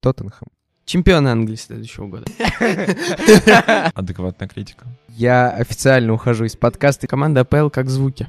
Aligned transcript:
Тоттенхэм. 0.00 0.48
Чемпионы 0.84 1.28
Англии 1.28 1.56
следующего 1.56 2.06
года. 2.06 2.26
Адекватная 3.94 4.48
критика. 4.48 4.86
Я 5.08 5.50
официально 5.50 6.12
ухожу 6.12 6.44
из 6.44 6.56
подкаста. 6.56 7.06
Команда 7.06 7.40
АПЛ 7.42 7.68
как 7.68 7.90
звуки. 7.90 8.28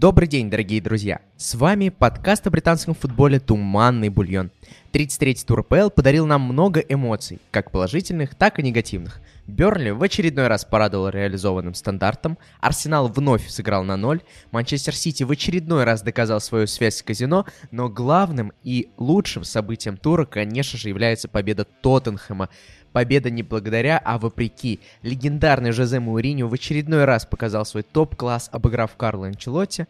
Добрый 0.00 0.28
день, 0.28 0.48
дорогие 0.48 0.80
друзья! 0.80 1.22
С 1.36 1.56
вами 1.56 1.88
подкаст 1.88 2.46
о 2.46 2.50
британском 2.50 2.94
футболе 2.94 3.40
«Туманный 3.40 4.10
бульон». 4.10 4.52
33-й 4.92 5.44
тур 5.44 5.64
ПЛ 5.64 5.90
подарил 5.90 6.24
нам 6.24 6.42
много 6.42 6.78
эмоций, 6.78 7.40
как 7.50 7.72
положительных, 7.72 8.36
так 8.36 8.60
и 8.60 8.62
негативных. 8.62 9.20
Бернли 9.48 9.90
в 9.90 10.00
очередной 10.00 10.46
раз 10.46 10.64
порадовал 10.64 11.08
реализованным 11.08 11.74
стандартом, 11.74 12.38
Арсенал 12.60 13.08
вновь 13.08 13.48
сыграл 13.48 13.82
на 13.82 13.96
ноль, 13.96 14.20
Манчестер 14.52 14.94
Сити 14.94 15.24
в 15.24 15.32
очередной 15.32 15.82
раз 15.82 16.02
доказал 16.02 16.40
свою 16.40 16.68
связь 16.68 16.98
с 16.98 17.02
казино, 17.02 17.44
но 17.72 17.88
главным 17.88 18.52
и 18.62 18.90
лучшим 18.98 19.42
событием 19.42 19.96
тура, 19.96 20.26
конечно 20.26 20.78
же, 20.78 20.90
является 20.90 21.26
победа 21.26 21.64
Тоттенхэма, 21.64 22.50
Победа 22.92 23.30
не 23.30 23.42
благодаря, 23.42 23.98
а 23.98 24.18
вопреки. 24.18 24.80
Легендарный 25.02 25.72
Жозе 25.72 26.00
Мауриньо 26.00 26.48
в 26.48 26.54
очередной 26.54 27.04
раз 27.04 27.26
показал 27.26 27.64
свой 27.64 27.82
топ-класс, 27.82 28.48
обыграв 28.52 28.96
Карла 28.96 29.26
Анчелотти. 29.26 29.86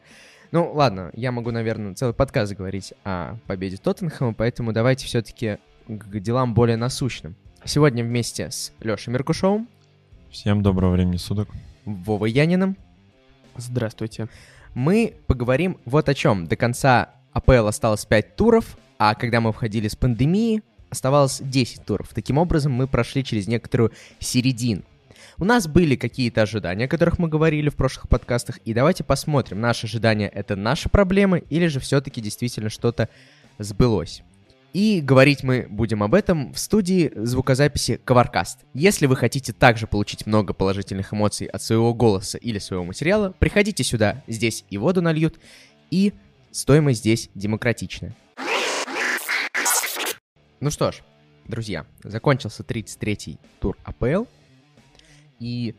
Ну, 0.50 0.72
ладно, 0.72 1.10
я 1.14 1.30
могу, 1.30 1.50
наверное, 1.50 1.94
целый 1.94 2.14
подкаст 2.14 2.54
говорить 2.54 2.94
о 3.04 3.36
победе 3.46 3.76
Тоттенхэма, 3.76 4.34
поэтому 4.34 4.72
давайте 4.72 5.06
все-таки 5.06 5.58
к 5.86 6.18
делам 6.20 6.54
более 6.54 6.76
насущным. 6.76 7.36
Сегодня 7.64 8.02
вместе 8.02 8.50
с 8.50 8.72
Лешей 8.80 9.12
Меркушевым. 9.12 9.68
Всем 10.30 10.62
доброго 10.62 10.92
времени 10.92 11.16
суток. 11.16 11.48
Вовой 11.84 12.30
Яниным. 12.30 12.76
Здравствуйте. 13.56 14.28
Мы 14.74 15.14
поговорим 15.26 15.78
вот 15.84 16.08
о 16.08 16.14
чем. 16.14 16.46
До 16.46 16.56
конца 16.56 17.10
АПЛ 17.32 17.66
осталось 17.66 18.04
5 18.04 18.36
туров, 18.36 18.78
а 18.98 19.14
когда 19.14 19.40
мы 19.40 19.52
входили 19.52 19.88
с 19.88 19.96
пандемии, 19.96 20.62
оставалось 20.90 21.40
10 21.40 21.84
туров. 21.84 22.08
Таким 22.14 22.38
образом, 22.38 22.72
мы 22.72 22.86
прошли 22.86 23.24
через 23.24 23.46
некоторую 23.46 23.92
середину. 24.18 24.82
У 25.40 25.44
нас 25.44 25.68
были 25.68 25.94
какие-то 25.94 26.42
ожидания, 26.42 26.86
о 26.86 26.88
которых 26.88 27.18
мы 27.18 27.28
говорили 27.28 27.68
в 27.68 27.76
прошлых 27.76 28.08
подкастах, 28.08 28.58
и 28.64 28.74
давайте 28.74 29.04
посмотрим, 29.04 29.60
наши 29.60 29.86
ожидания— 29.86 30.28
это 30.34 30.56
наши 30.56 30.88
проблемы, 30.88 31.44
или 31.48 31.68
же 31.68 31.78
все-таки 31.78 32.20
действительно 32.20 32.70
что-то 32.70 33.08
сбылось. 33.58 34.22
И 34.72 35.00
говорить 35.00 35.44
мы 35.44 35.66
будем 35.70 36.02
об 36.02 36.14
этом 36.14 36.52
в 36.52 36.58
студии 36.58 37.10
звукозаписи 37.14 38.00
Covercast. 38.04 38.58
Если 38.74 39.06
вы 39.06 39.16
хотите 39.16 39.52
также 39.52 39.86
получить 39.86 40.26
много 40.26 40.52
положительных 40.52 41.14
эмоций 41.14 41.46
от 41.46 41.62
своего 41.62 41.94
голоса 41.94 42.36
или 42.36 42.58
своего 42.58 42.84
материала, 42.84 43.34
приходите 43.38 43.82
сюда, 43.82 44.22
здесь 44.26 44.64
и 44.68 44.76
воду 44.76 45.00
нальют, 45.00 45.38
и 45.90 46.12
стоимость 46.50 47.00
здесь 47.00 47.30
демократичная. 47.34 48.14
Ну 50.60 50.70
что 50.70 50.90
ж, 50.90 51.02
друзья, 51.46 51.86
закончился 52.02 52.64
33-й 52.64 53.38
тур 53.60 53.76
АПЛ. 53.84 54.24
И, 55.38 55.76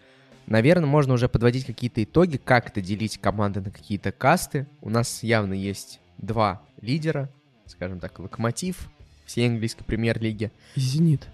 наверное, 0.48 0.88
можно 0.88 1.14
уже 1.14 1.28
подводить 1.28 1.66
какие-то 1.66 2.02
итоги, 2.02 2.38
как 2.38 2.70
это 2.70 2.80
делить 2.80 3.18
команды 3.18 3.60
на 3.60 3.72
какие-то 3.72 4.14
касты. 4.14 4.68
У 4.82 4.90
нас 4.90 5.22
явно 5.22 5.54
есть 5.54 6.00
два 6.18 6.62
лидера, 6.82 7.30
скажем 7.66 8.00
так, 8.00 8.20
Локомотив 8.20 8.90
всей 9.26 9.50
английской 9.50 9.84
премьер-лиги. 9.84 10.50
Зенит. 10.76 11.28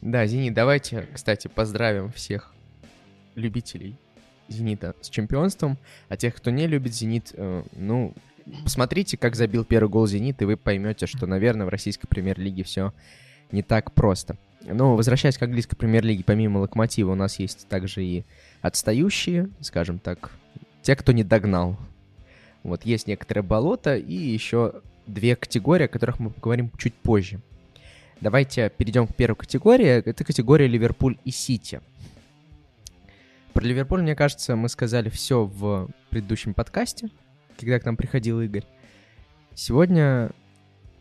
Да, 0.00 0.26
Зенит. 0.26 0.54
Давайте, 0.54 1.06
кстати, 1.12 1.48
поздравим 1.48 2.10
всех 2.12 2.54
любителей 3.34 3.98
Зенита 4.48 4.94
с 5.02 5.10
чемпионством, 5.10 5.76
а 6.08 6.16
тех, 6.16 6.34
кто 6.34 6.50
не 6.50 6.66
любит 6.66 6.94
Зенит, 6.94 7.32
э, 7.34 7.62
ну, 7.72 8.14
посмотрите, 8.62 9.16
как 9.16 9.36
забил 9.36 9.64
первый 9.64 9.88
гол 9.88 10.06
«Зенит», 10.06 10.42
и 10.42 10.44
вы 10.44 10.56
поймете, 10.56 11.06
что, 11.06 11.26
наверное, 11.26 11.66
в 11.66 11.70
российской 11.70 12.06
премьер-лиге 12.06 12.64
все 12.64 12.92
не 13.52 13.62
так 13.62 13.92
просто. 13.92 14.36
Но 14.62 14.96
возвращаясь 14.96 15.36
к 15.36 15.42
английской 15.42 15.76
премьер-лиге, 15.76 16.24
помимо 16.24 16.58
«Локомотива» 16.58 17.12
у 17.12 17.14
нас 17.14 17.38
есть 17.38 17.68
также 17.68 18.04
и 18.04 18.24
отстающие, 18.62 19.48
скажем 19.60 19.98
так, 19.98 20.30
те, 20.82 20.96
кто 20.96 21.12
не 21.12 21.24
догнал. 21.24 21.76
Вот 22.62 22.86
есть 22.86 23.06
некоторое 23.06 23.42
болото 23.42 23.96
и 23.96 24.14
еще 24.14 24.80
две 25.06 25.36
категории, 25.36 25.84
о 25.84 25.88
которых 25.88 26.18
мы 26.18 26.30
поговорим 26.30 26.70
чуть 26.78 26.94
позже. 26.94 27.40
Давайте 28.20 28.70
перейдем 28.70 29.06
к 29.06 29.14
первой 29.14 29.36
категории. 29.36 29.86
Это 29.86 30.24
категория 30.24 30.66
Ливерпуль 30.66 31.18
и 31.24 31.30
Сити. 31.30 31.80
Про 33.52 33.64
Ливерпуль, 33.64 34.02
мне 34.02 34.16
кажется, 34.16 34.56
мы 34.56 34.68
сказали 34.70 35.10
все 35.10 35.44
в 35.44 35.90
предыдущем 36.08 36.54
подкасте 36.54 37.10
когда 37.58 37.78
к 37.78 37.84
нам 37.84 37.96
приходил 37.96 38.40
Игорь. 38.40 38.64
Сегодня 39.54 40.30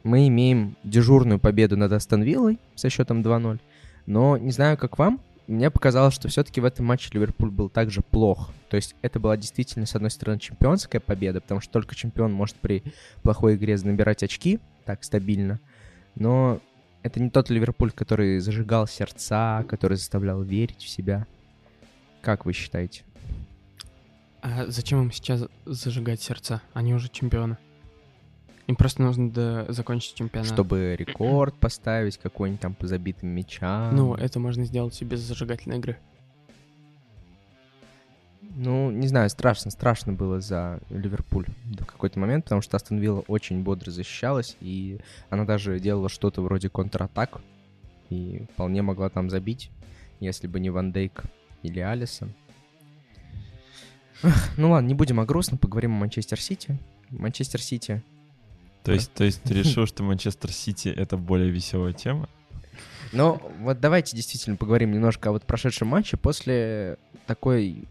мы 0.03 0.28
имеем 0.28 0.75
дежурную 0.84 1.40
победу 1.40 1.78
над 1.78 1.91
Астон 1.91 2.24
Виллой 2.24 2.59
со 2.75 2.90
счетом 2.90 3.22
2-0. 3.22 3.59
Но 4.06 4.38
не 4.38 4.52
знаю, 4.52 4.78
как 4.78 4.97
вам, 4.97 5.22
мне 5.47 5.69
показалось, 5.69 6.13
что 6.13 6.28
все-таки 6.28 6.62
в 6.62 6.66
этом 6.66 6.86
матче 6.86 7.09
Ливерпуль 7.13 7.50
был 7.50 7.69
также 7.69 8.02
плох. 8.02 8.52
То 8.69 8.75
есть 8.75 8.96
это 9.02 9.19
была 9.19 9.38
действительно, 9.38 9.86
с 9.86 9.96
одной 9.96 10.12
стороны, 10.12 10.40
чемпионская 10.40 11.02
победа, 11.02 11.42
потому 11.42 11.62
что 11.62 11.72
только 11.72 11.96
чемпион 11.96 12.31
может 12.31 12.56
при 12.56 12.84
плохой 13.24 13.56
игре 13.56 13.78
набирать 13.78 14.24
очки 14.24 14.59
так 14.86 15.03
стабильно. 15.03 15.59
Но 16.16 16.59
это 17.02 17.22
не 17.22 17.30
тот 17.30 17.50
Ливерпуль, 17.50 17.92
который 17.92 18.40
зажигал 18.40 18.88
сердца, 18.88 19.66
который 19.68 19.97
заставлял 19.97 20.42
верить 20.42 20.84
в 20.84 20.90
себя. 20.90 21.28
Как 22.22 22.46
вы 22.46 22.53
считаете? 22.53 23.03
А 24.44 24.66
зачем 24.68 25.02
им 25.02 25.12
сейчас 25.14 25.46
зажигать 25.64 26.22
сердца? 26.22 26.62
Они 26.74 26.94
уже 26.94 27.08
чемпионы. 27.08 27.58
Им 28.68 28.76
просто 28.76 29.02
нужно 29.02 29.31
до... 29.31 29.66
закончить 29.72 30.16
чемпионат. 30.16 30.52
Чтобы 30.52 30.98
рекорд 30.98 31.56
поставить 31.56 32.18
какой-нибудь 32.18 32.59
там 32.59 32.76
по 32.76 32.86
забитым 32.86 33.30
мячам. 33.30 33.96
Ну, 33.96 34.16
это 34.16 34.42
можно 34.42 34.66
сделать 34.66 35.02
и 35.02 35.06
без 35.06 35.22
зажигательной 35.22 35.78
игры. 35.78 35.98
Ну, 38.42 38.92
не 38.92 39.08
знаю, 39.08 39.30
страшно, 39.30 39.72
страшно 39.72 40.12
было 40.12 40.42
за 40.42 40.81
Ливерпуль 40.90 41.46
до 41.64 41.86
какой-то 41.86 42.20
момент, 42.20 42.44
потому 42.44 42.62
что 42.62 42.75
Астон 42.75 43.00
Вилла 43.00 43.22
очень 43.28 43.64
бодро 43.64 43.92
защищалась, 43.92 44.58
и 44.60 45.00
она 45.30 45.46
даже 45.46 45.80
делала 45.80 46.10
что-то 46.10 46.42
вроде 46.42 46.70
контратак, 46.70 47.40
и 48.10 48.46
вполне 48.54 48.81
могла 48.81 49.10
там 49.10 49.30
забить, 49.30 49.72
если 50.20 50.48
бы 50.48 50.60
не 50.60 50.70
Ван 50.70 50.92
Дейк 50.92 51.24
или 51.64 51.80
Алисон. 51.80 52.34
Ну 54.58 54.72
ладно, 54.72 54.88
не 54.88 54.94
будем 54.94 55.20
о 55.20 55.26
грустном, 55.26 55.58
поговорим 55.58 55.94
о 55.96 56.00
Манчестер 56.00 56.40
Сити. 56.40 56.78
Манчестер 57.10 57.62
Сити. 57.62 58.04
То 58.84 58.92
есть, 58.92 59.12
то 59.14 59.24
есть 59.24 59.42
ты 59.44 59.54
решил, 59.60 59.86
что 59.86 60.04
Манчестер 60.04 60.52
Сити 60.52 60.88
это 60.90 61.18
более 61.18 61.50
веселая 61.50 61.94
тема? 61.94 62.30
Ну, 63.12 63.40
вот 63.60 63.80
давайте 63.80 64.16
действительно 64.16 64.56
поговорим 64.56 64.92
немножко 64.92 65.30
о 65.30 65.34
вот 65.34 65.44
прошедшем 65.44 65.90
матче. 65.90 66.18
После 66.18 66.98
такой 67.28 67.86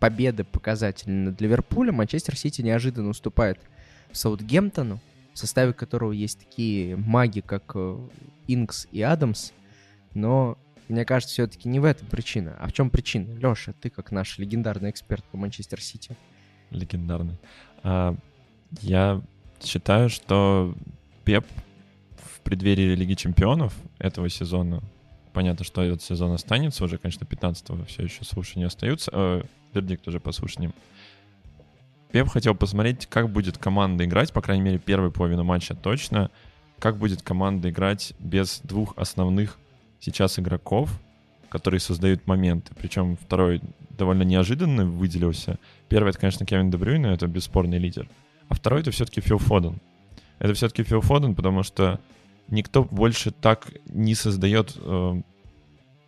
победы 0.00 0.44
показательной 0.44 1.30
над 1.30 1.40
Ливерпулем 1.40 1.94
Манчестер 1.94 2.36
Сити 2.36 2.60
неожиданно 2.60 3.08
уступает 3.08 3.58
Саутгемптону, 4.12 5.00
в 5.32 5.38
составе 5.38 5.72
которого 5.72 6.12
есть 6.12 6.40
такие 6.40 6.96
маги, 6.96 7.40
как 7.40 7.72
э, 7.74 7.98
Инкс 8.48 8.86
и 8.90 9.02
Адамс, 9.02 9.52
но 10.12 10.58
мне 10.88 11.04
кажется, 11.04 11.32
все-таки 11.32 11.68
не 11.68 11.80
в 11.80 11.84
этом 11.84 12.06
причина. 12.08 12.56
А 12.60 12.68
в 12.68 12.72
чем 12.72 12.90
причина? 12.90 13.32
Леша, 13.38 13.72
ты 13.80 13.90
как 13.90 14.10
наш 14.12 14.38
легендарный 14.38 14.90
эксперт 14.90 15.24
по 15.24 15.36
Манчестер 15.36 15.80
Сити. 15.80 16.16
Легендарный. 16.70 17.38
А, 17.82 18.16
я 18.80 19.22
считаю, 19.62 20.10
что 20.10 20.74
Пеп 21.24 21.46
в 22.16 22.40
преддверии 22.40 22.94
Лиги 22.94 23.14
Чемпионов 23.14 23.74
этого 23.98 24.28
сезона, 24.28 24.82
понятно, 25.32 25.64
что 25.64 25.82
этот 25.82 26.02
сезон 26.02 26.32
останется, 26.32 26.84
уже, 26.84 26.98
конечно, 26.98 27.24
15-го 27.24 27.84
все 27.86 28.02
еще 28.04 28.24
слушания 28.24 28.66
остаются, 28.66 29.10
э, 29.12 29.42
вердикт 29.72 30.06
уже 30.06 30.20
по 30.20 30.32
слушаниям. 30.32 30.74
Пеп 32.12 32.28
хотел 32.28 32.54
посмотреть, 32.54 33.06
как 33.06 33.30
будет 33.30 33.58
команда 33.58 34.04
играть, 34.04 34.32
по 34.32 34.42
крайней 34.42 34.62
мере, 34.62 34.78
первую 34.78 35.10
половину 35.10 35.44
матча 35.44 35.74
точно, 35.74 36.30
как 36.78 36.98
будет 36.98 37.22
команда 37.22 37.70
играть 37.70 38.14
без 38.18 38.60
двух 38.60 38.96
основных 38.98 39.58
сейчас 40.04 40.38
игроков, 40.38 40.90
которые 41.48 41.80
создают 41.80 42.26
моменты. 42.26 42.72
Причем 42.76 43.16
второй 43.16 43.60
довольно 43.90 44.22
неожиданно 44.22 44.84
выделился. 44.84 45.58
Первый 45.88 46.10
это, 46.10 46.18
конечно, 46.18 46.44
Кевин 46.44 46.70
Дебрюйн, 46.70 47.06
это 47.06 47.26
бесспорный 47.26 47.78
лидер. 47.78 48.08
А 48.48 48.54
второй 48.54 48.80
это 48.80 48.90
все-таки 48.90 49.20
Фил 49.20 49.38
Фоден. 49.38 49.78
Это 50.38 50.52
все-таки 50.54 50.82
Фил 50.82 51.00
Фоден, 51.00 51.34
потому 51.34 51.62
что 51.62 52.00
никто 52.48 52.84
больше 52.84 53.30
так 53.30 53.72
не 53.86 54.14
создает 54.14 54.76
э, 54.76 55.22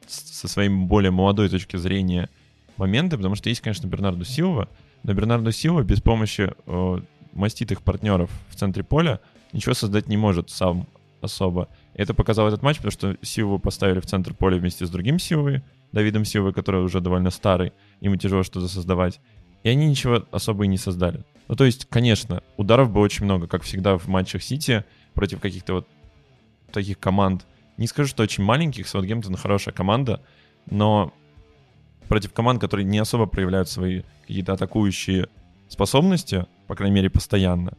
со 0.07 0.49
своей 0.49 0.69
более 0.69 1.11
молодой 1.11 1.49
точки 1.49 1.77
зрения 1.77 2.29
моменты, 2.77 3.17
потому 3.17 3.35
что 3.35 3.49
есть, 3.49 3.63
конечно, 3.63 3.87
Бернарду 3.87 4.25
Силва, 4.25 4.69
но 5.03 5.15
Бернарду 5.15 5.53
Силва 5.53 5.83
без 5.83 6.01
помощи 6.01 6.53
э, 6.67 7.01
маститых 7.33 7.83
партнеров 7.83 8.31
в 8.51 8.57
центре 8.57 8.83
поля 8.83 9.21
ничего 9.53 9.75
создать 9.75 10.09
не 10.09 10.17
может 10.17 10.51
сам 10.51 10.87
особо. 11.23 11.69
Это 11.97 12.13
показал 12.13 12.47
этот 12.47 12.63
матч, 12.63 12.77
потому 12.77 12.93
что 12.93 13.17
Силву 13.23 13.59
поставили 13.59 14.01
в 14.01 14.07
центр 14.07 14.35
поля 14.35 14.59
вместе 14.59 14.85
с 14.85 14.91
другим 14.91 15.19
Силвой, 15.19 15.63
Давидом 15.93 16.27
Силвой, 16.27 16.53
который 16.53 16.85
уже 16.85 17.01
довольно 17.01 17.31
старый, 17.31 17.73
ему 18.03 18.17
тяжело 18.17 18.43
что-то 18.43 18.69
создавать. 18.69 19.19
И 19.63 19.71
они 19.71 19.87
ничего 19.87 20.27
особо 20.31 20.65
и 20.65 20.69
не 20.69 20.77
создали. 20.77 21.25
Ну, 21.49 21.57
то 21.57 21.65
есть, 21.65 21.87
конечно, 21.87 22.43
ударов 22.59 22.91
было 22.91 23.03
очень 23.03 23.25
много, 23.25 23.47
как 23.47 23.63
всегда 23.63 23.97
в 23.97 24.09
матчах 24.09 24.43
Сити 24.43 24.85
против 25.15 25.41
каких-то 25.41 25.73
вот 25.73 25.89
таких 26.71 26.99
команд. 26.99 27.47
Не 27.79 27.87
скажу, 27.87 28.11
что 28.11 28.23
очень 28.23 28.45
маленьких, 28.45 28.87
Саутгемптон 28.89 29.37
хорошая 29.37 29.75
команда, 29.75 30.23
но 30.71 31.15
против 32.09 32.35
команд, 32.35 32.61
которые 32.61 32.85
не 32.85 32.99
особо 32.99 33.25
проявляют 33.25 33.71
свои 33.71 34.03
какие-то 34.27 34.53
атакующие 34.53 35.29
способности, 35.69 36.45
по 36.67 36.75
крайней 36.75 36.97
мере, 36.97 37.09
постоянно, 37.09 37.73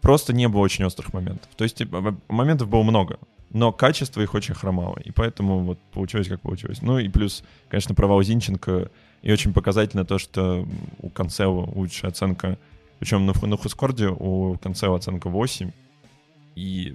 просто 0.00 0.32
не 0.32 0.48
было 0.48 0.60
очень 0.60 0.84
острых 0.84 1.12
моментов. 1.12 1.48
То 1.56 1.64
есть 1.64 1.82
моментов 2.28 2.68
было 2.68 2.82
много, 2.82 3.18
но 3.50 3.72
качество 3.72 4.20
их 4.20 4.34
очень 4.34 4.54
хромало, 4.54 4.98
и 4.98 5.10
поэтому 5.10 5.60
вот 5.60 5.78
получилось, 5.92 6.28
как 6.28 6.40
получилось. 6.40 6.82
Ну 6.82 6.98
и 6.98 7.08
плюс, 7.08 7.42
конечно, 7.68 7.94
провал 7.94 8.22
Зинченко, 8.22 8.90
и 9.22 9.32
очень 9.32 9.52
показательно 9.52 10.04
то, 10.04 10.18
что 10.18 10.66
у 11.00 11.08
Канцева 11.08 11.70
лучшая 11.74 12.10
оценка, 12.10 12.58
причем 12.98 13.26
на, 13.26 13.32
на 13.46 13.56
Хускорде 13.56 14.08
у 14.08 14.56
Канцева 14.58 14.96
оценка 14.96 15.28
8, 15.28 15.70
и 16.56 16.94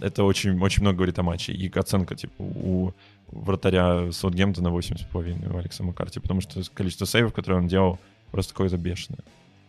это 0.00 0.24
очень, 0.24 0.60
очень 0.60 0.82
много 0.82 0.98
говорит 0.98 1.18
о 1.18 1.22
матче. 1.22 1.52
И 1.52 1.70
оценка, 1.70 2.14
типа, 2.14 2.34
у 2.38 2.92
вратаря 3.28 4.10
Саутгемптона 4.12 4.68
8,5 4.68 5.52
у 5.52 5.58
Алекса 5.58 5.82
Маккарти, 5.82 6.20
потому 6.20 6.40
что 6.40 6.62
количество 6.74 7.06
сейвов, 7.06 7.32
которые 7.32 7.60
он 7.60 7.68
делал, 7.68 7.98
просто 8.30 8.52
какое-то 8.52 8.76
бешеное. 8.76 9.20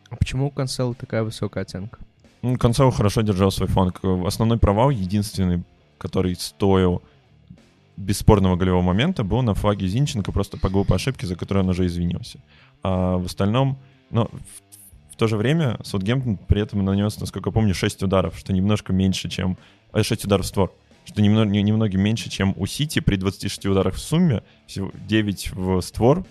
А 0.10 0.16
почему 0.16 0.48
у 0.48 0.52
Канцела 0.52 0.94
такая 0.94 1.24
высокая 1.24 1.64
оценка? 1.64 2.00
Ну, 2.46 2.58
Канцел 2.58 2.92
хорошо 2.92 3.22
держал 3.22 3.50
свой 3.50 3.68
фланг. 3.68 4.02
Основной 4.24 4.60
провал, 4.60 4.92
единственный, 4.92 5.64
который 5.98 6.36
стоил 6.36 7.02
бесспорного 7.98 8.56
голевого 8.56 8.84
момента, 8.84 9.24
был 9.24 9.42
на 9.42 9.56
флаге 9.56 9.88
Зинченко 9.88 10.32
просто 10.32 10.60
по 10.60 10.70
глупой 10.70 10.98
ошибке, 10.98 11.26
за 11.26 11.36
которую 11.36 11.64
он 11.64 11.72
уже 11.72 11.88
извинился. 11.88 12.38
А 12.84 13.18
в 13.18 13.26
остальном, 13.26 13.80
но 14.12 14.26
в, 14.26 15.14
в 15.14 15.16
то 15.16 15.26
же 15.26 15.38
время 15.38 15.80
Саутгемптон 15.84 16.38
при 16.38 16.62
этом 16.62 16.86
нанес, 16.86 17.20
насколько 17.20 17.50
я 17.50 17.52
помню, 17.52 17.74
6 17.74 18.04
ударов, 18.04 18.38
что 18.38 18.54
немножко 18.54 18.94
меньше, 18.94 19.28
чем... 19.28 19.58
6 20.00 20.12
э, 20.12 20.28
ударов 20.28 20.46
в 20.46 20.50
створ, 20.50 20.72
что 21.04 21.24
немного, 21.24 21.50
немного 21.50 21.98
меньше, 21.98 22.30
чем 22.30 22.54
у 22.58 22.68
Сити 22.68 23.00
при 23.00 23.16
26 23.16 23.66
ударах 23.66 23.96
в 23.96 24.00
сумме, 24.00 24.44
всего 24.68 24.92
9 25.10 25.52
в 25.54 25.82
створ 25.82 26.24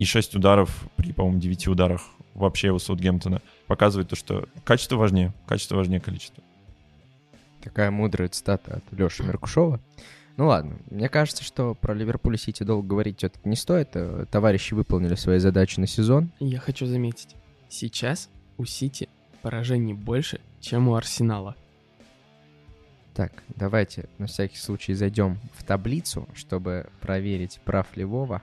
и 0.00 0.04
6 0.04 0.34
ударов 0.34 0.88
при, 0.96 1.12
по-моему, 1.12 1.38
9 1.38 1.68
ударах 1.68 2.02
вообще 2.34 2.70
у 2.70 2.78
Саутгемптона. 2.78 3.40
Показывает 3.66 4.08
то, 4.08 4.16
что 4.16 4.48
качество 4.64 4.96
важнее, 4.96 5.32
качество 5.46 5.76
важнее 5.76 6.00
количества. 6.00 6.42
Такая 7.62 7.90
мудрая 7.90 8.28
цитата 8.28 8.76
от 8.76 8.98
Леши 8.98 9.22
Меркушова. 9.22 9.80
Ну 10.36 10.48
ладно, 10.48 10.76
мне 10.90 11.08
кажется, 11.08 11.44
что 11.44 11.74
про 11.74 11.94
Ливерпуль 11.94 12.34
и 12.34 12.38
Сити 12.38 12.64
долго 12.64 12.86
говорить 12.88 13.18
все-таки 13.18 13.48
не 13.48 13.56
стоит. 13.56 13.90
Э, 13.94 14.26
товарищи 14.30 14.74
выполнили 14.74 15.14
свои 15.14 15.38
задачи 15.38 15.78
на 15.78 15.86
сезон. 15.86 16.30
Я 16.40 16.58
хочу 16.58 16.86
заметить, 16.86 17.36
сейчас 17.68 18.28
у 18.58 18.64
Сити 18.64 19.08
поражений 19.42 19.94
больше, 19.94 20.40
чем 20.60 20.88
у 20.88 20.94
Арсенала. 20.96 21.54
Так, 23.14 23.44
давайте 23.54 24.08
на 24.18 24.26
всякий 24.26 24.56
случай 24.56 24.92
зайдем 24.94 25.38
в 25.56 25.62
таблицу, 25.62 26.28
чтобы 26.34 26.88
проверить, 27.00 27.60
прав 27.64 27.96
ли 27.96 28.04
Вова. 28.04 28.42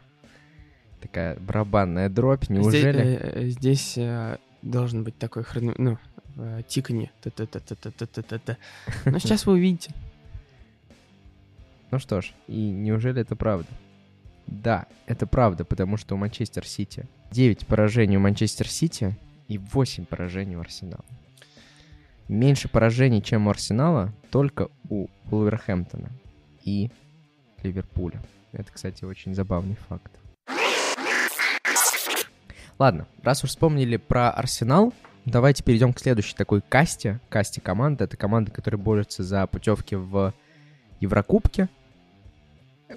Такая 1.01 1.35
барабанная 1.39 2.09
дробь, 2.09 2.49
неужели? 2.49 3.01
Здесь, 3.01 3.21
э, 3.21 3.49
здесь 3.49 3.97
э, 3.97 4.37
должен 4.61 5.03
быть 5.03 5.17
такой 5.17 5.43
хрон... 5.43 5.73
ну, 5.77 5.97
тиканье. 6.67 7.11
Но 9.05 9.19
сейчас 9.19 9.45
вы 9.45 9.53
увидите. 9.53 9.91
Ну 11.91 11.99
что 11.99 12.21
ж, 12.21 12.31
и 12.47 12.69
неужели 12.69 13.21
это 13.21 13.35
правда? 13.35 13.67
Да, 14.47 14.85
это 15.07 15.27
правда, 15.27 15.65
потому 15.65 15.97
что 15.97 16.15
у 16.15 16.17
Манчестер 16.17 16.65
Сити 16.65 17.07
9 17.31 17.65
поражений 17.65 18.17
у 18.17 18.19
Манчестер 18.19 18.67
Сити 18.67 19.15
и 19.47 19.57
8 19.57 20.05
поражений 20.05 20.55
у 20.55 20.61
Арсенала. 20.61 21.05
Меньше 22.27 22.69
поражений, 22.69 23.21
чем 23.21 23.47
у 23.47 23.49
Арсенала, 23.49 24.13
только 24.29 24.69
у 24.89 25.07
Вулверхэмптона 25.25 26.09
и 26.63 26.89
Ливерпуля. 27.63 28.21
Это, 28.51 28.71
кстати, 28.71 29.03
очень 29.05 29.33
забавный 29.33 29.75
факт. 29.75 30.11
Ладно, 32.81 33.05
раз 33.21 33.43
уж 33.43 33.51
вспомнили 33.51 33.97
про 33.97 34.31
Арсенал, 34.31 34.91
давайте 35.25 35.63
перейдем 35.63 35.93
к 35.93 35.99
следующей 35.99 36.33
такой 36.33 36.61
касте. 36.67 37.19
Касте 37.29 37.61
команды. 37.61 38.05
Это 38.05 38.17
команда, 38.17 38.49
которая 38.49 38.81
борется 38.81 39.21
за 39.21 39.45
путевки 39.45 39.93
в 39.93 40.33
Еврокубке. 40.99 41.69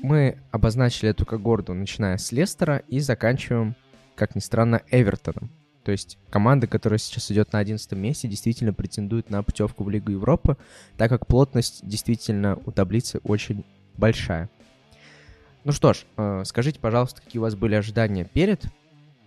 Мы 0.00 0.38
обозначили 0.52 1.10
эту 1.10 1.26
когорту, 1.26 1.74
начиная 1.74 2.16
с 2.16 2.32
Лестера 2.32 2.78
и 2.88 2.98
заканчиваем, 2.98 3.74
как 4.14 4.34
ни 4.34 4.40
странно, 4.40 4.80
Эвертоном. 4.90 5.50
То 5.84 5.92
есть 5.92 6.16
команда, 6.30 6.66
которая 6.66 6.96
сейчас 6.96 7.30
идет 7.30 7.52
на 7.52 7.58
11 7.58 7.92
месте, 7.92 8.26
действительно 8.26 8.72
претендует 8.72 9.28
на 9.28 9.42
путевку 9.42 9.84
в 9.84 9.90
Лигу 9.90 10.12
Европы, 10.12 10.56
так 10.96 11.10
как 11.10 11.26
плотность 11.26 11.86
действительно 11.86 12.58
у 12.64 12.70
таблицы 12.70 13.20
очень 13.22 13.66
большая. 13.98 14.48
Ну 15.64 15.72
что 15.72 15.92
ж, 15.92 16.06
э, 16.16 16.44
скажите, 16.46 16.80
пожалуйста, 16.80 17.20
какие 17.20 17.38
у 17.38 17.42
вас 17.42 17.54
были 17.54 17.74
ожидания 17.74 18.24
перед 18.24 18.64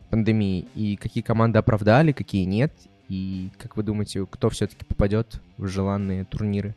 пандемией, 0.10 0.68
и 0.76 0.96
какие 0.96 1.24
команды 1.24 1.60
оправдали, 1.60 2.12
какие 2.12 2.46
нет, 2.46 2.74
и 3.10 3.50
как 3.58 3.78
вы 3.78 3.84
думаете, 3.84 4.26
кто 4.26 4.50
все-таки 4.50 4.86
попадет 4.86 5.42
в 5.58 5.68
желанные 5.68 6.26
турниры 6.26 6.76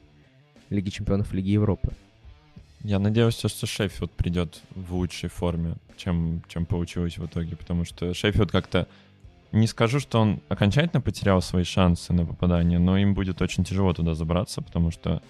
Лиги 0.68 0.90
Чемпионов 0.90 1.32
Лиги 1.32 1.50
Европы? 1.50 1.92
Я 2.82 2.98
надеюсь, 2.98 3.34
что 3.34 3.66
Шеффилд 3.66 4.12
придет 4.12 4.62
в 4.74 4.94
лучшей 4.94 5.28
форме, 5.28 5.74
чем, 5.96 6.42
чем 6.48 6.64
получилось 6.64 7.18
в 7.18 7.26
итоге, 7.26 7.56
потому 7.56 7.84
что 7.84 8.14
Шеффилд 8.14 8.50
как-то 8.50 8.86
не 9.52 9.66
скажу, 9.66 10.00
что 10.00 10.20
он 10.20 10.40
окончательно 10.48 11.00
потерял 11.00 11.42
свои 11.42 11.64
шансы 11.64 12.12
на 12.12 12.24
попадание, 12.24 12.78
но 12.78 12.96
им 12.96 13.14
будет 13.14 13.42
очень 13.42 13.64
тяжело 13.64 13.92
туда 13.92 14.14
забраться, 14.14 14.62
потому 14.62 14.90
что 14.90 15.22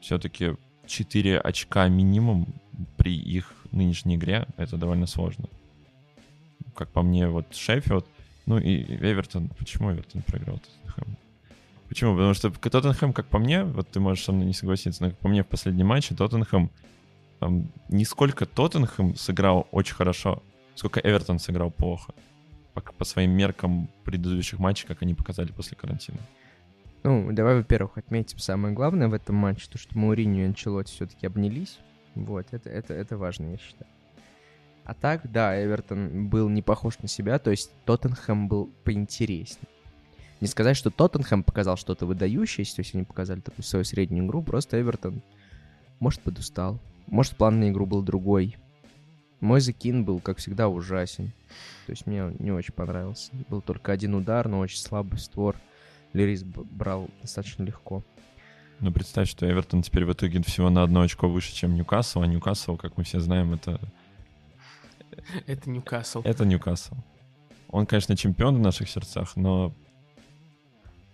все-таки 0.00 0.56
4 0.86 1.38
очка 1.38 1.88
минимум 1.88 2.48
при 2.96 3.16
их 3.16 3.54
нынешней 3.70 4.16
игре— 4.16 4.46
это 4.56 4.76
довольно 4.76 5.06
сложно. 5.06 5.48
Как 6.78 6.88
по 6.90 7.02
мне, 7.02 7.26
вот 7.26 7.52
Шеффилд, 7.56 8.06
ну 8.46 8.56
и 8.56 8.84
Эвертон. 8.84 9.48
Почему 9.58 9.90
Эвертон 9.90 10.22
проиграл 10.22 10.60
Тоттенхэм? 10.60 11.16
Почему? 11.88 12.12
Потому 12.14 12.34
что 12.34 12.50
Тоттенхэм, 12.50 13.12
как 13.12 13.26
по 13.26 13.40
мне, 13.40 13.64
вот 13.64 13.88
ты 13.88 13.98
можешь 13.98 14.22
со 14.22 14.30
мной 14.30 14.46
не 14.46 14.54
согласиться, 14.54 15.02
но 15.02 15.10
как 15.10 15.18
по 15.18 15.26
мне 15.26 15.42
в 15.42 15.48
последнем 15.48 15.88
матче 15.88 16.14
Тоттенхэм, 16.14 16.70
там, 17.40 17.72
не 17.88 18.04
сколько 18.04 18.46
Тоттенхэм 18.46 19.16
сыграл 19.16 19.66
очень 19.72 19.96
хорошо, 19.96 20.40
сколько 20.76 21.00
Эвертон 21.00 21.40
сыграл 21.40 21.72
плохо 21.72 22.14
по, 22.74 22.80
по 22.80 23.04
своим 23.04 23.32
меркам 23.32 23.90
предыдущих 24.04 24.60
матчей, 24.60 24.86
как 24.86 25.02
они 25.02 25.14
показали 25.14 25.50
после 25.50 25.76
карантина? 25.76 26.20
Ну, 27.02 27.32
давай, 27.32 27.56
во-первых, 27.56 27.98
отметим 27.98 28.38
самое 28.38 28.72
главное 28.72 29.08
в 29.08 29.14
этом 29.14 29.34
матче, 29.34 29.66
то, 29.68 29.78
что 29.78 29.98
Мауриньо 29.98 30.42
и 30.42 30.46
Анчелотти 30.46 30.92
все-таки 30.92 31.26
обнялись. 31.26 31.80
Вот, 32.14 32.46
это, 32.52 32.70
это, 32.70 32.94
это 32.94 33.16
важно, 33.16 33.50
я 33.50 33.58
считаю. 33.58 33.90
А 34.88 34.94
так, 34.94 35.30
да, 35.30 35.62
Эвертон 35.62 36.30
был 36.30 36.48
не 36.48 36.62
похож 36.62 36.98
на 37.00 37.08
себя, 37.08 37.38
то 37.38 37.50
есть 37.50 37.70
Тоттенхэм 37.84 38.48
был 38.48 38.70
поинтереснее. 38.84 39.68
Не 40.40 40.46
сказать, 40.46 40.78
что 40.78 40.90
Тоттенхэм 40.90 41.42
показал 41.42 41.76
что-то 41.76 42.06
выдающееся, 42.06 42.76
то 42.76 42.80
есть 42.80 42.94
они 42.94 43.04
показали 43.04 43.40
такую 43.40 43.66
свою 43.66 43.84
среднюю 43.84 44.24
игру, 44.24 44.42
просто 44.42 44.80
Эвертон, 44.80 45.20
может, 46.00 46.22
подустал, 46.22 46.80
может, 47.06 47.36
план 47.36 47.60
на 47.60 47.68
игру 47.68 47.84
был 47.84 48.00
другой. 48.00 48.56
Мой 49.40 49.60
закин 49.60 50.06
был, 50.06 50.20
как 50.20 50.38
всегда, 50.38 50.68
ужасен. 50.68 51.32
То 51.84 51.92
есть 51.92 52.06
мне 52.06 52.34
не 52.38 52.50
очень 52.50 52.72
понравился. 52.72 53.30
Был 53.50 53.60
только 53.60 53.92
один 53.92 54.14
удар, 54.14 54.48
но 54.48 54.58
очень 54.58 54.78
слабый 54.78 55.18
створ. 55.18 55.56
Лерис 56.14 56.44
брал 56.44 57.10
достаточно 57.20 57.62
легко. 57.62 58.02
Ну, 58.80 58.90
представь, 58.90 59.28
что 59.28 59.46
Эвертон 59.46 59.82
теперь 59.82 60.06
в 60.06 60.12
итоге 60.14 60.42
всего 60.44 60.70
на 60.70 60.82
одно 60.82 61.02
очко 61.02 61.28
выше, 61.28 61.54
чем 61.54 61.74
Ньюкасл, 61.74 62.22
а 62.22 62.26
Ньюкасл, 62.26 62.76
как 62.76 62.96
мы 62.96 63.04
все 63.04 63.20
знаем, 63.20 63.52
это... 63.52 63.78
Это 65.46 65.70
Ньюкасл. 65.70 66.22
Это 66.24 66.44
Ньюкасл. 66.44 66.94
Он, 67.68 67.86
конечно, 67.86 68.16
чемпион 68.16 68.56
в 68.56 68.60
наших 68.60 68.88
сердцах, 68.88 69.36
но... 69.36 69.74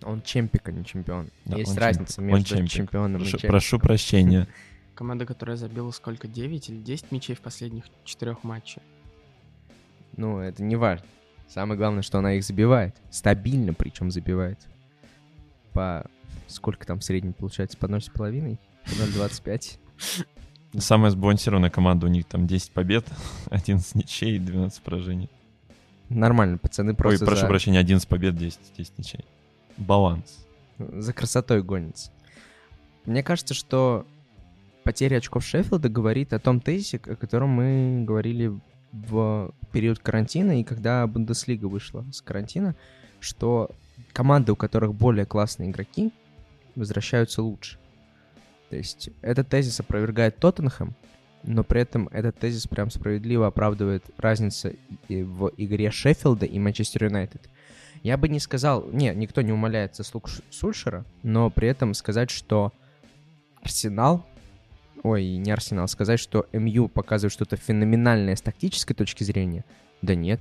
Он 0.03 0.23
чемпик, 0.23 0.69
а 0.69 0.73
не 0.73 0.85
чемпион. 0.85 1.29
Да, 1.45 1.57
Есть 1.57 1.77
разница 1.77 2.17
чемпик. 2.17 2.35
между 2.35 2.57
он 2.59 2.67
чемпионом 2.67 3.21
прошу, 3.21 3.29
и 3.29 3.31
чемпиком. 3.33 3.51
Прошу 3.51 3.79
прощения. 3.79 4.49
Команда, 4.95 5.27
которая 5.27 5.57
забила 5.57 5.91
сколько, 5.91 6.29
9 6.29 6.69
или 6.69 6.77
10 6.77 7.11
мячей 7.11 7.35
в 7.35 7.41
последних 7.41 7.85
четырех 8.05 8.45
матчах? 8.45 8.83
Ну, 10.17 10.39
это 10.39 10.63
не 10.63 10.77
важно. 10.77 11.07
Самое 11.49 11.79
главное, 11.79 12.03
что 12.03 12.19
она 12.19 12.35
их 12.35 12.45
забивает. 12.45 12.95
Стабильно 13.11 13.75
причем 13.75 14.11
забивает. 14.11 14.59
По... 15.73 16.07
Сколько 16.47 16.87
там 16.87 17.01
в 17.01 17.05
среднем 17.05 17.33
получается? 17.33 17.79
По 17.79 17.87
0,5? 17.87 18.59
По 18.85 18.91
0,25? 18.91 19.79
Самая 20.79 21.11
сбалансированная 21.11 21.71
команда, 21.71 22.07
у 22.07 22.09
них 22.09 22.27
там 22.27 22.47
10 22.47 22.73
побед, 22.73 23.07
11 23.51 23.95
ничей 23.95 24.37
и 24.37 24.39
12 24.39 24.83
поражений. 24.83 25.31
Нормально, 26.09 26.59
пацаны 26.59 26.95
просто 26.95 27.25
Ой, 27.25 27.27
прошу 27.27 27.43
за... 27.43 27.47
прощения, 27.47 27.79
11 27.79 28.09
побед, 28.09 28.37
10, 28.37 28.59
10 28.77 28.99
ничей. 28.99 29.25
Баланс. 29.77 30.45
За 30.79 31.13
красотой 31.13 31.63
гонится. 31.63 32.11
Мне 33.05 33.23
кажется, 33.23 33.55
что 33.55 34.07
потеря 34.83 35.19
очков 35.19 35.45
Шеффилда 35.45 35.89
говорит 35.89 36.33
о 36.33 36.39
том 36.39 36.61
тезисе, 36.61 37.01
о 37.07 37.17
котором 37.17 37.51
мы 37.51 38.05
говорили 38.05 38.53
в 38.93 39.53
период 39.73 39.99
карантина 39.99 40.61
и 40.61 40.65
когда 40.65 41.07
Бундеслига 41.07 41.67
вышла 41.67 42.05
с 42.13 42.21
карантина, 42.23 42.77
что 43.21 43.71
команды, 44.13 44.53
у 44.53 44.57
которых 44.57 44.95
более 44.95 45.27
классные 45.27 45.71
игроки, 45.71 46.13
возвращаются 46.77 47.43
лучше. 47.43 47.79
То 48.75 48.79
есть 48.79 49.11
этот 49.23 49.49
тезис 49.49 49.79
опровергает 49.79 50.39
Тоттенхэм, 50.39 50.97
но 51.45 51.63
при 51.63 51.83
этом 51.83 52.09
этот 52.09 52.37
тезис 52.41 52.67
прям 52.67 52.91
справедливо 52.91 53.47
оправдывает 53.47 54.03
разницу 54.19 54.73
в 55.09 55.53
игре 55.57 55.93
Шеффилда 55.93 56.45
и 56.45 56.59
Манчестер 56.59 57.05
Юнайтед. 57.05 57.49
Я 58.03 58.17
бы 58.17 58.29
не 58.29 58.41
сказал, 58.41 58.85
не, 58.91 59.15
никто 59.15 59.43
не 59.43 59.53
умаляет 59.53 59.95
заслуг 59.95 60.29
Сульшера, 60.51 61.05
но 61.23 61.51
при 61.51 61.69
этом 61.69 61.95
сказать, 61.95 62.31
что 62.31 62.73
Арсенал, 63.63 64.27
ой, 65.05 65.37
не 65.37 65.53
Арсенал, 65.53 65.87
сказать, 65.87 66.19
что 66.19 66.49
МЮ 66.53 66.89
показывает 66.89 67.33
что-то 67.33 67.55
феноменальное 67.57 68.35
с 68.35 68.43
тактической 68.43 68.97
точки 68.97 69.23
зрения, 69.23 69.65
да 70.03 70.17
нет. 70.17 70.41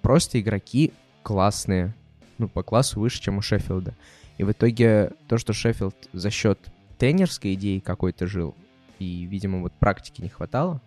Просто 0.00 0.40
игроки 0.40 0.92
классные, 1.24 1.92
ну, 2.38 2.46
по 2.46 2.62
классу 2.62 3.00
выше, 3.00 3.20
чем 3.20 3.38
у 3.38 3.42
Шеффилда. 3.42 3.96
И 4.38 4.44
в 4.44 4.52
итоге 4.52 5.10
то, 5.26 5.38
что 5.38 5.52
Шеффилд 5.52 5.96
за 6.12 6.30
счет 6.30 6.60
тренерской 6.98 7.54
идеи 7.54 7.78
какой-то 7.78 8.26
жил, 8.26 8.54
и, 8.98 9.24
видимо, 9.24 9.60
вот 9.60 9.72
практики 9.72 10.22
не 10.22 10.28
хватало, 10.28 10.80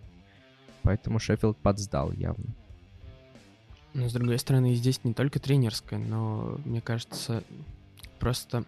поэтому 0.81 1.19
Шеффилд 1.19 1.57
подсдал 1.57 2.11
явно. 2.11 2.45
Но, 3.93 4.07
с 4.07 4.13
другой 4.13 4.37
стороны, 4.39 4.75
здесь 4.75 5.03
не 5.03 5.13
только 5.13 5.39
тренерская, 5.39 5.99
но, 5.99 6.59
мне 6.65 6.81
кажется, 6.81 7.43
просто 8.19 8.63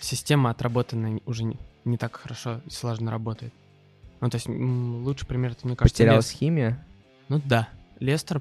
система 0.00 0.50
отработанная 0.50 1.20
уже 1.26 1.44
не, 1.44 1.58
не 1.84 1.98
так 1.98 2.16
хорошо 2.16 2.60
и 2.64 2.70
слаженно 2.70 3.10
работает. 3.10 3.52
Ну, 4.20 4.30
то 4.30 4.36
есть, 4.36 4.48
лучший 4.48 5.26
пример, 5.26 5.52
это, 5.52 5.66
мне 5.66 5.76
кажется, 5.76 5.94
Потерялась 5.94 6.30
Лес... 6.30 6.38
химия? 6.38 6.86
Ну 7.28 7.40
да, 7.44 7.68
Лестер 8.00 8.40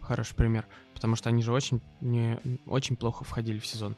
хороший 0.00 0.34
пример, 0.34 0.66
потому 0.94 1.14
что 1.14 1.28
они 1.28 1.42
же 1.42 1.52
очень, 1.52 1.80
не, 2.00 2.38
очень 2.66 2.96
плохо 2.96 3.24
входили 3.24 3.58
в 3.58 3.66
сезон. 3.66 3.96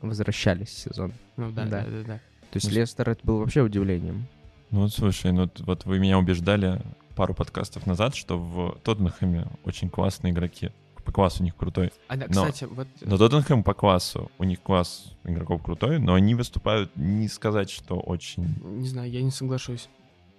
Возвращались 0.00 0.68
в 0.68 0.78
сезон. 0.78 1.12
Ну 1.36 1.50
да, 1.50 1.64
да, 1.64 1.84
да, 1.84 1.90
да. 1.90 2.02
да. 2.04 2.20
То 2.50 2.56
есть 2.56 2.68
ну, 2.68 2.74
Лестер 2.74 3.08
это 3.08 3.20
был 3.24 3.38
вообще 3.38 3.62
удивлением. 3.62 4.26
Ну 4.70 4.80
вот 4.82 4.92
слушай, 4.92 5.32
ну 5.32 5.48
вот 5.60 5.84
вы 5.84 5.98
меня 5.98 6.18
убеждали 6.18 6.80
пару 7.14 7.34
подкастов 7.34 7.86
назад, 7.86 8.14
что 8.14 8.38
в 8.38 8.78
Тоттенхэме 8.82 9.46
очень 9.64 9.88
классные 9.88 10.32
игроки. 10.32 10.70
По 11.04 11.12
классу 11.12 11.42
у 11.42 11.44
них 11.44 11.56
крутой. 11.56 11.92
А, 12.08 12.16
да, 12.16 12.26
кстати, 12.28 12.64
но, 12.64 12.70
вот... 12.74 12.88
Но 13.00 13.16
Тоттенхэм 13.16 13.62
по 13.62 13.74
классу, 13.74 14.30
у 14.38 14.44
них 14.44 14.60
класс 14.60 15.14
игроков 15.24 15.62
крутой, 15.62 15.98
но 15.98 16.14
они 16.14 16.34
выступают, 16.34 16.94
не 16.94 17.26
сказать, 17.28 17.70
что 17.70 17.98
очень... 17.98 18.54
Не 18.62 18.88
знаю, 18.88 19.10
я 19.10 19.22
не 19.22 19.30
соглашусь. 19.30 19.88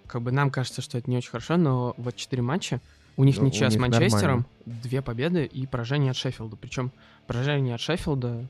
Как 0.07 0.21
бы 0.21 0.31
нам 0.31 0.51
кажется, 0.51 0.81
что 0.81 0.97
это 0.97 1.09
не 1.09 1.17
очень 1.17 1.31
хорошо, 1.31 1.57
но 1.57 1.93
вот 1.97 2.15
четыре 2.15 2.41
матча, 2.41 2.79
у 3.17 3.23
них 3.23 3.37
ну, 3.37 3.47
ничья 3.47 3.69
с 3.69 3.75
Манчестером, 3.75 4.45
нормально. 4.65 4.81
две 4.83 5.01
победы 5.01 5.45
и 5.45 5.65
поражение 5.65 6.11
от 6.11 6.17
Шеффилда. 6.17 6.55
Причем 6.55 6.91
поражение 7.27 7.75
от 7.75 7.81
Шеффилда, 7.81 8.47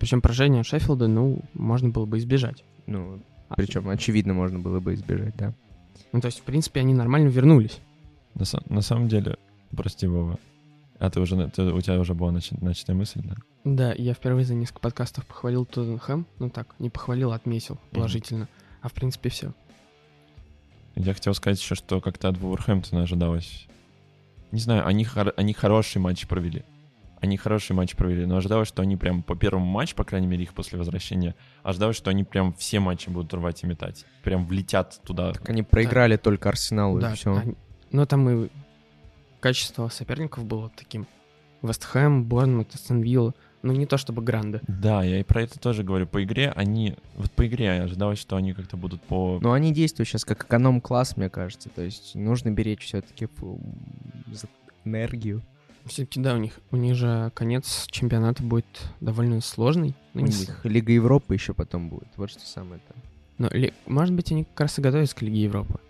причем 0.00 0.22
поражение 0.22 0.64
Шеффилда, 0.64 1.08
ну, 1.08 1.42
можно 1.52 1.90
было 1.90 2.06
бы 2.06 2.18
избежать. 2.18 2.64
Ну, 2.86 3.20
причем, 3.54 3.86
очевидно, 3.90 4.32
можно 4.32 4.58
было 4.58 4.80
бы 4.80 4.94
избежать, 4.94 5.36
да. 5.36 5.52
Ну, 6.12 6.22
то 6.22 6.26
есть, 6.26 6.40
в 6.40 6.42
принципе, 6.42 6.80
они 6.80 6.94
нормально 6.94 7.28
вернулись. 7.28 7.80
На, 8.34 8.44
на 8.70 8.80
самом 8.80 9.08
деле, 9.08 9.36
прости, 9.76 10.06
Вова, 10.06 10.38
а 10.98 11.10
ты 11.10 11.20
уже, 11.20 11.48
ты, 11.50 11.64
у 11.64 11.80
тебя 11.82 12.00
уже 12.00 12.14
была 12.14 12.32
нач, 12.32 12.50
начатая 12.50 12.96
мысль, 12.96 13.20
да? 13.22 13.34
Да, 13.64 13.92
я 13.92 14.14
впервые 14.14 14.46
за 14.46 14.54
несколько 14.54 14.80
подкастов 14.80 15.26
похвалил 15.26 15.66
Тоттенхэм. 15.66 16.26
Ну 16.38 16.48
так, 16.48 16.74
не 16.78 16.88
похвалил, 16.88 17.32
а 17.32 17.36
отметил 17.36 17.78
положительно. 17.90 18.44
Mm-hmm. 18.44 18.78
А 18.80 18.88
в 18.88 18.92
принципе 18.94 19.28
все. 19.28 19.52
Я 20.96 21.12
хотел 21.12 21.34
сказать 21.34 21.60
еще, 21.60 21.74
что 21.74 22.00
как-то 22.00 22.28
от 22.30 22.38
Вулверхэмптона 22.38 23.02
ожидалось... 23.02 23.66
Не 24.50 24.60
знаю, 24.60 24.86
они, 24.86 25.04
хор... 25.04 25.34
они 25.36 25.52
хороший 25.52 25.98
матч 25.98 26.26
провели 26.26 26.64
они 27.20 27.36
хороший 27.36 27.72
матч 27.72 27.94
провели, 27.96 28.26
но 28.26 28.36
ожидалось, 28.36 28.68
что 28.68 28.82
они 28.82 28.96
прям 28.96 29.22
по 29.22 29.36
первому 29.36 29.66
матчу, 29.66 29.94
по 29.94 30.04
крайней 30.04 30.26
мере, 30.26 30.44
их 30.44 30.54
после 30.54 30.78
возвращения, 30.78 31.34
ожидалось, 31.62 31.96
что 31.96 32.10
они 32.10 32.24
прям 32.24 32.52
все 32.54 32.80
матчи 32.80 33.10
будут 33.10 33.32
рвать 33.34 33.62
и 33.62 33.66
метать. 33.66 34.06
Прям 34.22 34.46
влетят 34.46 35.00
туда. 35.04 35.32
Так 35.32 35.48
они 35.50 35.62
проиграли 35.62 36.16
да. 36.16 36.22
только 36.22 36.48
Арсеналу 36.48 36.98
да, 36.98 37.12
и 37.12 37.14
все. 37.14 37.36
Они... 37.36 37.54
Но 37.92 38.06
там 38.06 38.28
и 38.28 38.48
качество 39.40 39.88
соперников 39.88 40.44
было 40.44 40.70
таким. 40.76 41.06
Вестхэм, 41.62 42.24
Борнмут, 42.24 42.74
Астон 42.74 43.02
Вилла. 43.02 43.34
Ну, 43.62 43.74
не 43.74 43.84
то 43.84 43.98
чтобы 43.98 44.22
гранды. 44.22 44.62
Да, 44.66 45.02
я 45.02 45.20
и 45.20 45.22
про 45.22 45.42
это 45.42 45.58
тоже 45.58 45.82
говорю. 45.82 46.06
По 46.06 46.24
игре 46.24 46.50
они... 46.56 46.96
Вот 47.16 47.30
по 47.32 47.46
игре 47.46 47.66
я 47.66 47.82
ожидалось, 47.82 48.18
что 48.18 48.36
они 48.36 48.54
как-то 48.54 48.78
будут 48.78 49.02
по... 49.02 49.38
Но 49.42 49.52
они 49.52 49.70
действуют 49.70 50.08
сейчас 50.08 50.24
как 50.24 50.44
эконом-класс, 50.44 51.18
мне 51.18 51.28
кажется. 51.28 51.68
То 51.68 51.82
есть 51.82 52.14
нужно 52.14 52.50
беречь 52.50 52.86
все-таки 52.86 53.28
энергию. 54.86 55.42
Все-таки, 55.86 56.20
да, 56.20 56.34
у 56.34 56.38
них, 56.38 56.60
у 56.70 56.76
них 56.76 56.94
же 56.94 57.32
конец 57.34 57.86
чемпионата 57.90 58.42
будет 58.42 58.66
довольно 59.00 59.40
сложный. 59.40 59.94
Ну, 60.14 60.22
у 60.22 60.26
них 60.26 60.64
Лига 60.64 60.92
Европы 60.92 61.34
еще 61.34 61.54
потом 61.54 61.88
будет. 61.88 62.08
Вот 62.16 62.30
что 62.30 62.46
самое-то. 62.46 62.94
Но, 63.38 63.48
ли, 63.48 63.72
может 63.86 64.14
быть, 64.14 64.30
они 64.32 64.44
как 64.44 64.60
раз 64.60 64.78
и 64.78 64.82
готовятся 64.82 65.16
к 65.16 65.22
Лиге 65.22 65.42
Европы. 65.44 65.80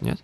Нет? 0.00 0.22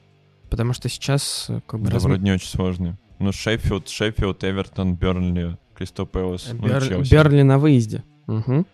Потому 0.49 0.73
что 0.73 0.89
сейчас 0.89 1.47
э, 1.49 1.61
как 1.67 1.81
бы... 1.81 1.87
Да, 1.87 1.93
разм... 1.93 2.09
вроде 2.09 2.23
не 2.23 2.33
очень 2.33 2.49
сложный. 2.49 2.95
Ну, 3.19 3.33
Шеффилд, 3.33 3.89
Шеффилд, 3.89 4.43
Эвертон, 4.45 4.95
Бернли, 4.97 5.59
Кристо 5.75 6.07
Пэлас, 6.07 6.51
ну, 6.53 6.67
Бер... 6.67 6.91
ну, 6.91 7.03
Бернли 7.03 7.43
на 7.43 7.59
выезде. 7.59 8.03
Угу. 8.27 8.67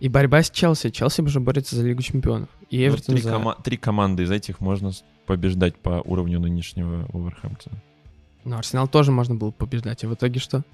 И 0.00 0.08
борьба 0.08 0.42
с 0.42 0.50
Челси. 0.50 0.90
Челси 0.90 1.22
уже 1.22 1.40
борется 1.40 1.74
за 1.76 1.84
Лигу 1.84 2.02
Чемпионов. 2.02 2.48
И 2.70 2.78
ну, 2.78 2.84
Эвертон 2.88 3.14
три, 3.14 3.22
за... 3.22 3.30
кома- 3.30 3.62
три 3.62 3.76
команды 3.76 4.22
из 4.22 4.30
этих 4.30 4.60
можно 4.60 4.92
побеждать 5.26 5.76
по 5.76 6.02
уровню 6.04 6.38
нынешнего 6.38 7.06
Уверхэмптона. 7.12 7.82
Но 8.48 8.56
Арсенал 8.56 8.88
тоже 8.88 9.12
можно 9.12 9.34
было 9.34 9.50
побеждать, 9.50 10.04
а 10.04 10.08
в 10.08 10.14
итоге 10.14 10.40
что? 10.40 10.64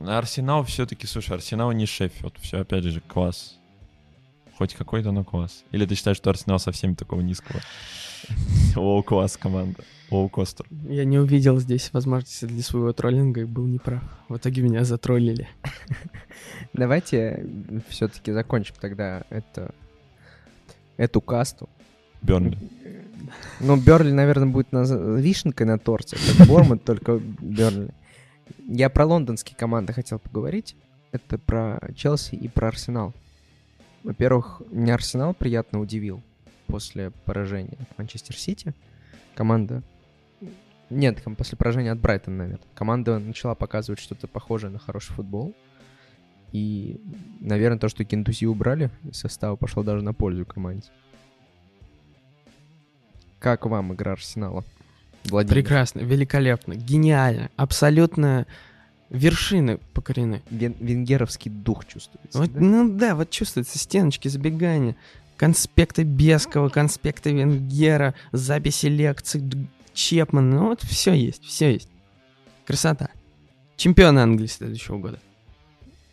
Арсенал 0.00 0.64
все-таки, 0.64 1.06
слушай, 1.06 1.34
Арсенал 1.34 1.70
не 1.72 1.84
Шеффилд, 1.84 2.38
все 2.40 2.60
опять 2.60 2.84
же 2.84 3.02
класс. 3.02 3.58
Хоть 4.56 4.72
какой-то, 4.72 5.12
но 5.12 5.22
класс. 5.22 5.64
Или 5.70 5.84
ты 5.84 5.94
считаешь, 5.94 6.16
что 6.16 6.30
Арсенал 6.30 6.58
совсем 6.58 6.94
такого 6.94 7.20
низкого? 7.20 7.60
Лоу-класс 8.74 9.36
команда. 9.36 9.84
Лоу-костер. 10.10 10.66
Я 10.88 11.04
не 11.04 11.18
увидел 11.18 11.60
здесь 11.60 11.92
возможности 11.92 12.46
для 12.46 12.62
своего 12.62 12.94
троллинга 12.94 13.42
и 13.42 13.44
был 13.44 13.66
неправ. 13.66 14.02
В 14.30 14.38
итоге 14.38 14.62
меня 14.62 14.84
затроллили. 14.84 15.46
Давайте 16.72 17.46
все-таки 17.90 18.32
закончим 18.32 18.76
тогда 18.80 19.24
это, 19.28 19.74
эту 20.96 21.20
касту. 21.20 21.68
Бернли. 22.22 22.56
Ну, 23.60 23.76
Берли, 23.76 24.12
наверное, 24.12 24.48
будет 24.48 24.72
на... 24.72 24.82
вишенкой 24.82 25.66
на 25.66 25.78
торте, 25.78 26.16
как 26.16 26.46
Бормут, 26.46 26.84
только 26.84 27.18
Берли. 27.18 27.90
Я 28.58 28.90
про 28.90 29.06
лондонские 29.06 29.56
команды 29.56 29.92
хотел 29.92 30.18
поговорить. 30.18 30.76
Это 31.12 31.38
про 31.38 31.80
Челси 31.94 32.34
и 32.34 32.48
про 32.48 32.68
Арсенал. 32.68 33.12
Во-первых, 34.02 34.62
меня 34.70 34.94
Арсенал 34.94 35.32
приятно 35.32 35.80
удивил 35.80 36.22
после 36.66 37.10
поражения 37.24 37.78
от 37.80 37.98
Манчестер 37.98 38.36
Сити. 38.36 38.74
Команда... 39.34 39.82
Нет, 40.90 41.22
после 41.38 41.56
поражения 41.56 41.92
от 41.92 41.98
Брайтона, 41.98 42.36
наверное. 42.36 42.66
Команда 42.74 43.18
начала 43.18 43.54
показывать 43.54 44.00
что-то 44.00 44.28
похожее 44.28 44.70
на 44.70 44.78
хороший 44.78 45.12
футбол. 45.12 45.54
И, 46.52 47.00
наверное, 47.40 47.78
то, 47.78 47.88
что 47.88 48.04
Кентуси 48.04 48.44
убрали 48.44 48.90
из 49.02 49.16
состава, 49.16 49.56
пошло 49.56 49.82
даже 49.82 50.04
на 50.04 50.12
пользу 50.12 50.44
команде. 50.44 50.88
Как 53.44 53.66
вам 53.66 53.92
игра 53.92 54.12
Арсенала? 54.12 54.64
Владимир? 55.24 55.56
Прекрасно, 55.56 56.00
великолепно, 56.00 56.72
гениально, 56.76 57.50
абсолютно 57.56 58.46
вершины 59.10 59.80
покорены. 59.92 60.40
Вен- 60.48 60.76
венгеровский 60.80 61.50
дух 61.50 61.84
чувствуется. 61.84 62.38
Вот, 62.38 62.50
да? 62.50 62.58
Ну 62.58 62.88
да, 62.88 63.14
вот 63.14 63.28
чувствуется 63.28 63.78
стеночки 63.78 64.28
забегания, 64.28 64.96
конспекты 65.36 66.04
Бескова, 66.04 66.70
конспекты 66.70 67.34
Венгера, 67.34 68.14
записи 68.32 68.86
лекций 68.86 69.44
Чепмана, 69.92 70.60
ну 70.60 70.68
вот 70.68 70.80
все 70.80 71.12
есть, 71.12 71.44
все 71.44 71.74
есть. 71.74 71.90
Красота. 72.64 73.10
Чемпион 73.76 74.16
Англии 74.16 74.46
следующего 74.46 74.96
года. 74.96 75.20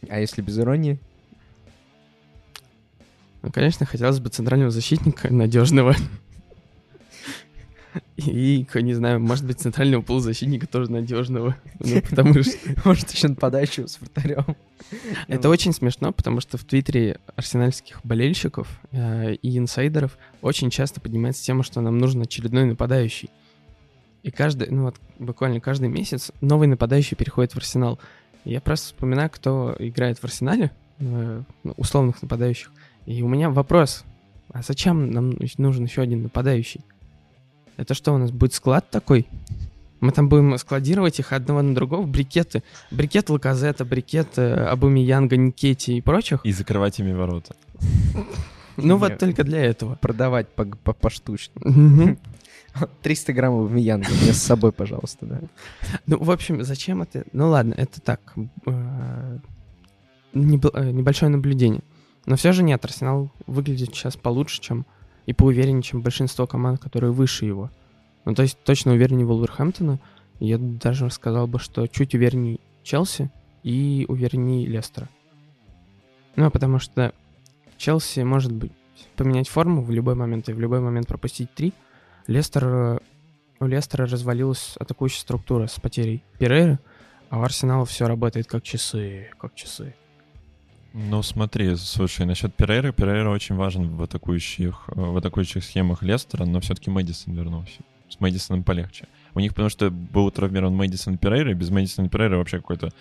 А 0.10 0.20
если 0.20 0.42
без 0.42 0.60
иронии? 0.60 1.00
Ну, 3.42 3.54
конечно, 3.54 3.86
хотелось 3.86 4.20
бы 4.20 4.28
центрального 4.28 4.70
защитника 4.70 5.34
надежного. 5.34 5.96
И, 8.28 8.68
не 8.76 8.94
знаю, 8.94 9.20
может 9.20 9.46
быть, 9.46 9.60
центрального 9.60 10.02
полузащитника 10.02 10.68
тоже 10.68 10.92
надежного. 10.92 11.56
Ну, 11.80 12.02
потому 12.10 12.42
что... 12.44 12.58
Может, 12.86 13.12
еще 13.12 13.30
нападающего 13.30 13.88
с 13.88 14.00
вратарем. 14.00 14.56
Это 15.28 15.50
очень 15.50 15.74
смешно, 15.74 16.12
потому 16.12 16.42
что 16.42 16.58
в 16.58 16.64
Твиттере 16.64 17.20
арсенальских 17.36 18.02
болельщиков 18.04 18.68
э, 18.92 19.36
и 19.36 19.58
инсайдеров 19.58 20.18
очень 20.42 20.70
часто 20.70 21.00
поднимается 21.00 21.44
тема, 21.44 21.64
что 21.64 21.82
нам 21.82 21.98
нужен 21.98 22.22
очередной 22.22 22.66
нападающий. 22.66 23.30
И 24.24 24.32
каждый, 24.32 24.70
ну 24.70 24.84
вот 24.84 24.96
буквально 25.18 25.60
каждый 25.60 25.90
месяц 25.90 26.32
новый 26.42 26.68
нападающий 26.68 27.16
переходит 27.18 27.54
в 27.54 27.58
Арсенал. 27.58 28.00
я 28.46 28.62
просто 28.62 28.88
вспоминаю, 28.88 29.30
кто 29.30 29.76
играет 29.80 30.20
в 30.20 30.24
Арсенале, 30.24 30.72
э, 31.00 31.44
ну, 31.64 31.74
условных 31.78 32.22
нападающих. 32.22 32.72
И 33.06 33.22
у 33.24 33.28
меня 33.28 33.50
вопрос, 33.50 34.04
а 34.50 34.62
зачем 34.62 35.10
нам 35.12 35.34
нужен 35.58 35.86
еще 35.86 36.02
один 36.02 36.24
нападающий? 36.24 36.82
Это 37.82 37.96
что, 37.96 38.14
у 38.14 38.20
нас 38.20 38.30
будет 38.30 38.54
склад 38.54 38.92
такой? 38.92 39.28
Мы 40.02 40.12
там 40.12 40.30
будем 40.30 40.56
складировать 40.60 41.18
их 41.18 41.34
одного 41.34 41.64
на 41.64 41.74
другого, 41.74 42.06
брикеты. 42.06 42.62
Брикет 42.92 43.32
Лаказета, 43.32 43.86
брикет 43.86 44.38
э, 44.38 44.66
Абумиянга, 44.66 45.36
Никети 45.36 45.98
и 45.98 46.02
прочих. 46.02 46.42
И 46.44 46.52
закрывать 46.52 47.00
ими 47.00 47.12
ворота. 47.12 47.56
Ну 48.78 48.98
вот 48.98 49.18
только 49.18 49.44
для 49.44 49.66
этого. 49.66 49.96
Продавать 49.96 50.48
по, 50.50 50.66
по, 50.66 50.94
поштучно. 50.94 51.60
Мгм. 51.64 52.20
300 53.02 53.34
граммов 53.34 53.72
миянга 53.72 54.10
мне 54.10 54.32
с 54.32 54.42
собой, 54.44 54.72
пожалуйста, 54.72 55.26
да. 55.26 55.40
Ну, 56.06 56.24
в 56.24 56.30
общем, 56.30 56.64
зачем 56.64 57.02
это? 57.02 57.24
Ну 57.34 57.50
ладно, 57.50 57.74
это 57.76 58.00
так. 58.00 58.22
э, 58.36 58.42
э, 58.68 59.40
Небольшое 60.36 61.32
наблюдение. 61.32 61.82
Но 62.28 62.36
все 62.36 62.52
же 62.52 62.62
нет, 62.62 62.86
Арсенал 62.86 63.32
выглядит 63.48 63.96
сейчас 63.96 64.16
получше, 64.18 64.62
чем 64.62 64.86
и 65.26 65.34
поувереннее, 65.34 65.84
чем 65.84 66.02
большинство 66.02 66.48
команд, 66.48 66.80
которые 66.80 67.12
выше 67.12 67.46
его. 67.46 67.70
Ну, 68.26 68.34
то 68.34 68.44
есть 68.44 68.58
точно 68.64 68.94
увереннее 68.94 69.26
Вулверхэмптона. 69.26 70.00
Я 70.40 70.58
даже 70.58 71.10
сказал 71.10 71.48
бы, 71.48 71.60
что 71.60 71.88
чуть 71.88 72.16
увереннее 72.16 72.60
Челси 72.84 73.30
и 73.64 74.06
увереннее 74.08 74.66
Лестера. 74.68 75.10
Ну, 76.36 76.50
потому 76.50 76.80
что 76.80 77.14
Челси 77.78 78.22
может 78.22 78.52
быть 78.52 78.72
поменять 79.16 79.50
форму 79.50 79.84
в 79.84 79.92
любой 79.92 80.16
момент 80.16 80.50
и 80.50 80.54
в 80.54 80.60
любой 80.60 80.80
момент 80.80 81.08
пропустить 81.08 81.54
три. 81.54 81.74
Лестер, 82.28 83.02
у 83.60 83.66
Лестера 83.66 84.08
развалилась 84.08 84.76
атакующая 84.80 85.22
структура 85.22 85.68
с 85.68 85.80
потерей 85.80 86.24
Перейры, 86.40 86.80
а 87.30 87.40
у 87.40 87.42
Арсенала 87.44 87.86
все 87.86 88.08
работает 88.08 88.48
как 88.48 88.64
часы, 88.64 89.30
как 89.40 89.56
часы. 89.56 89.96
Ну, 90.94 91.24
смотри, 91.24 91.76
слушай, 91.76 92.26
насчет 92.26 92.54
Перейра. 92.54 92.92
Перейра 92.92 93.30
очень 93.30 93.56
важен 93.56 93.90
в 93.90 94.04
атакующих, 94.04 94.90
э, 94.90 95.00
в 95.00 95.18
атакующих 95.18 95.64
схемах 95.64 96.04
Лестера, 96.04 96.46
но 96.46 96.60
все-таки 96.60 96.90
Мэдисон 96.90 97.34
вернулся. 97.34 97.80
С 98.10 98.20
Мэдисоном 98.20 98.64
полегче. 98.64 99.08
У 99.34 99.40
них 99.40 99.52
потому 99.52 99.70
что 99.70 99.90
был 99.90 100.30
травмирован 100.32 100.76
Мэдисон 100.76 101.18
Перейра, 101.18 101.52
и 101.52 101.54
без 101.54 101.70
Мэдисона 101.70 102.10
Перейра 102.10 102.38
вообще 102.38 102.58
какой-то 102.58 102.92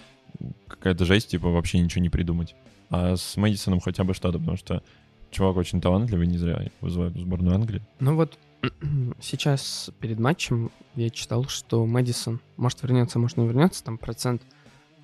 какая-то 0.68 1.04
жесть, 1.04 1.30
типа 1.30 1.49
вообще 1.49 1.80
ничего 1.80 2.02
не 2.02 2.11
придумать. 2.11 2.54
А 2.90 3.16
с 3.16 3.37
Мэдисоном 3.37 3.80
хотя 3.80 4.04
бы 4.04 4.14
что-то, 4.14 4.38
потому 4.38 4.56
что 4.56 4.82
чувак 5.30 5.56
очень 5.56 5.80
талантливый, 5.80 6.26
не 6.26 6.38
зря 6.38 6.59
его 6.59 6.70
вызывают 6.80 7.16
в 7.16 7.20
сборную 7.20 7.56
Англии. 7.56 7.82
Ну 7.99 8.14
вот 8.14 8.38
сейчас 9.20 9.90
перед 10.00 10.20
матчем 10.20 10.70
я 10.94 11.11
читал, 11.11 11.47
что 11.47 11.85
Мэдисон 11.87 12.40
может 12.56 12.82
вернется, 12.82 13.18
может 13.18 13.37
не 13.37 13.47
вернется, 13.47 13.82
там 13.82 13.99
процент 13.99 14.42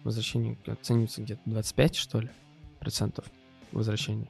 возвращения 0.04 0.56
оценивается 0.66 1.22
где-то 1.22 1.40
25, 1.46 1.96
что 1.96 2.20
ли, 2.20 2.28
процентов 2.86 3.24
возвращения. 3.72 4.28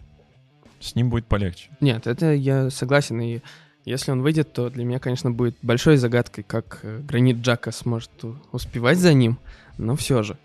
С 0.80 0.94
ним 0.94 1.10
будет 1.10 1.26
полегче. 1.26 1.68
Нет, 1.80 2.06
это 2.06 2.32
я 2.32 2.70
согласен, 2.70 3.20
и 3.20 3.40
если 3.84 4.12
он 4.12 4.22
выйдет, 4.22 4.50
то 4.54 4.70
для 4.70 4.82
меня, 4.82 4.98
конечно, 4.98 5.30
будет 5.30 5.58
большой 5.60 5.98
загадкой, 5.98 6.42
как 6.42 6.80
э, 6.82 7.00
Гранит 7.00 7.36
Джака 7.36 7.70
сможет 7.70 8.10
успевать 8.52 8.96
за 8.96 9.12
ним, 9.12 9.38
но 9.76 9.94
все 9.94 10.22
же. 10.22 10.38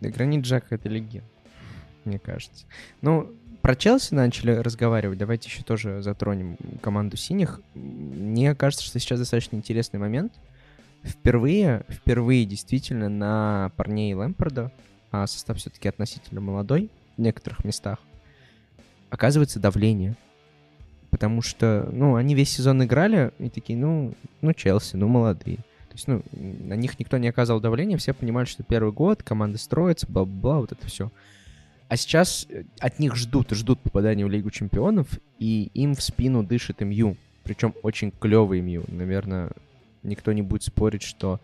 Да, 0.00 0.08
Гранит 0.08 0.46
Джак— 0.46 0.64
это 0.70 0.88
легенда, 0.88 1.28
мне 2.06 2.18
кажется. 2.18 2.64
Ну, 3.02 3.30
про 3.60 3.76
Челси 3.76 4.14
начали 4.14 4.52
разговаривать. 4.52 5.18
Давайте 5.18 5.50
еще 5.50 5.62
тоже 5.62 6.00
затронем 6.00 6.56
команду 6.80 7.18
синих. 7.18 7.60
Мне 7.74 8.54
кажется, 8.54 8.82
что 8.82 8.98
сейчас 8.98 9.18
достаточно 9.18 9.56
интересный 9.56 10.00
момент. 10.00 10.32
Впервые, 11.02 11.84
впервые 11.90 12.46
действительно 12.46 13.10
на 13.10 13.72
парней 13.76 14.14
Лэмпорда, 14.14 14.72
а 15.10 15.26
состав 15.26 15.58
все-таки 15.58 15.86
относительно 15.86 16.40
молодой 16.40 16.90
в 17.16 17.20
некоторых 17.20 17.64
местах, 17.64 17.98
оказывается 19.10 19.60
давление. 19.60 20.16
Потому 21.10 21.40
что, 21.40 21.88
ну, 21.92 22.16
они 22.16 22.34
весь 22.34 22.50
сезон 22.50 22.84
играли 22.84 23.32
и 23.38 23.48
такие, 23.48 23.78
ну, 23.78 24.14
ну, 24.42 24.52
Челси, 24.52 24.96
ну, 24.96 25.08
молодые. 25.08 25.56
То 25.56 25.92
есть, 25.94 26.08
ну, 26.08 26.22
на 26.32 26.74
них 26.74 26.98
никто 26.98 27.16
не 27.16 27.28
оказывал 27.28 27.60
давления, 27.60 27.96
все 27.96 28.12
понимали, 28.12 28.44
что 28.44 28.62
первый 28.62 28.92
год, 28.92 29.22
команда 29.22 29.56
строится, 29.56 30.06
бла-бла, 30.08 30.58
вот 30.58 30.72
это 30.72 30.86
все. 30.86 31.10
А 31.88 31.96
сейчас 31.96 32.46
э, 32.50 32.64
от 32.80 32.98
них 32.98 33.14
ждут, 33.14 33.52
ждут 33.52 33.80
попадания 33.80 34.26
в 34.26 34.30
Лигу 34.30 34.50
Чемпионов, 34.50 35.06
и 35.38 35.70
им 35.72 35.94
в 35.94 36.02
спину 36.02 36.42
дышит 36.42 36.80
МЮ. 36.80 37.16
Причем 37.44 37.74
очень 37.82 38.10
клевый 38.10 38.60
МЮ. 38.60 38.84
Наверное, 38.88 39.52
никто 40.02 40.32
не 40.32 40.42
будет 40.42 40.64
спорить, 40.64 41.02
что 41.02 41.40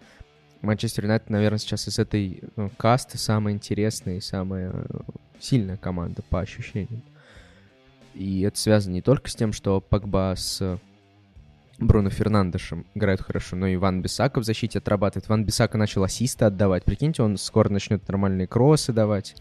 Манчестер 0.60 1.04
Юнайтед, 1.04 1.30
наверное, 1.30 1.58
сейчас 1.58 1.88
из 1.88 1.98
этой 1.98 2.42
ну, 2.56 2.70
касты 2.76 3.18
самая 3.18 3.54
интересная 3.54 4.16
и 4.16 4.20
самая 4.20 4.70
э, 4.72 4.98
сильная 5.42 5.76
команда 5.76 6.22
по 6.28 6.40
ощущениям. 6.40 7.02
И 8.14 8.42
это 8.42 8.58
связано 8.58 8.94
не 8.94 9.02
только 9.02 9.30
с 9.30 9.34
тем, 9.34 9.52
что 9.52 9.80
Погба 9.80 10.34
с 10.36 10.78
Бруно 11.78 12.10
Фернандешем 12.10 12.86
играют 12.94 13.22
хорошо, 13.22 13.56
но 13.56 13.66
и 13.66 13.76
Ван 13.76 14.02
Бисака 14.02 14.40
в 14.40 14.44
защите 14.44 14.78
отрабатывает. 14.78 15.28
Ван 15.28 15.44
Бисака 15.44 15.78
начал 15.78 16.04
ассисты 16.04 16.44
отдавать. 16.44 16.84
Прикиньте, 16.84 17.22
он 17.22 17.36
скоро 17.38 17.68
начнет 17.70 18.06
нормальные 18.06 18.46
кроссы 18.46 18.92
давать. 18.92 19.34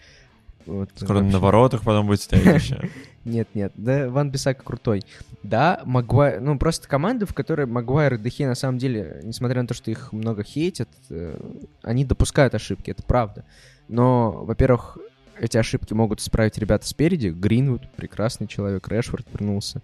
Вот, 0.66 0.90
Скоро 0.96 1.20
вообще. 1.20 1.32
на 1.34 1.40
воротах 1.40 1.82
потом 1.82 2.08
будет 2.08 2.22
стоять. 2.22 2.72
Нет, 3.26 3.50
нет, 3.54 3.72
да, 3.76 4.10
Ван 4.10 4.32
Бисака 4.32 4.64
крутой. 4.64 5.04
Да, 5.44 5.82
Магуайр, 5.86 6.42
ну 6.42 6.58
просто 6.58 6.88
команда, 6.88 7.28
в 7.28 7.36
которой 7.36 7.68
Магуайр 7.68 8.16
и 8.16 8.18
Дехе 8.18 8.48
на 8.48 8.56
самом 8.56 8.80
деле, 8.80 9.22
несмотря 9.24 9.62
на 9.62 9.68
то, 9.68 9.76
что 9.76 9.92
их 9.92 10.12
много 10.12 10.44
хейтят, 10.44 10.90
э, 11.12 11.40
они 11.84 12.04
допускают 12.04 12.56
ошибки, 12.56 12.90
это 12.90 13.04
правда. 13.04 13.46
Но, 13.90 14.32
во-первых, 14.32 14.98
эти 15.42 15.58
ошибки 15.58 15.94
могут 15.94 16.20
исправить 16.20 16.60
ребята 16.60 16.88
спереди. 16.88 17.30
Гринвуд, 17.30 17.82
прекрасный 17.96 18.46
человек, 18.46 18.88
Решфорд 18.88 19.26
вернулся. 19.34 19.82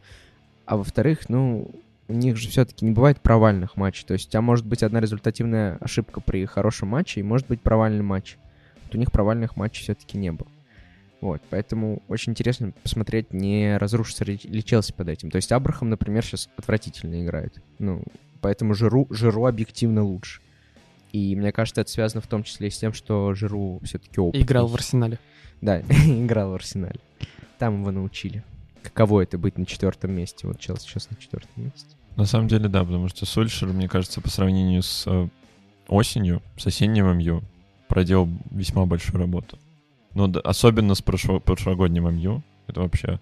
А 0.66 0.78
во-вторых, 0.78 1.30
ну, 1.30 1.72
у 2.08 2.14
них 2.14 2.38
же 2.38 2.48
все-таки 2.48 2.86
не 2.86 2.92
бывает 2.92 3.20
провальных 3.22 3.76
матчей. 3.76 4.06
То 4.06 4.14
есть 4.14 4.28
у 4.28 4.30
тебя 4.30 4.42
может 4.42 4.68
быть 4.68 4.84
одна 4.84 5.00
результативная 5.00 5.78
ошибка 5.82 6.22
при 6.22 6.46
хорошем 6.46 6.90
матче, 6.90 7.22
и 7.22 7.24
может 7.24 7.48
быть 7.48 7.60
провальный 7.62 8.04
матч. 8.04 8.38
Вот 8.84 8.94
у 8.94 9.00
них 9.00 9.12
провальных 9.12 9.56
матчей 9.56 9.82
все-таки 9.82 10.20
не 10.20 10.32
было. 10.32 10.48
Вот, 11.22 11.42
поэтому 11.50 12.04
очень 12.08 12.34
интересно 12.34 12.72
посмотреть, 12.84 13.34
не 13.34 13.78
разрушится 13.78 14.26
ли 14.26 14.64
Челси 14.64 14.94
под 14.94 15.10
этим. 15.10 15.32
То 15.32 15.38
есть 15.38 15.52
Абрахам, 15.52 15.90
например, 15.90 16.24
сейчас 16.24 16.50
отвратительно 16.56 17.20
играет. 17.24 17.60
Ну, 17.80 18.04
поэтому 18.42 18.76
Жиру, 18.76 19.08
Жиру 19.10 19.48
объективно 19.48 20.04
лучше. 20.04 20.40
И 21.14 21.36
мне 21.36 21.52
кажется, 21.52 21.82
это 21.82 21.90
связано 21.90 22.22
в 22.22 22.28
том 22.28 22.44
числе 22.44 22.68
и 22.68 22.72
с 22.72 22.78
тем, 22.78 22.94
что 22.94 23.34
Жиру 23.34 23.80
все-таки 23.84 24.20
опытный. 24.20 24.44
Играл 24.44 24.68
в 24.68 24.76
Арсенале. 24.76 25.18
Да, 25.62 25.80
играл 26.06 26.52
в 26.52 26.56
Арсенале. 26.56 27.00
Там 27.60 27.82
его 27.82 27.92
научили. 27.92 28.44
Каково 28.84 29.22
это 29.22 29.38
быть 29.38 29.58
на 29.58 29.66
четвертом 29.66 30.12
месте? 30.12 30.48
Вот 30.48 30.60
Челси 30.60 30.88
сейчас 30.88 31.10
на 31.10 31.18
четвертом 31.18 31.52
месте. 31.56 31.96
На 32.16 32.26
самом 32.26 32.48
деле, 32.48 32.68
да, 32.68 32.84
потому 32.84 33.10
что 33.10 33.26
Сульшер, 33.26 33.68
мне 33.70 33.88
кажется, 33.88 34.22
по 34.22 34.30
сравнению 34.30 34.82
с 34.82 35.04
э, 35.06 35.28
осенью, 35.88 36.42
с 36.58 36.66
осенним 36.66 37.16
МЮ, 37.18 37.44
проделал 37.88 38.28
весьма 38.50 38.86
большую 38.86 39.20
работу. 39.20 39.60
Ну, 40.14 40.28
да, 40.28 40.40
особенно 40.40 40.96
с 40.96 41.04
прошло- 41.04 41.40
прошлогодним 41.40 42.10
МЮ. 42.10 42.42
Это 42.68 42.82
вообще... 42.82 43.20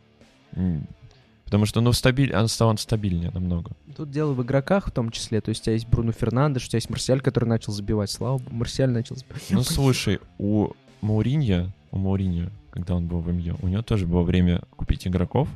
Потому 1.44 1.66
что, 1.66 1.82
ну, 1.82 1.94
стабиль... 1.94 2.34
он 2.34 2.48
стал 2.48 2.70
он 2.70 2.78
стабильнее 2.78 3.32
намного. 3.32 3.72
Тут 3.96 4.10
дело 4.10 4.34
в 4.34 4.42
игроках 4.42 4.88
в 4.88 4.92
том 4.92 5.12
числе. 5.12 5.42
То 5.42 5.50
есть 5.50 5.62
у 5.62 5.66
тебя 5.66 5.74
есть 5.74 5.88
Бруно 5.88 6.12
Фернандеш, 6.12 6.66
у 6.66 6.68
тебя 6.68 6.78
есть 6.78 6.90
Марсиаль, 6.90 7.22
который 7.22 7.48
начал 7.48 7.72
забивать. 7.72 8.10
Слава 8.10 8.40
богу, 8.40 8.56
Марсиаль 8.56 8.90
начал 8.90 9.16
забивать. 9.16 9.44
Ну, 9.50 9.62
слушай, 9.62 10.20
у 10.40 10.70
Мауринья, 11.02 11.72
у 11.96 12.00
Мауринья, 12.00 12.50
когда 12.72 12.96
он 12.96 13.08
был 13.08 13.20
в 13.20 13.32
МЮ, 13.34 13.56
у 13.62 13.68
него 13.68 13.82
тоже 13.82 14.06
было 14.06 14.22
время 14.22 14.62
купить 14.76 15.08
игроков 15.08 15.48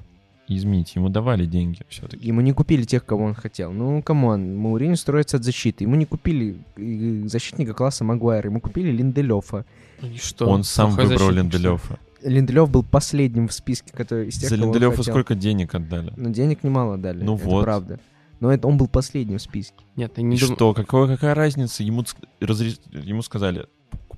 и 0.47 0.55
изменить. 0.57 0.95
Ему 0.95 1.09
давали 1.09 1.45
деньги 1.45 1.81
все-таки. 1.89 2.25
Ему 2.27 2.41
не 2.41 2.53
купили 2.53 2.83
тех, 2.83 3.05
кого 3.05 3.25
он 3.25 3.33
хотел. 3.35 3.71
Ну, 3.71 4.01
come 4.01 4.32
on, 4.32 4.55
Мауриньо 4.57 4.95
строится 4.95 5.37
от 5.37 5.43
защиты. 5.43 5.83
Ему 5.83 5.95
не 5.95 6.05
купили 6.05 6.57
э, 6.77 7.27
защитника 7.27 7.73
класса 7.73 8.03
Магуайра, 8.03 8.49
ему 8.49 8.59
купили 8.61 8.89
Линделёфа. 8.91 9.65
И 10.01 10.17
что? 10.17 10.47
он 10.49 10.63
сам 10.63 10.87
Плохой 10.95 11.05
выбрал 11.05 11.27
защитник? 11.27 11.43
Линделёфа. 11.53 11.99
Линделёв 12.23 12.69
был 12.69 12.83
последним 12.83 13.47
в 13.47 13.53
списке, 13.53 13.91
который 13.93 14.27
из 14.29 14.37
тех, 14.37 14.49
За 14.49 14.55
кого 14.57 14.69
он 14.69 14.73
Линделёфа 14.73 15.03
сколько 15.03 15.35
денег 15.35 15.75
отдали? 15.75 16.11
Ну, 16.17 16.31
денег 16.31 16.63
немало 16.63 16.97
дали, 16.97 17.23
Ну 17.23 17.35
это 17.35 17.45
вот. 17.45 17.63
правда. 17.63 17.99
Но 18.39 18.51
это 18.53 18.67
он 18.69 18.77
был 18.77 18.87
последним 18.87 19.37
в 19.37 19.41
списке. 19.41 19.83
Нет, 19.97 20.13
я 20.17 20.23
не 20.23 20.37
И 20.37 20.39
думаю... 20.39 20.55
что, 20.55 20.73
какое, 20.73 21.07
какая 21.07 21.35
разница? 21.35 21.83
Ему, 21.83 22.01
ск- 22.03 22.15
разре- 22.39 22.77
ему 22.91 23.21
сказали, 23.21 23.61
«Пок- 23.63 23.67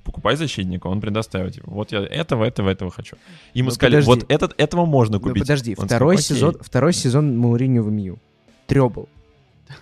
покупай 0.04 0.36
защитника, 0.36 0.86
он 0.88 1.00
предоставит 1.00 1.56
его. 1.56 1.72
Вот 1.72 1.92
я 1.92 2.00
этого, 2.00 2.44
этого, 2.44 2.70
этого 2.70 2.90
хочу. 2.90 3.16
Ему 3.54 3.68
Ну, 3.68 3.74
сказали, 3.74 3.96
подожди. 4.02 4.10
вот 4.20 4.30
этот, 4.30 4.54
этого 4.60 4.84
можно 4.86 5.18
Ну, 5.18 5.20
купить. 5.22 5.42
подожди, 5.42 5.74
Он 5.78 5.86
второй 5.86 6.18
сказал, 6.18 6.36
сезон, 6.36 6.50
«Окей». 6.50 6.62
второй 6.64 6.92
сезон 6.92 7.38
Мауриньо 7.38 7.82
в 7.82 7.90
МЮ. 7.90 8.18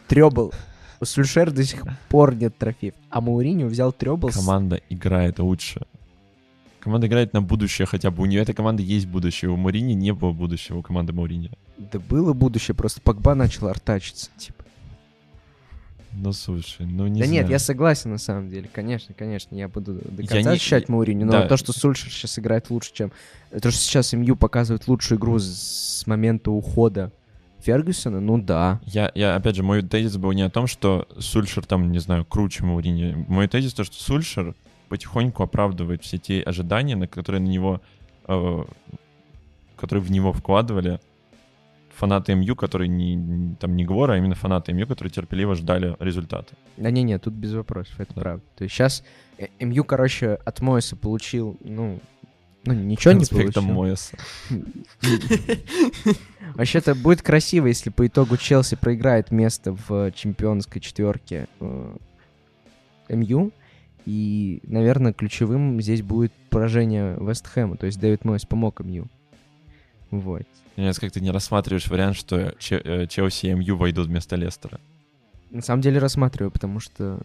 Трёбл. 0.08 0.52
У 1.00 1.04
Сульшер 1.04 1.50
до 1.50 1.64
сих 1.64 1.82
пор 2.08 2.34
нет 2.34 2.56
трофеев. 2.58 2.94
А 3.08 3.20
Мауриньо 3.20 3.66
взял 3.66 3.92
Трёбл 3.92 4.30
с- 4.30 4.34
Команда 4.34 4.80
играет 4.90 5.38
лучше. 5.38 5.80
Команда 6.80 7.06
играет 7.06 7.32
на 7.34 7.42
будущее 7.42 7.86
хотя 7.86 8.10
бы. 8.10 8.22
У 8.22 8.26
нее 8.26 8.40
этой 8.42 8.54
команды 8.54 8.82
есть 8.82 9.06
будущее. 9.06 9.50
У 9.50 9.56
Марини 9.56 9.92
не 9.94 10.12
было 10.12 10.32
будущего 10.32 10.78
у 10.78 10.82
команды 10.82 11.12
Маурини. 11.12 11.50
Да 11.78 11.98
было 11.98 12.32
будущее, 12.32 12.74
просто 12.74 13.00
Погба 13.00 13.34
начал 13.34 13.68
артачиться, 13.68 14.30
типа. 14.38 14.59
Ну, 16.12 16.32
слушай, 16.32 16.86
ну 16.86 17.06
не 17.06 17.20
да 17.20 17.26
знаю. 17.26 17.42
нет, 17.42 17.50
я 17.50 17.58
согласен 17.58 18.10
на 18.10 18.18
самом 18.18 18.48
деле. 18.48 18.68
Конечно, 18.72 19.14
конечно, 19.14 19.54
я 19.54 19.68
буду 19.68 19.94
до 19.94 20.22
Я 20.22 20.28
конца 20.28 20.78
не- 20.78 20.84
Мауриню, 20.88 21.26
но 21.26 21.32
да. 21.32 21.46
то, 21.46 21.56
что 21.56 21.72
Сульшер 21.72 22.10
сейчас 22.10 22.38
играет 22.38 22.68
лучше, 22.70 22.92
чем... 22.92 23.12
То, 23.50 23.70
что 23.70 23.80
сейчас 23.80 24.12
МЮ 24.12 24.36
показывает 24.36 24.88
лучшую 24.88 25.18
игру 25.18 25.38
с 25.38 26.00
с 26.00 26.06
момента 26.06 26.50
ухода 26.50 27.12
Фергюсона, 27.60 28.20
ну 28.20 28.38
да. 28.38 28.80
Я, 28.86 29.12
я, 29.14 29.36
опять 29.36 29.54
же, 29.56 29.62
мой 29.62 29.82
тезис 29.82 30.16
был 30.16 30.32
не 30.32 30.42
о 30.42 30.48
том, 30.50 30.66
что 30.66 31.06
Сульшер 31.18 31.66
там, 31.66 31.92
не 31.92 31.98
знаю, 31.98 32.24
круче 32.24 32.64
Маурини. 32.64 33.26
Мой 33.28 33.48
тезис 33.48 33.74
то, 33.74 33.84
что 33.84 33.96
Сульшер 34.02 34.54
потихоньку 34.88 35.42
оправдывает 35.42 36.02
все 36.02 36.16
те 36.16 36.40
ожидания, 36.40 36.96
на 36.96 37.06
которые 37.06 37.42
на 37.42 37.48
него, 37.48 37.82
э, 38.26 38.64
которые 39.76 40.02
в 40.02 40.10
него 40.10 40.32
вкладывали 40.32 41.00
фанаты 42.00 42.34
МЮ, 42.34 42.56
которые 42.56 42.88
не, 42.88 43.54
там 43.60 43.76
не 43.76 43.84
Гвора, 43.84 44.14
а 44.14 44.16
именно 44.16 44.34
фанаты 44.34 44.72
МЮ, 44.72 44.86
которые 44.86 45.12
терпеливо 45.12 45.54
ждали 45.54 45.96
результата. 46.00 46.54
Да 46.78 46.90
не-не, 46.90 47.18
тут 47.18 47.34
без 47.34 47.52
вопросов, 47.52 48.00
это 48.00 48.14
правда. 48.14 48.42
То 48.56 48.64
есть 48.64 48.74
сейчас 48.74 49.04
МЮ, 49.60 49.84
короче, 49.84 50.38
от 50.44 50.60
Моиса 50.60 50.96
получил, 50.96 51.58
ну, 51.62 52.00
ну 52.64 52.72
ничего 52.72 53.12
не 53.12 53.26
получил. 53.26 53.62
Моэса. 53.62 54.16
Вообще-то 56.54 56.94
будет 56.94 57.22
красиво, 57.22 57.66
если 57.66 57.90
по 57.90 58.06
итогу 58.06 58.36
Челси 58.38 58.76
проиграет 58.76 59.30
место 59.30 59.76
в 59.88 60.10
чемпионской 60.12 60.80
четверке 60.80 61.48
э, 61.60 61.96
МЮ. 63.10 63.52
И, 64.06 64.60
наверное, 64.64 65.12
ключевым 65.12 65.80
здесь 65.82 66.00
будет 66.00 66.32
поражение 66.48 67.16
Вест 67.20 67.46
Хэма. 67.46 67.76
То 67.76 67.86
есть 67.86 68.00
Дэвид 68.00 68.24
Мойс 68.24 68.46
помог 68.46 68.80
МЮ. 68.80 69.06
Вот. 70.10 70.42
Мне 70.76 70.92
как 70.92 71.12
ты 71.12 71.20
не 71.20 71.30
рассматриваешь 71.30 71.88
вариант, 71.88 72.16
что 72.16 72.54
э, 72.70 73.06
Челси 73.06 73.46
и 73.46 73.54
МЮ 73.54 73.76
войдут 73.76 74.06
вместо 74.06 74.36
Лестера. 74.36 74.80
На 75.50 75.62
самом 75.62 75.82
деле 75.82 75.98
рассматриваю, 75.98 76.50
потому 76.50 76.80
что 76.80 77.20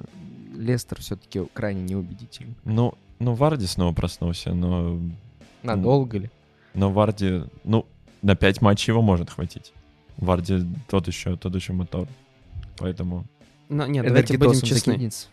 Лестер 0.56 1.00
все-таки 1.00 1.41
крайне 1.54 1.84
неубедительный. 1.84 2.56
Ну, 2.63 2.93
ну, 3.19 3.34
Варди 3.34 3.65
снова 3.65 3.93
проснулся, 3.93 4.54
но, 4.54 5.00
Надолго 5.63 6.17
ли? 6.17 6.32
но 6.74 6.91
Варди, 6.91 7.43
ну, 7.63 7.86
на 8.21 8.36
пять 8.36 8.62
матчей 8.62 8.91
его 8.91 9.02
может 9.02 9.30
хватить. 9.30 9.74
Варди 10.17 10.65
тот 10.89 11.08
еще, 11.08 11.38
тот 11.38 11.56
еще 11.56 11.74
мотор. 11.74 12.08
Поэтому 12.78 13.26
Но 13.69 13.86
нет, 13.86 14.06
давайте 14.06 14.38
будем 14.38 14.62
честны. 14.62 14.93
закинется. 14.93 15.28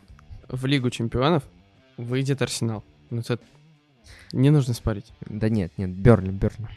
В 0.48 0.66
Лигу 0.66 0.90
чемпионов 0.90 1.44
выйдет 1.96 2.42
Арсенал. 2.42 2.84
Ну, 3.10 3.20
это 3.20 3.38
не 4.32 4.50
нужно 4.50 4.74
спорить. 4.74 5.12
Да 5.20 5.48
нет, 5.48 5.72
нет, 5.76 5.90
Берли, 5.90 6.30
Берли. 6.30 6.68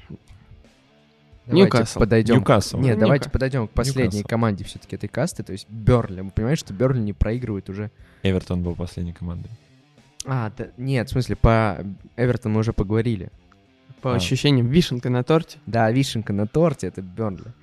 Ньюкасл. 1.47 1.99
подойдем. 1.99 2.36
Ньюкасл. 2.38 2.79
Нет, 2.79 2.97
давайте 2.97 3.29
подойдем 3.29 3.67
к 3.67 3.71
последней 3.71 4.17
Ньюкасл. 4.19 4.27
команде 4.29 4.63
все-таки 4.63 4.95
этой 4.95 5.08
касты, 5.10 5.43
то 5.43 5.51
есть 5.51 5.67
Берли. 5.69 6.21
Вы 6.21 6.31
понимаете, 6.31 6.62
что 6.62 6.73
Берли 6.73 6.99
не 6.99 7.13
проигрывает 7.13 7.69
уже. 7.69 7.91
Эвертон 8.23 8.63
был 8.63 8.75
последней 8.75 9.13
командой. 9.13 9.49
А, 10.25 10.51
да, 10.58 10.67
нет, 10.77 11.08
в 11.10 11.12
смысле, 11.12 11.36
по 11.36 11.86
Эвертону 12.17 12.55
мы 12.55 12.60
уже 12.62 12.73
поговорили. 12.73 13.29
По 14.01 14.13
А. 14.13 14.15
ощущениям, 14.15 14.67
вишенка 14.67 15.10
на 15.10 15.23
торте. 15.23 15.60
Да, 15.65 15.91
вишенка 15.91 16.34
на 16.34 16.47
торте— 16.47 16.88
это 16.89 17.01
Бернли. 17.01 17.53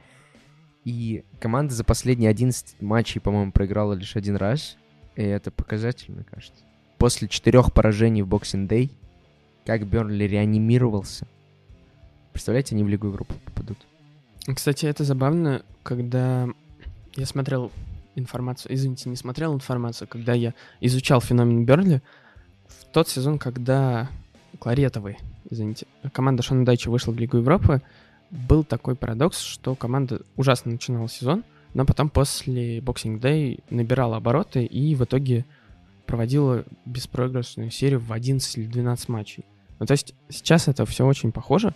И 0.85 1.25
команда 1.40 1.75
за 1.75 1.85
последние 1.85 2.31
11 2.31 2.81
матчей, 2.81 3.21
по-моему, 3.21 3.53
проиграла 3.53 3.95
лишь 3.95 4.16
один 4.16 4.37
раз. 4.37 4.77
И 5.16 5.23
это 5.23 5.51
показатель, 5.51 6.12
мне 6.12 6.25
кажется. 6.25 6.62
После 6.99 7.29
четырех 7.29 7.73
поражений 7.73 8.23
в 8.23 8.29
Boxing 8.29 8.66
Day, 8.68 8.90
как 9.66 9.87
Бернли 9.87 10.25
реанимировался. 10.25 11.27
Представляете, 12.33 12.75
они 12.75 12.85
в 12.85 12.88
Лигу 12.88 13.09
Европы 13.09 13.35
попадут. 13.45 13.79
Кстати, 14.55 14.87
это 14.87 15.05
забавно, 15.05 15.62
когда 15.83 16.49
я 17.14 17.27
смотрел 17.27 17.71
информацию, 18.14 18.75
извините, 18.75 19.09
не 19.09 19.16
смотрел 19.16 19.55
информацию, 19.55 20.09
когда 20.09 20.33
я 20.33 20.55
изучал 20.81 21.21
феномен 21.21 21.64
Берли, 21.64 22.03
в 22.66 22.85
тот 22.92 23.09
сезон, 23.09 23.38
когда 23.38 24.11
Кларетовый, 24.59 25.18
извините, 25.51 25.87
команда 26.12 26.42
Шона 26.42 26.64
Дайча 26.64 26.90
вышла 26.90 27.12
в 27.12 27.18
Лигу 27.18 27.38
Европы, 27.38 27.83
был 28.31 28.64
такой 28.64 28.97
парадокс, 28.97 29.38
что 29.40 29.75
команда 29.75 30.23
ужасно 30.37 30.73
начинала 30.73 31.09
сезон, 31.09 31.45
но 31.75 31.85
потом 31.85 32.09
после 32.11 32.79
Boxing 32.79 33.21
Day 33.21 33.62
набирала 33.71 34.16
обороты 34.16 34.64
и 34.64 34.95
в 34.95 35.05
итоге 35.05 35.45
проводила 36.07 36.64
беспроигрышную 36.85 37.71
серию 37.71 38.01
в 38.01 38.12
11 38.12 38.59
или 38.59 38.66
12 38.66 39.09
матчей. 39.09 39.45
Ну, 39.79 39.87
то 39.87 39.92
есть 39.92 40.14
сейчас 40.29 40.68
это 40.68 40.85
все 40.87 41.07
очень 41.07 41.33
похоже, 41.33 41.75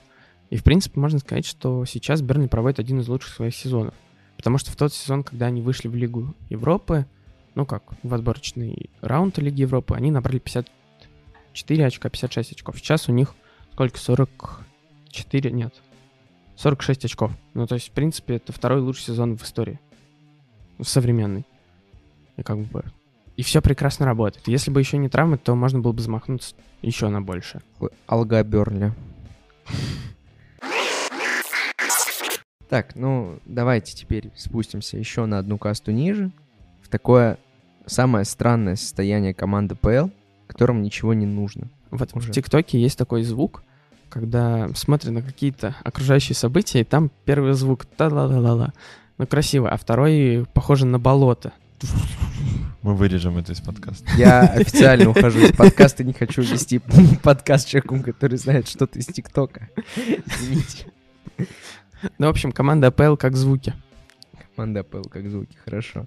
и, 0.51 0.57
в 0.57 0.63
принципе, 0.63 1.01
можно 1.01 1.19
сказать, 1.19 1.45
что 1.45 1.85
сейчас 1.85 2.23
Бернли 2.23 2.47
проводит 2.47 2.79
один 2.79 3.01
из 3.01 3.09
лучших 3.09 3.35
своих 3.35 3.55
сезонов. 3.55 3.95
Потому 4.37 4.59
что 4.59 4.71
в 4.71 4.77
тот 4.77 4.93
сезон, 4.93 5.25
когда 5.25 5.47
они 5.47 5.63
вышли 5.63 5.89
в 5.89 5.95
Лигу 5.95 6.35
Европы, 6.51 7.07
ну 7.55 7.67
как, 7.67 7.83
в 8.03 8.15
отборочный 8.15 8.91
раунд 9.01 9.39
Лиги 9.39 9.63
Европы, 9.63 9.95
они 9.95 10.11
набрали 10.11 10.39
54 10.39 11.87
очка, 11.87 12.11
56 12.11 12.53
очков. 12.53 12.79
Сейчас 12.79 13.09
у 13.09 13.13
них 13.13 13.35
сколько? 13.73 13.99
44? 13.99 15.51
Нет. 15.51 15.75
46 16.57 17.07
очков. 17.07 17.33
Ну, 17.55 17.67
то 17.67 17.75
есть, 17.75 17.89
в 17.89 17.93
принципе, 17.93 18.37
это 18.37 18.53
второй 18.53 18.81
лучший 18.81 19.05
сезон 19.05 19.37
в 19.37 19.43
истории. 19.43 19.81
В 20.79 20.85
современной. 20.85 21.45
И 22.37 22.43
как 22.43 22.59
бы... 22.59 22.85
И 23.37 23.43
все 23.43 23.61
прекрасно 23.61 24.07
работает. 24.07 24.49
Если 24.49 24.71
бы 24.71 24.81
еще 24.81 24.97
не 24.97 25.11
травмы, 25.11 25.37
то 25.37 25.55
можно 25.55 25.81
было 25.81 25.93
бы 25.93 26.01
замахнуться 26.01 26.55
еще 26.81 27.09
на 27.09 27.21
больше. 27.21 27.61
Алга 28.07 28.43
Бернли. 28.43 28.95
Так, 32.69 32.97
ну, 32.97 33.39
давайте 33.45 33.95
теперь 33.95 34.31
спустимся 34.35 34.97
еще 34.99 35.27
на 35.27 35.39
одну 35.39 35.57
касту 35.59 35.93
ниже. 35.93 36.31
В 36.83 36.89
такое 36.89 37.39
самое 37.87 38.25
странное 38.25 38.77
состояние 38.77 39.35
команды 39.35 39.77
ПЛ, 39.77 40.09
которым 40.47 40.83
ничего 40.83 41.15
не 41.15 41.27
нужно. 41.27 41.69
Вот 41.91 42.11
Уже. 42.15 42.31
в 42.31 42.35
ТикТоке 42.35 42.81
есть 42.81 42.99
такой 42.99 43.23
звук, 43.23 43.63
когда 44.09 44.69
смотрят 44.75 45.13
на 45.13 45.23
какие-то 45.23 45.77
окружающие 45.85 46.35
события, 46.35 46.81
и 46.81 46.85
там 46.85 47.11
первый 47.25 47.53
звук 47.53 47.85
та-ла-ла-ла-ла. 47.85 48.73
Ну, 49.19 49.27
красиво, 49.27 49.71
а 49.71 49.77
второй 49.77 50.47
похоже 50.53 50.87
на 50.87 50.99
болото. 50.99 51.53
Мы 52.83 52.95
вырежем 52.95 53.37
это 53.39 53.53
из 53.53 53.61
подкаста. 53.61 54.05
Я 54.17 54.43
официально 54.43 55.11
ухожу 55.11 55.41
из 55.41 55.53
подкаста, 55.53 56.05
не 56.05 56.13
хочу 56.13 56.43
вести 56.43 56.81
подкаст 57.23 57.69
человеку, 57.69 58.01
который 58.03 58.39
знает 58.39 58.69
что-то 58.69 58.99
из 58.99 59.07
ТикТока. 59.07 59.69
Извините. 59.97 60.87
Ну, 62.19 62.27
в 62.27 62.31
общем, 62.31 62.53
команда 62.53 62.89
АПЛ 62.89 63.17
как 63.17 63.37
звуки. 63.37 63.75
Команда 64.55 64.85
ПЛ 64.85 65.03
как 65.03 65.29
звуки, 65.29 65.57
хорошо. 65.65 66.07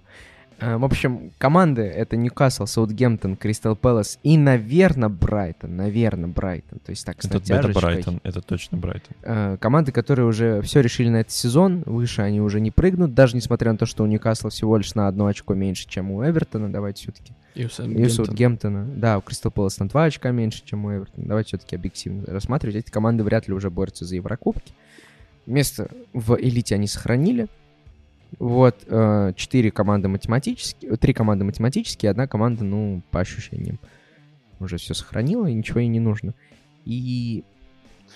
А, 0.59 0.77
В 0.77 0.83
общем, 0.83 1.31
команды 1.37 1.83
это 1.83 2.17
Ньюкасл, 2.17 2.65
Саутгемптон, 2.65 3.37
Кристал 3.37 3.75
Пэлас 3.75 4.19
и, 4.23 4.37
наверное, 4.37 5.09
Брайтон. 5.09 5.75
Наверное, 5.75 6.27
Брайтон. 6.27 6.79
То 6.79 6.89
есть 6.89 7.05
так, 7.05 7.21
с 7.21 7.25
Это, 7.25 7.37
это. 7.53 7.69
Брайтон, 7.69 8.19
это 8.23 8.41
точно 8.41 8.77
Брайтон. 8.77 9.15
Э, 9.23 9.57
команды, 9.59 9.91
которые 9.91 10.25
уже 10.25 10.61
все 10.61 10.81
решили 10.81 11.09
на 11.09 11.21
этот 11.21 11.31
сезон, 11.31 11.83
выше 11.85 12.21
они 12.21 12.41
уже 12.41 12.59
не 12.59 12.71
прыгнут, 12.71 13.13
даже 13.13 13.35
несмотря 13.35 13.71
на 13.71 13.77
то, 13.77 13.85
что 13.85 14.03
у 14.03 14.07
Ньюкасла 14.07 14.49
всего 14.49 14.77
лишь 14.77 14.93
на 14.95 15.07
одно 15.07 15.27
очко 15.27 15.53
меньше, 15.53 15.87
чем 15.87 16.11
у 16.11 16.23
Эвертона, 16.23 16.71
давайте 16.71 17.03
все-таки. 17.03 17.33
И 17.55 17.65
у. 17.65 18.09
Саутгемптона. 18.09 18.85
Да, 18.85 19.17
у 19.17 19.21
Кристал 19.21 19.51
Пэлас 19.51 19.79
на 19.79 19.87
два 19.87 20.05
очка 20.05 20.31
меньше, 20.31 20.63
чем 20.65 20.85
у 20.85 20.91
Эвертона. 20.91 21.27
Давайте 21.27 21.49
все-таки 21.49 21.75
объективно 21.75 22.25
рассматривать. 22.27 22.75
Эти 22.75 22.91
команды 22.91 23.23
вряд 23.23 23.47
ли 23.47 23.53
уже 23.53 23.69
борются 23.69 24.05
за 24.05 24.15
Еврокубки. 24.15 24.73
Место 25.45 25.89
в 26.13 26.35
элите 26.39 26.75
они 26.75 26.87
сохранили. 26.87 27.47
Вот, 28.37 28.75
э, 28.85 29.33
четыре 29.35 29.71
команды 29.71 30.07
математические, 30.07 30.95
три 30.97 31.13
команды 31.13 31.45
математические, 31.45 32.11
одна 32.11 32.27
команда, 32.27 32.63
ну, 32.63 33.01
по 33.09 33.19
ощущениям. 33.19 33.79
Уже 34.59 34.77
все 34.77 34.93
сохранила, 34.93 35.47
и 35.47 35.53
ничего 35.53 35.79
ей 35.79 35.87
не 35.89 35.99
нужно. 35.99 36.33
И 36.85 37.43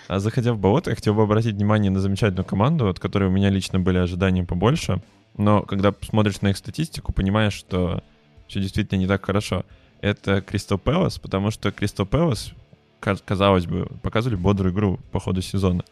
А 0.08 0.20
заходя 0.20 0.54
в 0.54 0.60
болото, 0.60 0.90
я 0.92 0.96
хотел 0.96 1.14
бы 1.14 1.24
обратить 1.24 1.56
внимание 1.56 1.92
на 1.92 2.00
замечательную 2.00 2.46
команду, 2.46 2.88
от 2.90 3.00
которой 3.00 3.30
у 3.30 3.32
меня 3.32 3.50
лично 3.50 3.80
были 3.80 3.98
ожидания 3.98 4.44
побольше. 4.44 5.02
Но 5.38 5.62
когда 5.64 5.94
смотришь 6.02 6.42
на 6.42 6.50
их 6.50 6.58
статистику, 6.58 7.12
понимаешь, 7.12 7.54
что 7.54 8.04
все 8.48 8.60
действительно 8.60 9.00
не 9.00 9.08
так 9.08 9.26
хорошо. 9.26 9.66
Это 10.02 10.42
Кристал 10.42 10.78
Пэлас, 10.78 11.18
потому 11.18 11.50
что 11.50 11.72
Кристал 11.72 12.06
Пэлас, 12.06 12.52
ка- 13.00 13.18
казалось 13.24 13.66
бы, 13.66 13.88
показывали 14.02 14.36
бодрую 14.36 14.74
игру 14.74 15.00
по 15.12 15.20
ходу 15.20 15.42
сезона. 15.42 15.84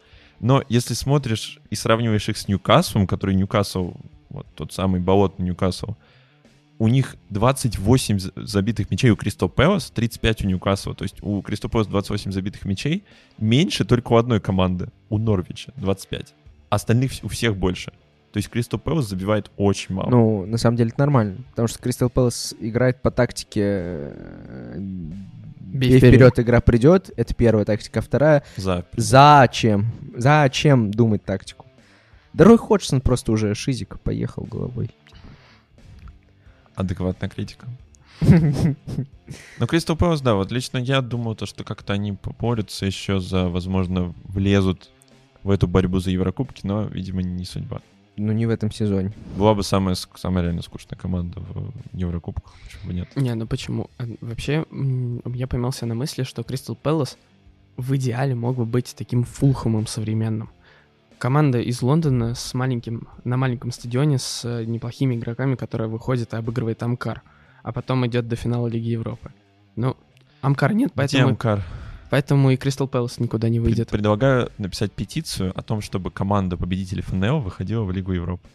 Но 0.42 0.62
если 0.68 0.92
смотришь 0.94 1.58
и 1.70 1.74
сравниваешь 1.76 2.28
их 2.28 2.36
с 2.36 2.48
Ньюкаслом, 2.48 3.06
который 3.06 3.34
Ньюкасл, 3.34 3.92
вот 4.28 4.46
тот 4.54 4.72
самый 4.72 5.00
болотный 5.00 5.46
Ньюкасл, 5.46 5.94
у 6.78 6.88
них 6.88 7.14
28 7.30 8.18
за- 8.18 8.32
забитых 8.34 8.90
мячей 8.90 9.10
у 9.10 9.16
Кристал 9.16 9.48
Пэлас, 9.48 9.90
35 9.92 10.44
у 10.44 10.48
Ньюкасла. 10.48 10.94
То 10.96 11.04
есть 11.04 11.22
у 11.22 11.40
Кристал 11.42 11.70
Пэлас 11.70 11.86
28 11.86 12.32
забитых 12.32 12.64
мячей, 12.64 13.04
меньше 13.38 13.84
только 13.84 14.12
у 14.12 14.16
одной 14.16 14.40
команды, 14.40 14.88
у 15.10 15.18
Норвича 15.18 15.72
25. 15.76 16.34
Остальных 16.70 17.12
у 17.22 17.28
всех 17.28 17.56
больше. 17.56 17.92
То 18.32 18.38
есть 18.38 18.48
Кристал 18.48 18.80
Пэлас 18.80 19.08
забивает 19.08 19.50
очень 19.56 19.94
мало. 19.94 20.10
Ну, 20.10 20.46
на 20.46 20.58
самом 20.58 20.76
деле 20.76 20.88
это 20.90 20.98
нормально, 20.98 21.36
потому 21.50 21.68
что 21.68 21.78
Кристал 21.78 22.10
Пэлас 22.10 22.52
играет 22.58 23.00
по 23.00 23.12
тактике 23.12 24.10
э, 25.72 25.76
«бей 25.76 25.98
вперед». 25.98 26.14
вперед, 26.14 26.40
игра 26.40 26.60
придет», 26.60 27.10
это 27.16 27.34
первая 27.34 27.64
тактика, 27.64 28.00
а 28.00 28.02
вторая 28.02 28.42
За... 28.56 28.84
«зачем?», 28.96 29.86
«зачем 30.16 30.90
думать 30.90 31.24
тактику?». 31.24 31.66
Да 32.32 32.44
Рой 32.44 32.58
Ходжсон 32.58 33.00
просто 33.00 33.32
уже 33.32 33.54
шизик 33.54 34.00
поехал 34.00 34.44
головой. 34.44 34.90
Адекватная 36.74 37.28
критика. 37.28 37.66
Но 39.58 39.66
Кристал 39.66 39.96
Пэлас, 39.96 40.20
да, 40.20 40.34
вот 40.34 40.50
лично 40.50 40.78
я 40.78 41.00
думал, 41.00 41.34
то, 41.34 41.46
что 41.46 41.64
как-то 41.64 41.92
они 41.92 42.12
поборются 42.12 42.86
еще 42.86 43.20
за, 43.20 43.48
возможно, 43.48 44.14
влезут 44.24 44.90
в 45.42 45.50
эту 45.50 45.66
борьбу 45.66 45.98
за 45.98 46.10
Еврокубки, 46.10 46.60
но, 46.64 46.84
видимо, 46.84 47.22
не 47.22 47.44
судьба. 47.44 47.80
Ну, 48.16 48.32
не 48.32 48.46
в 48.46 48.50
этом 48.50 48.70
сезоне. 48.70 49.12
Была 49.36 49.54
бы 49.54 49.62
самая, 49.62 49.94
самая 49.94 50.44
реально 50.44 50.62
скучная 50.62 50.98
команда 50.98 51.40
в 51.40 51.72
Еврокубках, 51.92 52.52
почему 52.64 52.86
бы 52.86 52.94
нет? 52.94 53.08
Не, 53.16 53.34
ну 53.34 53.46
почему? 53.46 53.88
А, 53.98 54.04
Вообще, 54.20 54.66
я 55.24 55.46
поймался 55.46 55.86
на 55.86 55.94
мысли, 55.94 56.22
что 56.22 56.42
Кристал 56.42 56.76
Пэлас 56.76 57.16
в 57.76 57.96
идеале 57.96 58.34
мог 58.34 58.56
бы 58.56 58.66
быть 58.66 58.94
таким 58.96 59.24
фулхэмом 59.24 59.86
современным. 59.86 60.50
Команда 61.18 61.60
из 61.60 61.80
Лондона 61.82 62.34
с 62.34 62.52
маленьким, 62.52 63.08
на 63.24 63.36
маленьком 63.36 63.70
стадионе 63.70 64.18
с 64.18 64.44
э, 64.44 64.64
неплохими 64.64 65.14
игроками, 65.14 65.54
которая 65.54 65.88
выходит 65.88 66.34
и 66.34 66.36
обыгрывает 66.36 66.82
Амкар, 66.82 67.22
а 67.62 67.72
потом 67.72 68.04
идет 68.06 68.28
до 68.28 68.36
финала 68.36 68.66
Лиги 68.66 68.88
Европы. 68.88 69.30
Ну, 69.76 69.96
Амкар 70.40 70.74
нет, 70.74 70.88
Где 70.88 70.96
поэтому, 70.96 71.28
Амкар? 71.28 71.62
Поэтому 72.12 72.50
и 72.50 72.58
Кристал 72.58 72.88
Пэлас 72.88 73.20
никуда 73.20 73.48
не 73.48 73.58
выйдет. 73.58 73.88
Предлагаю 73.88 74.52
написать 74.58 74.92
петицию 74.92 75.58
о 75.58 75.62
том, 75.62 75.80
чтобы 75.80 76.10
команда 76.10 76.58
победителей 76.58 77.00
ФНЛ 77.00 77.40
выходила 77.40 77.84
в 77.84 77.90
Лигу 77.90 78.12
Европы. 78.12 78.46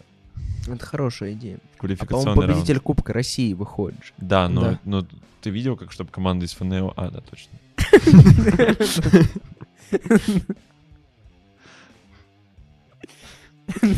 Это 0.68 0.86
хорошая 0.86 1.34
идея. 1.34 1.58
А, 1.58 1.80
Квалификационный 1.80 2.24
по-моему, 2.26 2.42
раунд. 2.42 2.54
победитель 2.60 2.80
Кубка 2.80 3.14
России 3.14 3.54
выходит 3.54 3.98
же. 4.06 4.14
Да, 4.20 4.48
но, 4.48 4.62
Да. 4.62 4.80
но 4.86 5.08
ты 5.42 5.50
видел, 5.50 5.76
как 5.76 5.92
чтобы 5.92 6.12
команда 6.12 6.46
из 6.46 6.54
ФНЛ... 6.54 6.94
А, 6.96 7.10
да, 7.10 7.22
точно. 7.22 7.58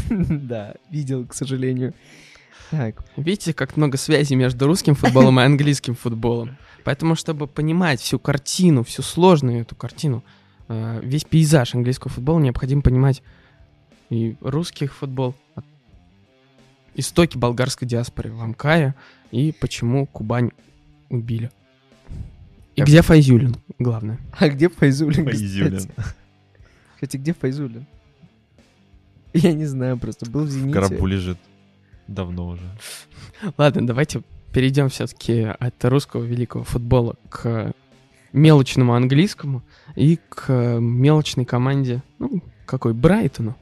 Да, 0.10 0.74
видел, 0.89 1.26
к 1.28 1.34
сожалению. 1.34 1.93
Так, 2.72 3.04
Видите, 3.17 3.54
как 3.54 3.78
много 3.78 3.98
связей 3.98 4.36
между 4.36 4.67
русским 4.67 4.95
футболом 4.95 5.39
и 5.39 5.43
английским 5.43 5.95
футболом. 5.95 6.58
Поэтому, 6.83 7.15
чтобы 7.15 7.47
понимать 7.47 7.99
всю 8.01 8.19
картину, 8.19 8.83
всю 8.83 9.01
сложную 9.01 9.61
эту 9.61 9.75
картину, 9.75 10.23
э, 10.67 10.99
весь 11.03 11.23
пейзаж 11.25 11.75
английского 11.75 12.09
футбола, 12.11 12.39
необходимо 12.39 12.81
понимать 12.81 13.21
и 14.09 14.35
русский 14.41 14.87
футбол, 14.87 15.35
от- 15.55 15.65
истоки 16.95 17.37
болгарской 17.37 17.87
диаспоры 17.87 18.31
в 18.31 18.41
Амкаре, 18.41 18.95
и 19.31 19.51
почему 19.59 20.05
Кубань 20.07 20.51
убили. 21.09 21.51
И 22.75 22.81
где 22.81 23.01
Файзюлин, 23.01 23.55
главное. 23.77 24.19
а 24.39 24.47
где 24.49 24.69
Файзулин? 24.69 25.25
Файзюлин. 25.25 25.77
кстати? 25.77 25.93
Кстати, 26.95 27.17
где 27.17 27.33
Файзулин? 27.33 27.85
Я 29.33 29.53
не 29.53 29.65
знаю, 29.65 29.97
просто 29.99 30.29
был 30.29 30.41
в 30.41 30.47
В 30.47 30.49
«Зените». 30.49 30.71
гробу 30.79 31.05
лежит. 31.05 31.37
Давно 32.07 32.47
уже. 32.47 32.63
Ладно, 33.57 33.85
давайте 33.85 34.23
перейдем 34.53 34.89
все-таки 34.89 35.43
от 35.43 35.85
русского 35.85 36.23
великого 36.23 36.63
футбола 36.63 37.15
к 37.29 37.73
мелочному 38.33 38.93
английскому 38.93 39.63
и 39.95 40.19
к 40.29 40.51
мелочной 40.79 41.45
команде, 41.45 42.03
ну, 42.19 42.43
какой, 42.65 42.93
Брайтону. 42.93 43.55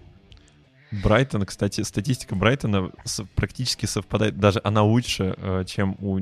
Брайтон, 0.92 1.46
кстати, 1.46 1.82
статистика 1.82 2.36
Брайтона 2.36 2.92
практически 3.36 3.86
совпадает, 3.86 4.40
даже 4.40 4.62
она 4.64 4.84
лучше, 4.84 5.36
э, 5.38 5.64
чем 5.68 5.98
у 6.00 6.20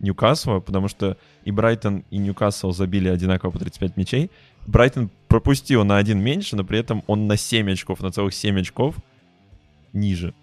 Ньюкасла, 0.00 0.60
потому 0.60 0.88
что 0.88 1.16
и 1.44 1.50
Брайтон, 1.50 2.04
и 2.10 2.18
Ньюкасл 2.18 2.72
забили 2.72 3.08
одинаково 3.08 3.50
по 3.50 3.58
35 3.58 3.96
мячей. 3.96 4.30
Брайтон 4.66 5.10
пропустил 5.28 5.84
на 5.84 5.96
один 5.98 6.20
меньше, 6.20 6.56
но 6.56 6.64
при 6.64 6.78
этом 6.78 7.02
он 7.06 7.26
на 7.26 7.36
7 7.36 7.70
очков, 7.72 8.00
на 8.00 8.10
целых 8.10 8.34
7 8.34 8.60
очков 8.60 8.96
ниже, 9.92 10.34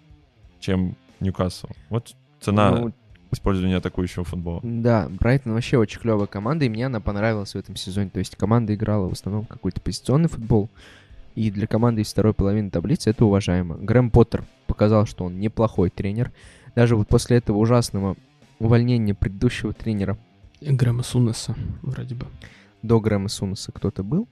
чем 0.60 0.96
Ньюкасл. 1.20 1.68
Вот 1.88 2.14
цена 2.40 2.70
Ну, 2.70 2.92
использования 3.36 3.76
атакующего 3.76 4.24
футбола. 4.24 4.60
Да, 4.62 5.08
Брайтон 5.08 5.52
вообще 5.52 5.78
очень 5.78 6.00
клевая 6.00 6.26
команда, 6.26 6.64
и 6.64 6.68
мне 6.68 6.86
она 6.86 7.00
понравилась 7.00 7.52
в 7.52 7.56
этом 7.56 7.76
сезоне. 7.76 8.10
То 8.10 8.18
есть 8.18 8.36
команда 8.36 8.74
играла 8.74 9.08
в 9.08 9.12
основном 9.12 9.44
какой-то 9.44 9.80
позиционный 9.80 10.28
футбол, 10.28 10.68
и 11.34 11.50
для 11.50 11.66
команды 11.66 12.02
из 12.02 12.10
второй 12.10 12.34
половины 12.34 12.70
таблицы 12.70 13.10
это 13.10 13.24
уважаемо. 13.24 13.76
Грэм 13.76 14.10
Поттер 14.10 14.44
показал, 14.66 15.06
что 15.06 15.24
он 15.24 15.38
неплохой 15.38 15.90
тренер. 15.90 16.32
Даже 16.74 16.96
вот 16.96 17.08
после 17.08 17.36
этого 17.36 17.58
ужасного 17.58 18.16
увольнения 18.58 19.14
предыдущего 19.14 19.72
тренера 19.72 20.18
Грэма 20.60 21.02
Сунеса, 21.02 21.54
вроде 21.82 22.14
бы. 22.14 22.26
до 22.82 23.00
Грэма 23.00 23.28
Сунаса 23.28 23.70
кто-то 23.72 24.02
был. 24.02 24.26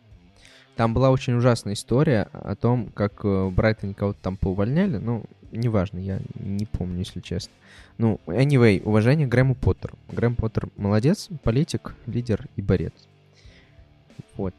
Там 0.77 0.93
была 0.93 1.11
очень 1.11 1.35
ужасная 1.35 1.75
история 1.75 2.29
о 2.33 2.57
том, 2.57 2.87
как 2.95 3.25
э, 3.25 3.29
в 3.29 3.53
Брайтоне 3.53 3.95
кого-то 3.95 4.19
там 4.21 4.37
поувольняли. 4.37 4.97
Ну, 4.97 5.25
неважно, 5.53 5.99
я 5.99 6.21
не 6.35 6.67
помню, 6.67 6.99
если 6.99 7.21
честно. 7.21 7.53
Ну, 7.97 8.21
anyway, 8.27 8.83
уважение 8.83 9.27
Грэму 9.27 9.55
Поттеру. 9.55 9.97
Грэм 10.11 10.35
Поттер 10.35 10.69
молодец, 10.77 11.29
политик, 11.45 11.95
лидер 12.07 12.47
и 12.57 12.63
борец. 12.63 12.93
Вот. 14.37 14.55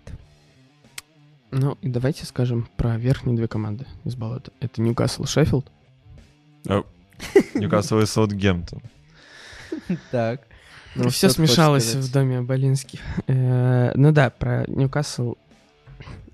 Ну, 1.51 1.77
и 1.81 1.89
давайте 1.89 2.25
скажем 2.25 2.67
про 2.77 2.97
верхние 2.97 3.35
две 3.35 3.47
команды 3.47 3.85
из 4.05 4.15
болота. 4.15 4.51
Это 4.61 4.81
Ньюкасл 4.81 5.23
и 5.23 5.27
Шеффилд. 5.27 5.69
Ньюкасл 7.53 7.99
и 7.99 8.05
Саутгемптон. 8.05 8.81
Так. 10.11 10.41
Ну, 10.95 11.09
все 11.09 11.29
смешалось 11.29 11.93
в 11.93 12.11
доме 12.11 12.41
Болинских. 12.41 13.01
Э, 13.27 13.91
Ну 13.95 14.13
да, 14.13 14.29
про 14.29 14.63
Ньюкасл 14.67 15.35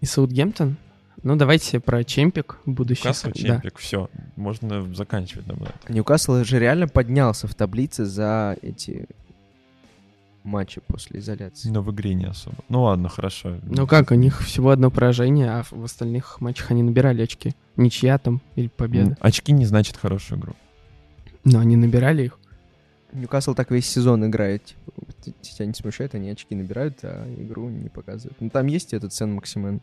и 0.01 0.05
Саутгемптон. 0.05 0.77
Ну, 1.23 1.35
давайте 1.35 1.79
про 1.79 2.03
Чемпик 2.03 2.57
будущий. 2.65 3.03
Ньюкасл, 3.07 3.27
Да. 3.27 3.33
Чемпик, 3.33 3.77
все. 3.77 4.09
Можно 4.35 4.93
заканчивать 4.93 5.45
это. 5.47 5.93
Ньюкасл 5.93 6.43
же 6.43 6.59
реально 6.59 6.87
поднялся 6.87 7.47
в 7.47 7.53
таблице 7.53 8.05
за 8.05 8.57
эти 8.61 9.07
матчи 10.43 10.81
после 10.87 11.19
изоляции. 11.19 11.69
Но 11.69 11.83
в 11.83 11.91
игре 11.91 12.15
не 12.15 12.25
особо. 12.25 12.57
Ну 12.69 12.83
ладно, 12.83 13.09
хорошо. 13.09 13.57
Ну 13.61 13.85
как, 13.85 14.09
у 14.09 14.15
них 14.15 14.41
всего 14.41 14.71
одно 14.71 14.89
поражение, 14.89 15.51
а 15.51 15.63
в 15.69 15.83
остальных 15.83 16.41
матчах 16.41 16.71
они 16.71 16.81
набирали 16.81 17.21
очки. 17.21 17.53
Ничья 17.75 18.17
там 18.17 18.41
или 18.55 18.67
победа. 18.67 19.15
Очки 19.19 19.51
не 19.51 19.65
значит 19.65 19.97
хорошую 19.97 20.39
игру. 20.39 20.53
Но 21.43 21.59
они 21.59 21.75
набирали 21.75 22.23
их. 22.25 22.39
Ньюкасл 23.13 23.53
так 23.53 23.71
весь 23.71 23.87
сезон 23.87 24.25
играет. 24.25 24.75
Типа, 25.21 25.37
тебя 25.41 25.65
не 25.65 25.73
смущает, 25.73 26.15
они 26.15 26.29
очки 26.29 26.55
набирают, 26.55 26.99
а 27.03 27.27
игру 27.37 27.69
не 27.69 27.89
показывают. 27.89 28.39
Ну, 28.39 28.49
там 28.49 28.67
есть 28.67 28.93
этот 28.93 29.13
Сен 29.13 29.33
Максимен. 29.33 29.81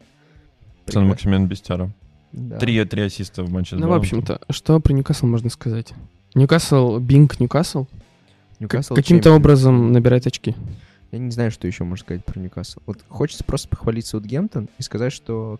Сан 0.86 1.06
Максимен 1.08 1.46
Бестяра. 1.46 1.90
Да. 2.32 2.58
Три, 2.58 2.82
три 2.84 3.02
ассиста 3.02 3.42
в 3.42 3.50
матче 3.50 3.76
Ну, 3.76 3.88
в 3.88 3.92
общем-то, 3.92 4.40
что 4.50 4.80
про 4.80 4.92
Ньюкасл 4.92 5.26
можно 5.26 5.50
сказать? 5.50 5.92
Ньюкасл, 6.34 6.98
Бинг 6.98 7.40
Ньюкасл, 7.40 7.86
каким-то 8.94 9.32
образом 9.32 9.92
набирает 9.92 10.26
очки. 10.26 10.54
Я 11.10 11.18
не 11.18 11.30
знаю, 11.30 11.50
что 11.50 11.66
еще 11.66 11.84
можно 11.84 12.04
сказать 12.04 12.24
про 12.24 12.38
Ньюкасл. 12.38 12.80
Вот 12.84 12.98
хочется 13.08 13.44
просто 13.44 13.68
похвалить 13.68 14.06
Саутгемптон 14.06 14.68
и 14.76 14.82
сказать, 14.82 15.12
что 15.12 15.58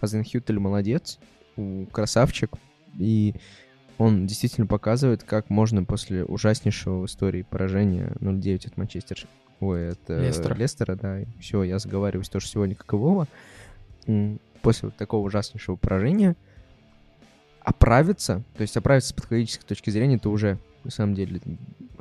Хазенхютель 0.00 0.58
молодец, 0.58 1.18
у- 1.56 1.84
красавчик, 1.86 2.50
и 2.98 3.34
он 3.98 4.26
действительно 4.26 4.66
показывает, 4.66 5.22
как 5.22 5.50
можно 5.50 5.84
после 5.84 6.24
ужаснейшего 6.24 7.00
в 7.00 7.06
истории 7.06 7.42
поражения 7.42 8.12
0-9 8.20 8.68
от 8.68 8.76
Манчестер 8.76 9.26
Ой, 9.60 9.92
от 9.92 10.00
э, 10.08 10.26
Лестера. 10.26 10.54
Лестера, 10.54 10.96
да. 10.96 11.20
Все, 11.40 11.62
я 11.62 11.78
заговариваюсь 11.78 12.28
тоже 12.28 12.46
сегодня 12.46 12.74
как 12.74 12.92
и 12.92 12.96
Вова. 12.96 13.26
После 14.62 14.88
вот 14.88 14.96
такого 14.96 15.26
ужаснейшего 15.26 15.76
поражения 15.76 16.36
оправиться, 17.62 18.44
то 18.56 18.62
есть 18.62 18.76
оправиться 18.76 19.10
с 19.10 19.12
психологической 19.12 19.66
точки 19.66 19.90
зрения, 19.90 20.16
это 20.16 20.28
уже, 20.28 20.58
на 20.84 20.90
самом 20.90 21.14
деле, 21.14 21.40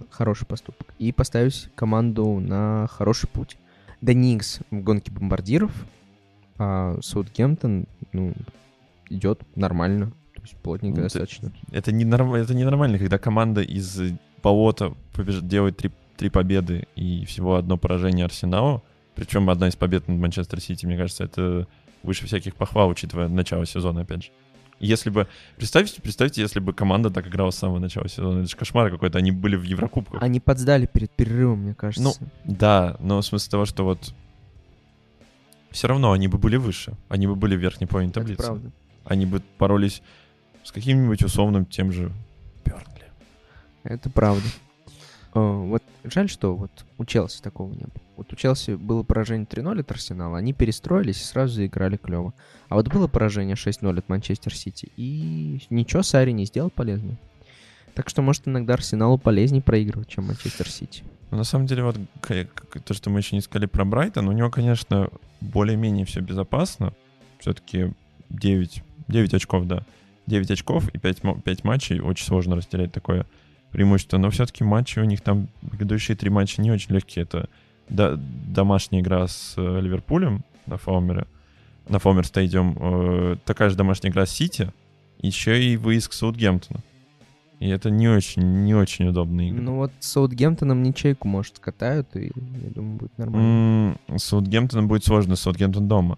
хороший 0.10 0.46
поступок. 0.46 0.94
И 1.00 1.12
поставить 1.12 1.70
команду 1.76 2.40
на 2.40 2.88
хороший 2.92 3.28
путь. 3.28 3.58
Да 4.02 4.14
Никс 4.14 4.60
в 4.70 4.82
гонке 4.82 5.12
бомбардиров, 5.12 5.72
а 6.58 7.00
Саутгемптон, 7.02 7.88
ну, 8.12 8.34
идет 9.10 9.42
нормально. 9.56 10.12
Плотненько 10.64 10.98
Ну, 10.98 11.04
достаточно. 11.04 11.52
Это, 11.72 11.92
не 11.92 12.06
норм- 12.06 12.34
это 12.36 12.54
ненормально, 12.54 12.98
когда 13.00 13.18
команда 13.18 13.62
из 13.62 14.00
болота 14.44 14.94
побеж- 15.14 15.42
делает 15.42 15.78
три, 15.78 15.92
три 16.18 16.30
победы 16.30 16.88
и 16.96 17.26
всего 17.26 17.56
одно 17.56 17.78
поражение 17.78 18.26
Арсеналу. 18.26 18.84
Причем 19.16 19.50
одна 19.50 19.68
из 19.70 19.76
побед 19.76 20.08
над 20.08 20.20
Манчестер 20.20 20.60
Сити, 20.60 20.86
мне 20.86 20.98
кажется, 20.98 21.24
это 21.24 21.68
выше 22.04 22.26
всяких 22.26 22.56
похвал, 22.56 22.90
учитывая 22.90 23.28
начало 23.28 23.66
сезона, 23.66 24.02
опять 24.02 24.26
же. 24.26 24.30
Если 24.80 25.10
бы... 25.10 25.28
Представьте, 25.56 26.02
представьте, 26.02 26.42
если 26.42 26.60
бы 26.60 26.74
команда 26.74 27.10
так 27.10 27.26
играла 27.28 27.50
с 27.52 27.56
самого 27.56 27.80
начала 27.80 28.10
сезона. 28.10 28.40
Это 28.40 28.50
же 28.50 28.58
кошмар 28.58 28.92
какой-то. 28.92 29.18
Они 29.18 29.32
были 29.32 29.56
в 29.56 29.64
Еврокубках. 29.64 30.22
Они 30.22 30.42
подсдали 30.42 30.86
перед 30.86 31.10
перерывом, 31.12 31.60
мне 31.60 31.74
кажется. 31.74 32.20
Да, 32.44 32.98
но 33.00 33.22
в 33.22 33.26
смысле 33.26 33.50
того, 33.52 33.66
что 33.66 33.86
вот... 33.86 34.14
Все 35.72 35.88
равно 35.88 36.12
они 36.12 36.28
бы 36.28 36.38
были 36.38 36.58
выше. 36.58 36.94
Они 37.10 37.28
бы 37.28 37.36
были 37.36 37.56
в 37.56 37.60
верхней 37.60 37.88
половине 37.88 38.12
Это 38.12 38.20
таблицы. 38.22 38.44
правда. 38.44 38.72
Они 39.06 39.26
бы 39.26 39.42
боролись 39.60 40.02
с 40.66 40.72
каким-нибудь 40.72 41.24
условным 41.24 41.66
тем 41.66 41.92
же 41.92 42.12
Бернли. 42.66 43.06
Это 43.84 44.10
правда. 44.10 44.44
Э, 45.36 45.40
Вот 45.40 45.84
жаль, 46.04 46.28
что 46.28 46.56
вот 46.56 46.72
у 46.98 47.06
Челси 47.06 47.42
такого 47.42 47.72
не 47.72 47.84
было. 47.84 48.02
Вот 48.18 48.34
у 48.34 48.36
Челси 48.36 48.72
было 48.76 49.04
поражение 49.04 49.46
3-0 49.46 49.82
от 49.82 49.92
Арсенала, 49.92 50.38
они 50.38 50.54
перестроились 50.54 51.22
и 51.22 51.26
сразу 51.26 51.54
заиграли 51.54 51.98
клево. 51.98 52.34
А 52.68 52.76
вот 52.76 52.88
было 52.88 53.08
поражение 53.08 53.56
6-0 53.56 53.98
от 53.98 54.10
Манчестер 54.10 54.56
Сити, 54.56 54.92
и 54.98 55.60
ничего 55.70 56.02
Сари 56.02 56.32
не 56.32 56.46
сделал 56.46 56.70
полезного. 56.70 57.18
Так 57.94 58.10
что, 58.10 58.22
может, 58.22 58.48
иногда 58.48 58.74
Арсеналу 58.74 59.18
полезнее 59.18 59.62
проигрывать, 59.62 60.10
чем 60.10 60.26
Манчестер 60.26 60.70
Сити. 60.70 61.04
Ну, 61.32 61.38
на 61.38 61.44
самом 61.44 61.66
деле, 61.68 61.84
вот 61.84 61.98
то, 62.86 62.94
что 62.94 63.10
мы 63.10 63.20
еще 63.20 63.36
не 63.36 63.42
сказали 63.42 63.68
про 63.68 63.86
Брайтон, 63.86 64.28
у 64.28 64.32
него, 64.32 64.50
конечно, 64.50 65.10
более-менее 65.42 66.06
все 66.06 66.22
безопасно. 66.22 66.94
Все-таки 67.40 67.94
9, 68.30 68.84
9 69.08 69.34
очков, 69.34 69.66
да. 69.68 69.84
9 70.28 70.52
очков 70.52 70.90
и 70.94 70.98
5, 70.98 71.22
5 71.44 71.64
матчей. 71.64 72.00
Очень 72.00 72.26
сложно 72.26 72.56
растерять 72.56 72.92
такое 72.92 73.26
преимущество. 73.72 74.18
Но 74.18 74.30
все-таки 74.30 74.64
матчи 74.64 75.00
у 75.00 75.04
них 75.04 75.22
там, 75.22 75.48
предыдущие 75.70 76.16
три 76.18 76.30
матча 76.30 76.62
не 76.62 76.72
очень 76.72 76.94
легкие. 76.94 77.24
Это 77.24 77.50
до, 77.90 78.16
домашняя 78.18 79.02
игра 79.02 79.28
с 79.28 79.54
э, 79.58 79.80
Ливерпулем 79.82 80.44
на 80.66 80.78
Фаумере, 80.78 81.28
на 81.88 82.00
Фаумер 82.00 82.26
Стадиум, 82.26 82.78
э, 82.80 83.36
такая 83.46 83.70
же 83.70 83.76
домашняя 83.76 84.12
игра 84.12 84.26
с 84.26 84.32
Сити, 84.32 84.72
еще 85.22 85.64
и 85.64 85.78
выезд 85.78 86.08
к 86.10 86.14
Саутгемптону. 86.14 86.80
И 87.60 87.70
это 87.70 87.90
не 87.90 88.08
очень, 88.10 88.64
не 88.64 88.74
очень 88.76 89.08
удобные 89.08 89.50
игры. 89.50 89.62
Ну 89.62 89.76
вот 89.76 89.92
с 90.00 90.08
Саутгемптоном 90.12 90.84
ничейку, 90.84 91.28
может, 91.28 91.60
катают, 91.60 92.14
и 92.16 92.26
я 92.26 92.70
думаю, 92.72 92.98
будет 92.98 93.18
нормально. 93.18 93.98
М, 94.10 94.18
С 94.20 94.24
Саутгемптоном 94.26 94.88
будет 94.88 95.06
сложно, 95.06 95.36
Саутгемптон 95.36 95.88
дома. 95.88 96.18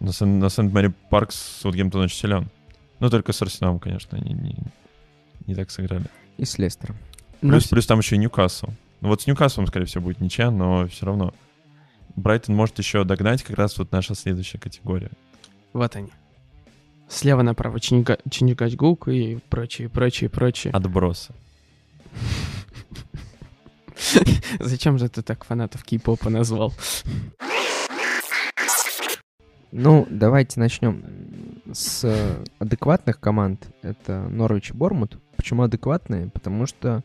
На, 0.00 0.12
Сен- 0.12 0.38
на 0.40 0.48
Сент-Мэри 0.50 0.92
Парк 1.10 1.30
Саутгемптон 1.32 2.02
очень 2.02 2.16
силен. 2.16 2.48
Ну, 3.04 3.10
только 3.10 3.34
с 3.34 3.42
Арсеналом, 3.42 3.80
конечно, 3.80 4.16
они 4.16 4.32
не, 4.32 4.56
не 5.46 5.54
так 5.54 5.70
сыграли. 5.70 6.06
И 6.38 6.46
с 6.46 6.56
Лестером. 6.56 6.96
Плюс, 7.42 7.66
вс- 7.66 7.68
плюс 7.68 7.86
там 7.86 7.98
еще 7.98 8.16
и 8.16 8.18
Ньюкасл. 8.18 8.68
Ну 9.02 9.08
вот 9.08 9.20
с 9.20 9.26
Ньюкаслом, 9.26 9.66
скорее 9.66 9.84
всего, 9.84 10.04
будет 10.04 10.22
ничья, 10.22 10.50
но 10.50 10.86
все 10.88 11.04
равно. 11.04 11.34
Брайтон 12.16 12.56
может 12.56 12.78
еще 12.78 13.04
догнать 13.04 13.42
как 13.42 13.58
раз 13.58 13.76
вот 13.76 13.92
наша 13.92 14.14
следующая 14.14 14.56
категория. 14.56 15.10
Вот 15.74 15.94
они. 15.96 16.08
Слева 17.06 17.42
направо 17.42 17.76
Чинга- 17.76 18.18
Чингачгук 18.30 19.08
и 19.08 19.38
прочие, 19.50 19.90
прочие, 19.90 20.30
прочие. 20.30 20.72
Отбросы. 20.72 21.34
Зачем 24.60 24.96
же 24.98 25.10
ты 25.10 25.20
так 25.20 25.44
фанатов 25.44 25.84
кей-попа 25.84 26.30
назвал? 26.30 26.72
Ну, 29.72 30.06
давайте 30.08 30.58
начнем 30.58 31.04
с 31.72 32.04
э, 32.04 32.44
адекватных 32.58 33.20
команд. 33.20 33.68
Это 33.82 34.28
Норвич 34.28 34.70
и 34.70 34.72
Бормут. 34.74 35.18
Почему 35.36 35.62
адекватные? 35.62 36.28
Потому 36.28 36.66
что 36.66 37.02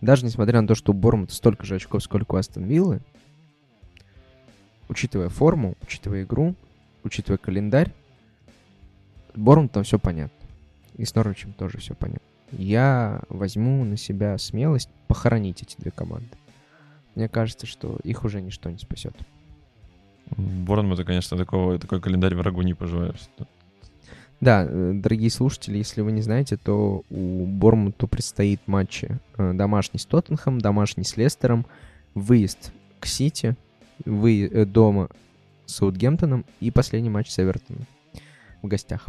даже 0.00 0.24
несмотря 0.24 0.60
на 0.60 0.68
то, 0.68 0.74
что 0.74 0.92
у 0.92 0.94
Бормута 0.94 1.34
столько 1.34 1.64
же 1.64 1.76
очков, 1.76 2.02
сколько 2.02 2.34
у 2.34 2.36
Астон 2.36 2.64
Виллы, 2.64 3.00
учитывая 4.88 5.28
форму, 5.28 5.74
учитывая 5.82 6.24
игру, 6.24 6.54
учитывая 7.04 7.38
календарь, 7.38 7.92
с 9.34 9.38
Бормутом 9.38 9.84
все 9.84 9.98
понятно. 9.98 10.36
И 10.96 11.04
с 11.04 11.14
Норвичем 11.14 11.52
тоже 11.54 11.78
все 11.78 11.94
понятно. 11.94 12.26
Я 12.50 13.22
возьму 13.30 13.82
на 13.84 13.96
себя 13.96 14.36
смелость 14.36 14.90
похоронить 15.08 15.62
эти 15.62 15.76
две 15.78 15.90
команды. 15.90 16.28
Мне 17.14 17.28
кажется, 17.28 17.66
что 17.66 17.98
их 18.04 18.24
уже 18.24 18.42
ничто 18.42 18.70
не 18.70 18.78
спасет. 18.78 19.14
Борнмуту, 20.36 21.04
конечно, 21.04 21.36
такого, 21.36 21.78
такой 21.78 22.00
календарь 22.00 22.34
врагу 22.34 22.62
не 22.62 22.74
пожелаешь. 22.74 23.20
Да, 24.42 24.66
э, 24.68 24.92
дорогие 24.96 25.30
слушатели, 25.30 25.78
если 25.78 26.00
вы 26.00 26.10
не 26.10 26.20
знаете, 26.20 26.56
то 26.56 27.04
у 27.10 27.46
Бормуту 27.46 28.08
предстоит 28.08 28.60
матчи 28.66 29.20
э, 29.38 29.52
домашний 29.52 30.00
с 30.00 30.04
Тоттенхэм, 30.04 30.60
домашний 30.60 31.04
с 31.04 31.16
Лестером, 31.16 31.64
выезд 32.16 32.72
к 32.98 33.06
Сити, 33.06 33.54
вы 34.04 34.46
э, 34.46 34.64
дома 34.64 35.10
с 35.66 35.76
Саутгемптоном 35.76 36.44
и 36.58 36.72
последний 36.72 37.08
матч 37.08 37.30
с 37.30 37.38
Эвертоном 37.38 37.86
в 38.62 38.66
гостях. 38.66 39.06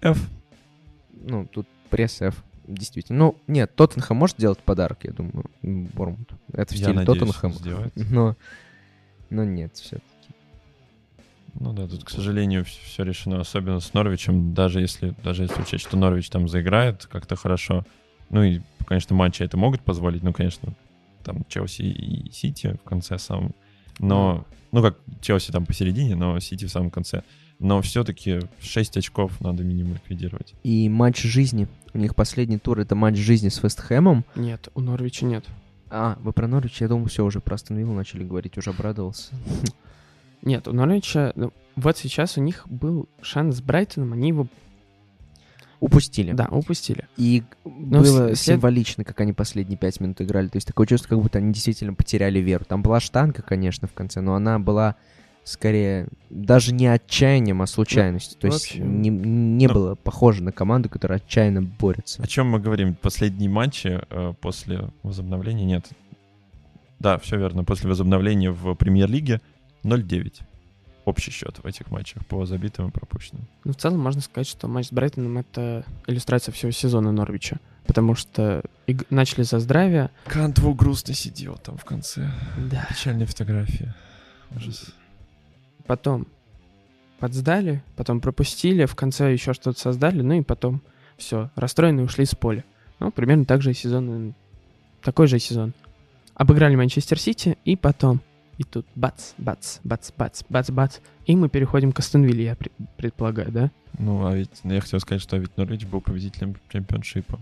F. 0.00 0.30
Ну, 1.10 1.46
тут 1.46 1.66
пресс 1.90 2.22
F, 2.22 2.44
действительно. 2.68 3.18
Ну, 3.18 3.36
нет, 3.48 3.74
Тоттенхэм 3.74 4.16
может 4.16 4.36
сделать 4.36 4.60
подарок, 4.60 4.98
я 5.02 5.10
думаю, 5.10 5.46
м, 5.64 5.86
Бормуту. 5.86 6.38
Это 6.52 6.72
в 6.72 6.76
Я 6.76 6.90
стиле 6.90 7.04
Тоттенхэма. 7.04 7.90
Но, 7.96 8.36
но 9.28 9.42
нет, 9.42 9.74
все. 9.74 9.98
Ну 11.58 11.72
да, 11.72 11.86
тут, 11.86 12.04
к 12.04 12.10
сожалению, 12.10 12.64
все 12.64 13.02
решено, 13.02 13.40
особенно 13.40 13.80
с 13.80 13.94
Норвичем, 13.94 14.54
даже 14.54 14.80
если, 14.80 15.14
даже 15.24 15.44
если 15.44 15.60
учесть, 15.60 15.84
что 15.84 15.96
Норвич 15.96 16.28
там 16.28 16.48
заиграет 16.48 17.06
как-то 17.06 17.36
хорошо. 17.36 17.84
Ну 18.30 18.42
и, 18.42 18.60
конечно, 18.86 19.16
матчи 19.16 19.42
это 19.42 19.56
могут 19.56 19.82
позволить, 19.82 20.22
ну, 20.22 20.32
конечно, 20.32 20.74
там 21.24 21.44
Челси 21.48 21.82
и 21.82 22.30
Сити 22.30 22.76
в 22.82 22.88
конце 22.88 23.18
самом. 23.18 23.54
Но, 23.98 24.44
ну 24.72 24.82
как, 24.82 24.98
Челси 25.20 25.52
там 25.52 25.64
посередине, 25.66 26.14
но 26.14 26.38
Сити 26.40 26.66
в 26.66 26.70
самом 26.70 26.90
конце. 26.90 27.22
Но 27.58 27.80
все-таки 27.80 28.40
6 28.60 28.98
очков 28.98 29.40
надо 29.40 29.64
минимум 29.64 29.94
ликвидировать. 29.94 30.54
И 30.62 30.88
матч 30.90 31.22
жизни. 31.22 31.68
У 31.94 31.98
них 31.98 32.14
последний 32.14 32.58
тур— 32.58 32.78
это 32.80 32.94
матч 32.94 33.16
жизни 33.16 33.48
с 33.48 33.62
Вестхэмом. 33.62 34.24
Нет, 34.34 34.68
у 34.74 34.80
Норвича 34.80 35.24
нет. 35.24 35.46
А, 35.88 36.18
вы 36.20 36.32
про 36.32 36.46
Норвич, 36.46 36.80
я 36.80 36.88
думал, 36.88 37.06
все, 37.06 37.24
уже 37.24 37.40
про 37.40 37.54
Астон 37.54 37.78
Виллу 37.78 37.94
начали 37.94 38.24
говорить, 38.24 38.58
уже 38.58 38.70
обрадовался. 38.70 39.34
Нет, 40.42 40.68
у 40.68 40.72
Норвича... 40.72 41.32
ну, 41.36 41.52
вот 41.76 41.96
сейчас 41.98 42.38
у 42.38 42.40
них 42.40 42.66
был 42.68 43.08
шанс 43.20 43.56
с 43.56 43.60
Брайтоном, 43.60 44.12
они 44.12 44.28
его, 44.28 44.46
Упустили. 45.80 46.32
да, 46.32 46.46
упустили. 46.50 47.04
И 47.16 47.42
было 47.64 48.02
с- 48.34 48.40
след- 48.40 48.56
символично, 48.56 49.04
как 49.04 49.20
они 49.20 49.32
последние 49.34 49.76
пять 49.76 50.00
минут 50.00 50.20
играли. 50.22 50.48
То 50.48 50.56
есть 50.56 50.66
такое 50.66 50.86
чувство, 50.86 51.10
как 51.10 51.20
будто 51.20 51.38
они 51.38 51.52
действительно 51.52 51.92
потеряли 51.94 52.38
веру. 52.38 52.64
Там 52.66 52.82
была 52.82 52.98
штанга, 52.98 53.42
конечно, 53.42 53.86
в 53.86 53.92
конце, 53.92 54.20
но 54.22 54.34
она 54.34 54.58
была 54.58 54.96
скорее 55.44 56.08
даже 56.30 56.72
не 56.74 56.86
отчаянием, 56.86 57.60
а 57.62 57.66
случайностью. 57.66 58.38
То 58.40 58.46
есть 58.48 58.74
вообще. 58.74 58.80
не, 58.80 59.10
не 59.10 59.66
Ну. 59.68 59.74
было 59.74 59.94
похоже 59.96 60.42
на 60.42 60.50
команду, 60.50 60.88
которая 60.88 61.18
отчаянно 61.18 61.62
борется. 61.62 62.22
О 62.22 62.26
чем 62.26 62.48
мы 62.48 62.58
говорим? 62.58 62.94
Последние 62.94 63.50
матчи 63.50 64.00
э, 64.08 64.32
после 64.40 64.88
возобновления 65.02 65.64
нет. 65.66 65.86
Да, 66.98 67.18
все 67.18 67.36
верно. 67.36 67.64
После 67.64 67.88
возобновления 67.88 68.50
в 68.50 68.74
премьер-лиге 68.74 69.40
0-9. 69.86 70.42
Общий 71.04 71.30
счет 71.30 71.58
в 71.62 71.66
этих 71.66 71.90
матчах 71.90 72.26
по 72.26 72.44
забитым 72.46 72.88
и 72.88 72.90
пропущенным. 72.90 73.46
Ну, 73.64 73.72
в 73.72 73.76
целом 73.76 74.00
можно 74.00 74.20
сказать, 74.20 74.48
что 74.48 74.66
матч 74.66 74.88
с 74.88 74.92
Брайтоном— 74.92 75.38
это 75.38 75.84
иллюстрация 76.08 76.52
всего 76.52 76.72
сезона 76.72 77.12
Норвича. 77.12 77.58
Потому 77.86 78.16
что 78.16 78.64
иг- 78.88 79.08
начали 79.10 79.42
за 79.42 79.60
здравие. 79.60 80.10
Кантву 80.26 80.74
грустно 80.74 81.14
сидел 81.14 81.56
там 81.58 81.76
в 81.78 81.84
конце. 81.84 82.32
Да. 82.68 82.84
Печальная 82.90 83.26
фотография. 83.26 83.94
Ужас. 84.56 84.92
Потом 85.86 86.26
подсдали, 87.20 87.82
потом 87.94 88.20
пропустили, 88.20 88.84
в 88.86 88.96
конце 88.96 89.32
еще 89.32 89.52
что-то 89.54 89.78
создали, 89.78 90.20
ну 90.22 90.34
и 90.34 90.42
потом 90.42 90.82
все, 91.16 91.50
расстроенные 91.54 92.04
ушли 92.06 92.24
с 92.24 92.34
поля. 92.34 92.64
Ну, 92.98 93.12
примерно 93.12 93.44
так 93.44 93.62
же 93.62 93.70
и 93.70 93.74
сезон, 93.74 94.30
э, 94.30 94.32
такой 95.02 95.28
же 95.28 95.38
сезон. 95.38 95.72
Обыграли 96.34 96.74
Манчестер 96.76 97.18
Сити, 97.18 97.56
и 97.64 97.76
потом, 97.76 98.20
и 98.58 98.64
тут 98.64 98.86
бац, 98.94 99.32
бац, 99.38 99.78
бац, 99.84 100.10
бац, 100.16 100.42
бац, 100.48 100.70
бац. 100.70 100.98
И 101.26 101.36
мы 101.36 101.48
переходим 101.48 101.92
к 101.92 101.98
Астон 101.98 102.24
Вилле, 102.24 102.44
я 102.44 102.52
пре- 102.54 102.70
предполагаю, 102.96 103.52
да? 103.52 103.70
Ну, 103.98 104.26
а 104.26 104.34
ведь 104.34 104.50
я 104.64 104.80
хотел 104.80 105.00
сказать, 105.00 105.22
что 105.22 105.36
ведь 105.36 105.56
Норвич 105.56 105.84
был 105.86 106.00
победителем 106.00 106.56
чемпионшипа. 106.70 107.38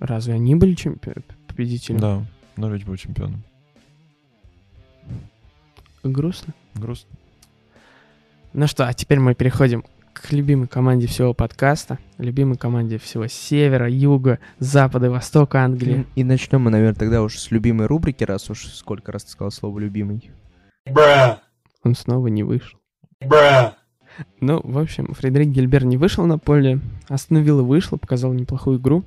Разве 0.00 0.34
они 0.34 0.54
были 0.54 0.74
чемпи- 0.74 1.22
победителями? 1.46 2.00
Да, 2.00 2.24
Норвич 2.56 2.84
был 2.84 2.96
чемпионом. 2.96 3.42
Грустно. 6.02 6.54
Грустно. 6.74 7.10
Ну 8.52 8.66
что, 8.66 8.86
а 8.88 8.92
теперь 8.94 9.20
мы 9.20 9.34
переходим 9.34 9.84
к 10.12 10.32
любимой 10.32 10.68
команде 10.68 11.06
всего 11.06 11.34
подкаста, 11.34 11.98
любимой 12.18 12.56
команде 12.56 12.98
всего 12.98 13.26
севера, 13.26 13.88
юга, 13.88 14.38
запада 14.58 15.06
и 15.06 15.10
востока 15.10 15.62
Англии. 15.64 16.06
И, 16.14 16.20
и 16.20 16.24
начнем 16.24 16.62
мы, 16.62 16.70
наверное, 16.70 16.98
тогда 16.98 17.22
уж 17.22 17.38
с 17.38 17.50
любимой 17.50 17.86
рубрики, 17.86 18.24
раз 18.24 18.50
уж 18.50 18.66
сколько 18.66 19.12
раз 19.12 19.24
ты 19.24 19.30
сказал 19.30 19.50
слово 19.50 19.78
«любимый». 19.78 20.30
Он 21.82 21.94
снова 21.94 22.26
не 22.28 22.42
вышел. 22.42 22.78
Ну, 24.40 24.60
в 24.62 24.78
общем, 24.78 25.14
Фредерик 25.14 25.48
Гильбер 25.48 25.84
не 25.84 25.96
вышел 25.96 26.26
на 26.26 26.38
поле, 26.38 26.80
Астон 27.08 27.38
Вилла 27.38 27.62
вышла, 27.62 27.96
показал 27.96 28.32
неплохую 28.32 28.78
игру. 28.78 29.04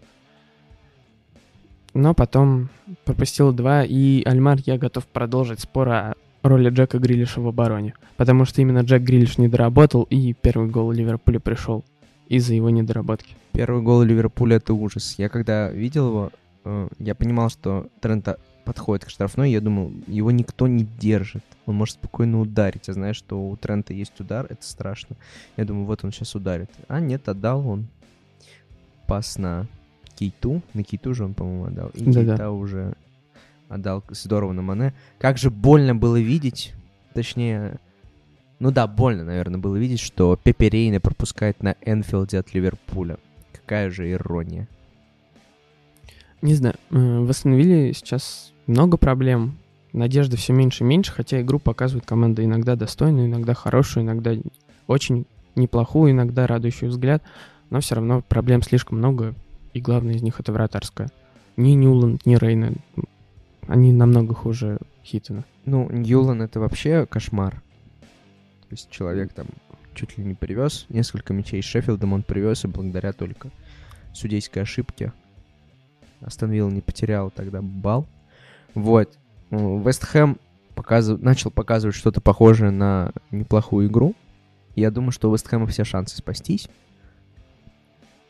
Но 1.93 2.15
потом 2.15 2.69
пропустил 3.05 3.51
два, 3.51 3.83
и 3.83 4.23
Альмар, 4.23 4.57
я 4.65 4.77
готов 4.79 5.05
продолжить 5.05 5.59
спор 5.59 5.89
о 5.89 6.13
роли 6.43 6.69
Джека 6.69 6.99
Грилиша 6.99 7.41
в 7.41 7.47
обороне. 7.47 7.93
Потому 8.17 8.45
что 8.45 8.61
именно 8.61 8.79
Джек 8.79 9.01
Грилиш 9.01 9.37
не 9.37 9.47
доработал, 9.47 10.03
и 10.03 10.33
первый 10.33 10.69
гол 10.69 10.91
Ливерпуля 10.91 11.39
пришел 11.39 11.83
из-за 12.27 12.53
его 12.53 12.69
недоработки. 12.69 13.35
Первый 13.53 13.81
гол 13.81 14.03
Ливерпуля— 14.03 14.55
это 14.57 14.73
ужас. 14.73 15.15
Я 15.17 15.29
когда 15.29 15.69
видел 15.69 16.07
его, 16.07 16.31
э, 16.65 16.87
я 16.99 17.15
понимал, 17.15 17.49
что 17.49 17.87
Трента 18.01 18.39
подходит 18.65 19.05
к 19.05 19.09
штрафной, 19.09 19.51
я 19.51 19.61
думал, 19.61 19.91
его 20.07 20.31
никто 20.31 20.67
не 20.67 20.85
держит. 20.99 21.43
Он 21.65 21.75
может 21.75 21.95
спокойно 21.95 22.39
ударить. 22.39 22.87
Я 22.87 22.93
знаю, 22.93 23.13
что 23.13 23.41
у 23.41 23.55
Трента 23.57 23.93
есть 23.93 24.19
удар, 24.19 24.45
это 24.49 24.63
страшно. 24.63 25.15
Я 25.57 25.65
думаю, 25.65 25.85
вот 25.85 26.03
он 26.03 26.11
сейчас 26.11 26.35
ударит. 26.35 26.69
А 26.87 26.99
нет, 26.99 27.27
отдал 27.27 27.67
он 27.67 27.87
пас 29.07 29.37
на 29.37 29.67
Кейту. 30.15 30.61
На 30.73 30.83
Кейту 30.83 31.13
же 31.13 31.25
он, 31.25 31.33
по-моему, 31.33 31.65
отдал. 31.65 31.89
И 31.89 32.03
Да-да. 32.03 32.31
Кейта 32.31 32.51
уже 32.51 32.93
отдал 33.73 34.03
здорово 34.09 34.53
на 34.53 34.61
Мане. 34.61 34.93
Как 35.19 35.37
же 35.37 35.49
больно 35.49 35.95
было 35.95 36.19
видеть, 36.19 36.73
точнее, 37.13 37.79
ну 38.59 38.71
да, 38.71 38.87
больно, 38.87 39.23
наверное, 39.23 39.59
было 39.59 39.75
видеть, 39.75 39.99
что 39.99 40.39
Пепе 40.41 40.69
Рейна 40.69 40.99
пропускает 40.99 41.61
на 41.63 41.75
Энфилде 41.81 42.39
от 42.39 42.53
Ливерпуля. 42.53 43.17
Какая 43.51 43.89
же 43.89 44.11
ирония. 44.11 44.67
Не 46.41 46.55
знаю, 46.55 46.75
э, 46.91 46.95
в 46.95 47.31
сейчас 47.33 48.53
много 48.67 48.97
проблем. 48.97 49.57
Надежды 49.93 50.37
все 50.37 50.53
меньше 50.53 50.83
и 50.83 50.87
меньше, 50.87 51.11
хотя 51.11 51.41
игру 51.41 51.59
показывает 51.59 52.05
команда 52.05 52.43
иногда 52.43 52.75
достойную, 52.75 53.27
иногда 53.27 53.53
хорошую, 53.53 54.03
иногда 54.05 54.33
очень 54.87 55.25
неплохую, 55.55 56.11
иногда 56.11 56.47
радующую 56.47 56.89
взгляд. 56.89 57.21
но 57.69 57.79
все 57.79 57.95
равно 57.95 58.21
проблем 58.21 58.61
слишком 58.61 58.97
много, 58.97 59.33
и 59.73 59.81
главное 59.81 60.15
из 60.15 60.21
них 60.21 60.39
это 60.39 60.51
вратарская. 60.51 61.09
Ни 61.57 61.71
Ньюланд, 61.71 62.25
ни 62.25 62.35
Рейна, 62.35 62.73
они 63.67 63.93
намного 63.93 64.33
хуже 64.33 64.79
Хитона. 65.03 65.45
Ну, 65.65 65.89
Ньюлан 65.89 66.41
это 66.41 66.59
вообще 66.59 67.05
кошмар. 67.05 67.61
То 68.61 68.67
есть 68.71 68.89
человек 68.89 69.33
там 69.33 69.47
чуть 69.93 70.17
ли 70.17 70.23
не 70.23 70.33
привез 70.33 70.85
несколько 70.89 71.33
мячей 71.33 71.61
с 71.61 71.65
Шеффилдом, 71.65 72.13
он 72.13 72.23
привез, 72.23 72.65
и 72.65 72.67
благодаря 72.67 73.13
только 73.13 73.49
судейской 74.13 74.63
ошибке 74.63 75.13
Астон 76.21 76.51
Вилла 76.51 76.69
не 76.69 76.81
потерял 76.81 77.31
тогда 77.31 77.61
бал. 77.61 78.07
Вот. 78.73 79.17
Вест 79.51 80.03
Хэм 80.05 80.39
показыв... 80.73 81.21
начал 81.21 81.51
показывать 81.51 81.95
что-то 81.95 82.21
похожее 82.21 82.71
на 82.71 83.11
неплохую 83.31 83.87
игру. 83.87 84.15
Я 84.75 84.89
думаю, 84.89 85.11
что 85.11 85.29
у 85.29 85.33
Вест 85.33 85.47
Хэма 85.47 85.67
все 85.67 85.83
шансы 85.83 86.17
спастись. 86.17 86.67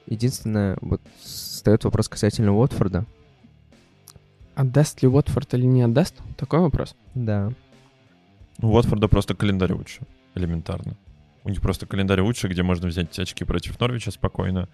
Единственное, 0.05 0.77
вот 0.81 1.01
встает 1.21 1.85
вопрос 1.85 2.09
касательно 2.09 2.53
Уотфорда. 2.53 3.05
Отдаст 4.55 5.01
ли 5.01 5.07
Уотфорд 5.07 5.53
или 5.55 5.65
не 5.65 5.81
отдаст? 5.81 6.15
Такой 6.37 6.59
вопрос. 6.59 6.95
Да. 7.15 7.51
У 8.61 8.67
Уотфорда 8.67 9.07
просто 9.07 9.33
календарь 9.35 9.73
лучше, 9.73 10.01
элементарно. 10.35 10.95
У 11.43 11.49
них 11.49 11.59
просто 11.61 11.85
календарь 11.85 12.21
лучше, 12.21 12.47
где 12.47 12.63
можно 12.63 12.87
взять 12.87 13.17
очки 13.19 13.43
против 13.43 13.79
Норвича 13.79 14.11
спокойно, 14.11 14.69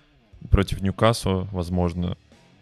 против 0.50 0.82
Ньюкасла, 0.82 1.48
возможно. 1.52 2.18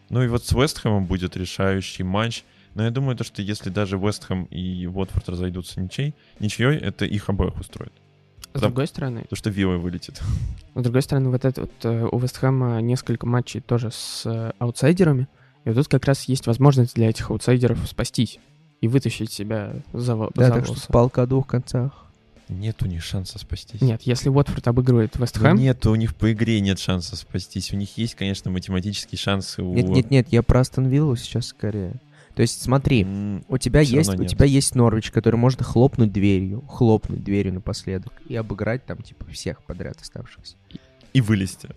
Ну 0.10 0.24
и 0.24 0.28
вот 0.28 0.46
с 0.46 0.52
Вестхэмом 0.54 1.06
будет 1.06 1.36
решающий 1.36 2.04
матч. 2.04 2.44
Но 2.76 2.84
я 2.84 2.92
думаю, 2.92 3.18
то, 3.18 3.24
что 3.24 3.42
если 3.42 3.70
даже 3.72 3.98
Вестхэм 3.98 4.44
и 4.46 4.86
Уотфорд 4.86 5.28
разойдутся 5.30 5.82
ничей, 5.82 6.14
ничьей, 6.40 6.78
это 6.78 7.06
их 7.06 7.28
обоих 7.30 7.60
устроит. 7.60 7.92
С 8.42 8.48
Потому- 8.54 8.70
другой 8.72 8.88
стороны, 8.88 9.26
То, 9.30 9.36
что 9.36 9.50
Вилла 9.50 9.78
вылетит. 9.78 10.22
с 10.76 10.82
другой 10.84 11.02
стороны, 11.02 11.30
вот 11.30 11.44
это 11.44 11.62
вот 11.62 11.72
э, 11.84 12.08
у 12.12 12.20
Вестхэма 12.20 12.80
несколько 12.82 13.26
матчей 13.26 13.60
тоже 13.62 13.90
с 13.92 14.24
э, 14.26 14.52
аутсайдерами. 14.60 15.28
И 15.68 15.70
вот 15.70 15.76
тут 15.76 15.90
как 15.90 16.06
раз 16.06 16.24
есть 16.30 16.48
возможность 16.48 16.96
для 16.96 17.10
этих 17.10 17.30
аутсайдеров 17.30 17.86
спастись 17.90 18.40
и 18.80 18.88
вытащить 18.88 19.34
себя 19.34 19.74
за, 19.92 20.16
во- 20.16 20.32
Да, 20.34 20.48
за 20.48 20.54
так 20.54 20.64
что 20.64 20.74
волосы. 20.76 20.88
палка 20.94 21.24
о 21.24 21.28
двух 21.28 21.46
концах. 21.46 22.06
Нет 22.48 22.82
у 22.84 22.86
них 22.86 23.04
шанса 23.04 23.38
спастись. 23.38 23.82
Нет, 23.82 24.04
если 24.04 24.30
Уотфорд 24.30 24.66
обыгрывает 24.70 25.16
Ну 25.16 25.22
Вестхэм, 25.26 25.58
нет, 25.58 25.86
у 25.86 25.96
них 25.96 26.16
по 26.16 26.32
игре 26.32 26.62
нет 26.62 26.80
шанса 26.80 27.18
спастись. 27.18 27.74
У 27.74 27.76
них 27.76 27.98
есть, 27.98 28.16
конечно, 28.16 28.50
математические 28.50 29.20
шансы. 29.20 29.62
У... 29.62 29.74
Нет, 29.74 29.90
нет, 29.90 30.10
нет, 30.10 30.28
я 30.32 30.42
про 30.42 30.62
Астон 30.62 30.88
Виллу 30.88 31.18
сейчас 31.18 31.48
скорее. 31.48 31.96
То 32.34 32.44
есть 32.44 32.62
смотри, 32.62 33.02
М, 33.04 33.44
у 33.50 33.58
тебя 33.58 33.82
есть, 33.82 34.18
у 34.18 34.24
тебя 34.24 34.46
есть 34.46 34.74
Норвич, 34.74 35.12
который 35.12 35.36
может 35.36 35.62
хлопнуть 35.64 36.14
дверью, 36.14 36.62
хлопнуть 36.70 37.26
дверью 37.26 37.56
напоследок 37.56 38.14
и 38.30 38.38
обыграть 38.38 38.86
там 38.86 39.02
типа 39.02 39.26
всех 39.32 39.62
подряд 39.64 40.00
оставшихся. 40.00 40.56
И 41.18 41.22
вылезти. 41.22 41.70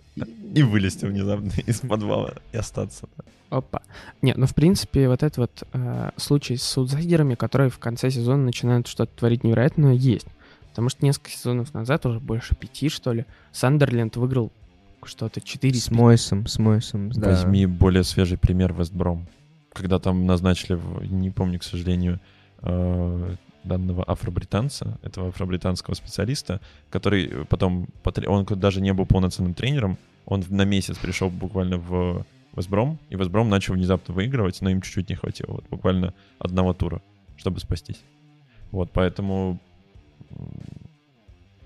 И 0.53 0.61
вылезти 0.61 1.05
внезапно 1.05 1.51
из 1.65 1.79
подвала 1.79 2.35
и 2.51 2.57
остаться. 2.57 3.09
Опа. 3.49 3.81
Нет, 4.21 4.37
ну 4.37 4.45
в 4.45 4.53
принципе 4.53 5.09
вот 5.09 5.23
этот 5.23 5.37
вот 5.37 5.63
э, 5.73 6.11
случай 6.17 6.57
с 6.57 6.77
аутсайдерами, 6.77 7.33
которые 7.33 7.71
в 7.71 7.79
конце 7.79 8.11
сезона 8.11 8.43
начинают 8.43 8.85
что-то 8.85 9.11
творить 9.17 9.43
невероятное, 9.43 9.93
есть. 9.93 10.27
Потому 10.69 10.89
что 10.89 11.03
несколько 11.03 11.31
сезонов 11.31 11.73
назад, 11.73 12.05
уже 12.05 12.19
больше 12.19 12.53
пяти, 12.55 12.89
что 12.89 13.13
ли, 13.13 13.25
Сандерленд 13.51 14.15
выиграл 14.15 14.51
что-то 15.03 15.41
4 15.41 15.73
С 15.73 15.89
Мойсом, 15.89 16.45
с 16.45 16.59
Мойсом, 16.59 17.11
да. 17.11 17.31
Возьми 17.31 17.65
более 17.65 18.03
свежий 18.03 18.37
пример 18.37 18.73
Вестбром. 18.73 19.25
Когда 19.73 19.97
там 19.97 20.27
назначили, 20.27 20.79
не 21.07 21.31
помню, 21.31 21.59
к 21.59 21.63
сожалению, 21.63 22.19
э, 22.61 23.35
данного 23.63 24.03
афробританца, 24.03 24.97
этого 25.03 25.29
афробританского 25.29 25.93
специалиста, 25.93 26.61
который 26.89 27.45
потом, 27.45 27.87
он 28.27 28.45
даже 28.45 28.81
не 28.81 28.93
был 28.93 29.05
полноценным 29.05 29.53
тренером, 29.53 29.97
он 30.25 30.43
на 30.49 30.65
месяц 30.65 30.97
пришел 30.97 31.29
буквально 31.29 31.77
в 31.77 32.25
Вестбром, 32.55 32.99
и 33.09 33.15
Вестбром 33.15 33.49
начал 33.49 33.73
внезапно 33.75 34.13
выигрывать, 34.13 34.61
но 34.61 34.69
им 34.69 34.81
чуть-чуть 34.81 35.09
не 35.09 35.15
хватило, 35.15 35.53
вот 35.53 35.65
буквально 35.69 36.13
одного 36.39 36.73
тура, 36.73 37.01
чтобы 37.37 37.59
спастись. 37.59 38.01
Вот, 38.71 38.91
поэтому... 38.91 39.59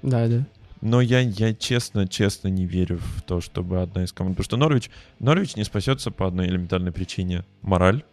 Да, 0.02 0.28
да. 0.28 0.46
но 0.82 1.02
я, 1.02 1.20
я 1.20 1.54
честно, 1.54 2.08
честно 2.08 2.48
не 2.48 2.66
верю 2.66 3.00
в 3.00 3.22
то, 3.24 3.42
чтобы 3.42 3.82
одна 3.82 4.04
из 4.04 4.12
команд... 4.12 4.36
Потому 4.36 4.46
что 4.46 4.58
Норвич, 4.58 4.92
Норвич 5.20 5.56
не 5.56 5.64
спасется 5.64 6.12
по 6.12 6.28
одной 6.28 6.48
элементарной 6.48 6.92
причине. 6.92 7.44
Мораль. 7.62 8.04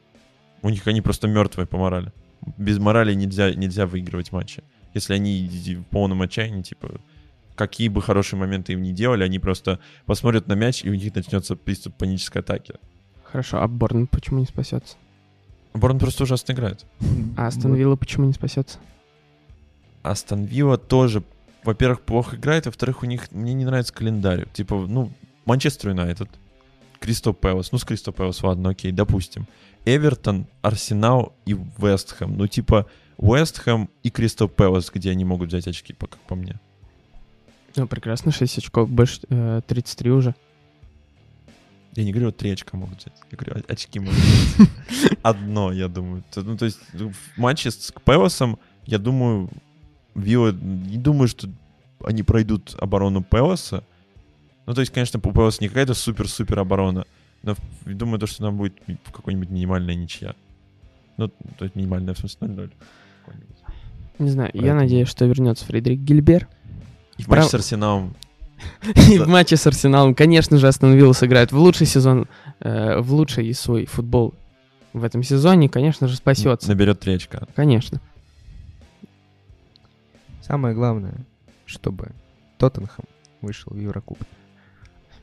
У 0.63 0.71
них 0.71 0.87
они 0.87 1.01
просто 1.01 1.29
мертвые 1.29 1.67
по 1.67 1.77
морали. 1.77 2.13
Без 2.57 2.79
морали 2.79 3.15
нельзя, 3.15 3.55
нельзя 3.55 3.87
выигрывать 3.87 4.33
матчи. 4.33 4.63
Если 4.95 5.15
они 5.15 5.49
в 5.49 5.85
полном 5.85 6.23
отчаянии, 6.23 6.63
типа, 6.63 7.01
какие 7.55 7.89
бы 7.89 8.03
хорошие 8.03 8.39
моменты 8.39 8.73
им 8.73 8.83
не 8.83 8.93
делали, 8.93 9.25
они 9.25 9.39
просто 9.39 9.79
посмотрят 10.07 10.49
на 10.49 10.55
мяч, 10.55 10.85
и 10.85 10.91
у 10.91 10.95
них 10.95 11.15
начнется 11.15 11.57
приступ 11.57 11.95
панической 11.95 12.43
атаки. 12.43 12.75
Хорошо, 13.25 13.63
а 13.63 13.69
Борн 13.69 14.07
почему 14.07 14.41
не 14.41 14.47
спасется? 14.47 14.97
Борн 15.75 15.99
просто 15.99 16.25
ужасно 16.25 16.53
играет. 16.53 16.85
А 17.37 17.47
Астон. 17.47 17.75
Вилла 17.75 17.97
почему 17.97 18.27
не 18.27 18.33
спасется? 18.33 18.79
Астон 20.03 20.45
Вилла 20.45 20.77
тоже, 20.77 21.23
во-первых, 21.65 22.03
плохо 22.03 22.37
играет, 22.37 22.67
во-вторых, 22.67 23.03
у 23.03 23.07
них, 23.07 23.31
мне 23.33 23.55
не 23.55 23.65
нравится 23.65 23.95
календарь. 23.95 24.47
Типа, 24.53 24.75
ну, 24.87 25.11
Манчестер 25.45 25.91
Юнайтед, 25.91 26.29
Кристо 27.01 27.33
Пэлас, 27.33 27.73
ну, 27.73 27.79
с 27.79 27.85
Кристо 27.85 28.13
Пэлас, 28.13 28.43
ладно, 28.43 28.71
окей, 28.71 28.93
допустим. 28.93 29.47
Эвертон, 29.85 30.47
Арсенал 30.63 31.35
и 31.47 31.55
Вестхэм. 31.79 32.37
Ну, 32.37 32.47
типа, 32.47 32.87
Вестхэм 33.19 33.89
и 34.03 34.11
Кристо 34.11 34.47
Пэлас, 34.49 34.91
где 34.93 35.11
они 35.11 35.25
могут 35.25 35.49
взять 35.49 35.67
очки, 35.67 35.93
по- 35.93 36.07
как 36.07 36.21
по 36.21 36.35
мне. 36.35 36.61
Ну, 37.77 37.87
прекрасно, 37.87 38.33
6 38.33 38.59
очков, 38.59 38.91
больше 38.91 39.21
э, 39.29 39.61
33 39.67 40.11
уже. 40.11 40.35
Я 41.95 42.05
не 42.05 42.13
говорю, 42.13 42.27
вот 42.29 42.37
три 42.39 42.51
очка 42.51 42.77
могут 42.77 42.99
взять. 43.01 43.13
Я 43.31 43.37
говорю, 43.37 43.63
очки 43.69 43.99
могут 43.99 44.15
взять. 44.15 44.69
Одно, 45.23 45.73
я 45.73 45.89
думаю. 45.89 46.23
Ну, 46.37 46.57
то 46.57 46.65
есть 46.65 46.79
в 46.93 47.13
матче 47.37 47.71
с 47.71 47.93
Пелосом, 48.05 48.59
я 48.87 48.99
думаю, 48.99 49.51
Вилла, 50.15 50.53
не 50.53 50.97
думаю, 50.97 51.29
что 51.29 51.49
они 52.05 52.23
пройдут 52.23 52.75
оборону 52.79 53.23
Пелоса. 53.23 53.85
Ну, 54.67 54.75
то 54.75 54.81
есть, 54.81 54.93
конечно, 54.93 55.19
у 55.23 55.33
Пелоса 55.33 55.59
не 55.61 55.69
какая-то 55.69 55.95
супер-супер 55.95 56.59
оборона, 56.59 57.05
но 57.43 57.55
думаю, 57.87 58.19
то, 58.19 58.27
что 58.27 58.45
там 58.45 58.57
будет 58.57 58.75
какой-нибудь 59.13 59.51
минимальная 59.51 59.95
ничья. 59.95 60.35
Ну, 61.17 61.29
то 61.29 61.65
есть 61.65 61.75
минимальная, 61.77 62.15
в 62.15 62.19
смысле 62.19 62.49
0-0. 62.49 62.71
какой-нибудь. 63.25 63.57
Не 64.19 64.31
знаю, 64.31 64.51
я 64.55 64.61
Поэтому- 64.61 64.81
надеюсь, 64.81 65.09
что 65.09 65.25
вернется 65.25 65.65
Фредерик 65.67 66.01
Гильбер. 66.01 66.49
И 67.19 67.23
в 67.23 67.27
Прав- 67.27 67.45
матче 67.45 67.51
с 67.51 67.55
Арсеналом 67.55 68.15
И 69.11 69.19
в 69.19 69.27
матче 69.29 69.57
с 69.57 69.67
Арсеналом, 69.67 70.15
конечно 70.15 70.57
же, 70.57 70.69
Астон 70.69 70.95
Вилла 70.95 71.13
сыграет 71.13 71.51
в 71.53 71.59
лучший 71.59 71.87
сезон, 71.87 72.29
э, 72.61 72.99
в 73.01 73.13
лучший 73.13 73.53
свой 73.55 73.87
футбол 73.87 74.35
в 74.93 75.03
этом 75.05 75.23
сезоне, 75.25 75.69
конечно 75.69 76.07
же, 76.07 76.17
спасется. 76.17 76.69
наберет 76.69 77.01
три 77.01 77.15
очка. 77.15 77.43
Конечно. 77.57 78.01
Самое 80.43 80.75
главное, 80.75 81.15
чтобы 81.67 82.11
Тоттенхэм 82.59 83.05
вышел 83.41 83.73
в 83.73 83.79
Еврокубок. 83.81 84.27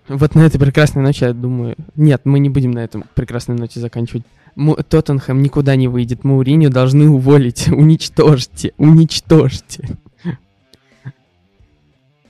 Вот 0.10 0.34
на 0.34 0.41
этой 0.41 0.60
прекрасной 0.60 1.03
ночи, 1.03 1.24
я 1.24 1.34
думаю... 1.34 1.76
Нет, 1.95 2.22
мы 2.26 2.39
не 2.39 2.49
будем 2.49 2.72
на 2.72 2.80
этом 2.80 3.05
прекрасной 3.14 3.55
ноте 3.55 3.80
заканчивать. 3.80 4.24
Му- 4.55 4.76
Тоттенхэм 4.76 5.41
никуда 5.43 5.76
не 5.76 5.88
выйдет. 5.88 6.24
Мауриню 6.24 6.72
должны 6.72 7.10
уволить. 7.10 7.68
Уничтожьте. 7.72 8.74
Уничтожьте. 8.78 9.88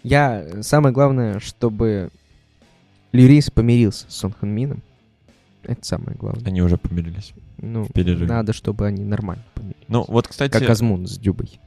Я, 0.03 0.61
самое 0.61 0.93
главное, 0.93 1.39
чтобы 1.39 2.09
Льюрис 3.13 3.49
помирился 3.49 4.05
с 4.09 4.15
Сон 4.15 4.33
Хэн 4.37 4.49
Мином. 4.49 4.81
Это 5.63 5.85
самое 5.85 6.17
главное. 6.17 6.45
Они 6.45 6.61
уже 6.61 6.77
помирились 6.77 7.33
Ну, 7.57 7.87
надо, 7.95 8.53
чтобы 8.53 8.87
они 8.87 9.03
нормально 9.03 9.43
помирились. 9.53 9.85
Ну, 9.87 10.03
вот, 10.07 10.27
кстати... 10.27 10.51
Как 10.51 10.69
Азмун 10.69 11.07
с 11.07 11.17
Дюбой. 11.17 11.59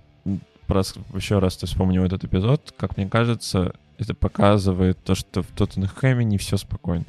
раз, 0.69 0.95
еще 1.15 1.39
раз 1.39 1.57
ты 1.57 1.67
вспомнил 1.67 2.05
этот 2.05 2.25
эпизод, 2.25 2.75
как 2.77 2.97
мне 2.97 3.09
кажется, 3.09 3.75
это 3.99 4.15
показывает 4.15 4.99
то, 5.05 5.15
что 5.15 5.43
в 5.43 5.47
Тоттенхэме 5.49 6.25
не 6.25 6.39
все 6.39 6.57
спокойно. 6.57 7.07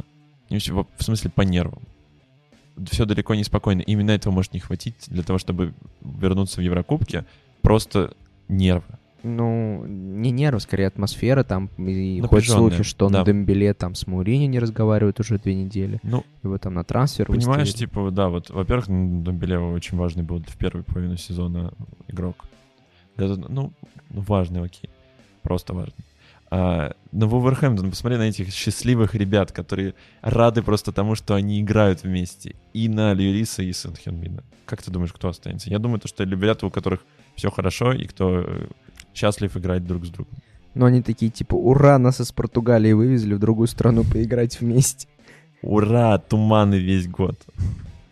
Не 0.49 0.57
всё- 0.59 0.87
в 0.97 1.03
смысле, 1.03 1.29
по 1.31 1.41
нервам. 1.41 1.81
Все 2.89 3.05
далеко 3.05 3.35
не 3.35 3.43
спокойно. 3.43 3.81
Именно 3.81 4.11
этого 4.11 4.33
может 4.33 4.53
не 4.53 4.59
хватить 4.59 4.95
для 5.07 5.23
того, 5.23 5.37
чтобы 5.39 5.73
вернуться 6.01 6.59
в 6.59 6.63
Еврокубке. 6.63 7.25
Просто 7.61 8.13
нервы. 8.47 8.83
Ну, 9.25 9.85
не 9.85 10.31
нервы, 10.31 10.59
скорее 10.59 10.87
атмосфера 10.87 11.43
там. 11.43 11.69
И 11.77 12.19
Напряжённая, 12.21 12.69
слухи, 12.71 12.83
что 12.83 13.07
да. 13.09 13.19
на 13.19 13.25
Дембеле 13.25 13.73
там 13.73 13.95
с 13.95 14.05
Маурини 14.05 14.45
не 14.47 14.59
разговаривают 14.59 15.19
уже 15.21 15.37
две 15.39 15.55
недели. 15.55 15.99
Ну, 16.03 16.25
Его 16.43 16.57
там 16.57 16.73
на 16.73 16.83
трансфер 16.83 17.27
понимаешь, 17.27 17.67
выставили. 17.69 17.87
типа, 17.89 18.11
да, 18.11 18.27
вот, 18.27 18.49
во-первых, 18.49 18.89
м, 18.89 19.23
Домбелева 19.23 19.71
очень 19.73 19.97
важный 19.97 20.23
был 20.23 20.43
в 20.45 20.57
первую 20.57 20.83
половину 20.83 21.15
сезона 21.15 21.71
игрок. 22.09 22.43
Тот- 23.15 23.37
ну, 23.49 23.71
ну, 24.09 24.21
важный, 24.21 24.61
окей. 24.61 24.89
Просто 25.41 25.73
важный. 25.73 25.93
А, 26.55 26.93
но 27.11 27.27
Вулверхэмптон, 27.27 27.89
посмотри 27.89 28.19
на 28.19 28.29
этих 28.29 28.53
счастливых 28.53 29.15
ребят, 29.15 29.51
которые 29.51 29.95
рады 30.21 30.61
просто 30.61 30.91
тому, 30.91 31.15
что 31.15 31.33
они 31.33 31.59
играют 31.59 32.03
вместе. 32.03 32.53
И 32.73 32.87
на 32.87 33.13
Льюриса, 33.13 33.63
и 33.63 33.73
Сэн 33.73 33.95
Хёнмина. 33.95 34.43
Как 34.67 34.83
ты 34.83 34.91
думаешь, 34.91 35.11
кто 35.11 35.29
останется? 35.29 35.71
Я 35.71 35.79
думаю, 35.79 35.99
то, 35.99 36.07
что 36.07 36.23
ребята, 36.23 36.67
у 36.67 36.69
которых 36.69 36.99
все 37.35 37.49
хорошо, 37.49 37.91
и 37.91 38.05
кто 38.05 38.41
э, 38.41 38.67
счастлив 39.15 39.57
играть 39.57 39.83
друг 39.87 40.05
с 40.05 40.09
другом. 40.09 40.35
Но 40.75 40.85
они 40.85 41.01
такие, 41.01 41.31
типа, 41.31 41.55
ура, 41.55 41.97
нас 41.97 42.21
из 42.21 42.31
Португалии 42.31 42.93
вывезли 42.93 43.33
в 43.33 43.39
другую 43.39 43.67
страну 43.67 44.03
поиграть 44.03 44.61
вместе. 44.61 45.07
Ура, 45.63 46.19
туманы 46.19 46.75
весь 46.75 47.07
год. 47.07 47.35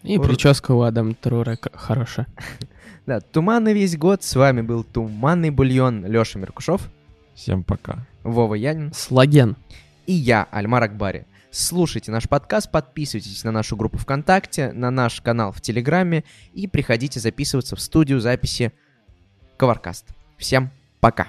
И 0.02 0.18
Ур- 0.18 0.26
прическа 0.28 0.72
у 0.72 0.82
Адама 0.82 1.14
Труре 1.14 1.58
к- 1.58 1.78
хорошая. 1.78 2.26
Да, 3.06 3.20
туманный 3.20 3.74
весь 3.74 3.96
год. 3.98 4.24
С 4.24 4.36
вами 4.36 4.62
был 4.62 4.84
Туманный 4.84 5.52
бульон 5.52 6.06
Леша 6.08 6.39
Меркушев, 6.39 6.89
Всем 7.36 7.64
пока. 7.64 8.08
Вова 8.24 8.55
Янин 8.55 8.93
Слаген. 8.93 9.55
и 10.05 10.13
я, 10.13 10.47
Альмар 10.51 10.84
Акбари. 10.84 11.26
Слушайте 11.51 12.11
наш 12.11 12.30
подкаст, 12.30 12.72
подписывайтесь 12.72 13.43
на 13.43 13.51
нашу 13.51 13.76
группу 13.76 13.97
ВКонтакте, 13.97 14.72
на 14.72 14.89
наш 14.89 15.19
канал 15.22 15.51
в 15.51 15.59
Телеграме 15.59 16.24
и 16.53 16.67
приходите 16.67 17.19
записываться 17.19 17.76
в 17.76 17.82
студию 17.82 18.22
записи 18.22 18.72
Коваркаст. 19.57 20.07
Всем 20.38 20.72
пока! 21.01 21.28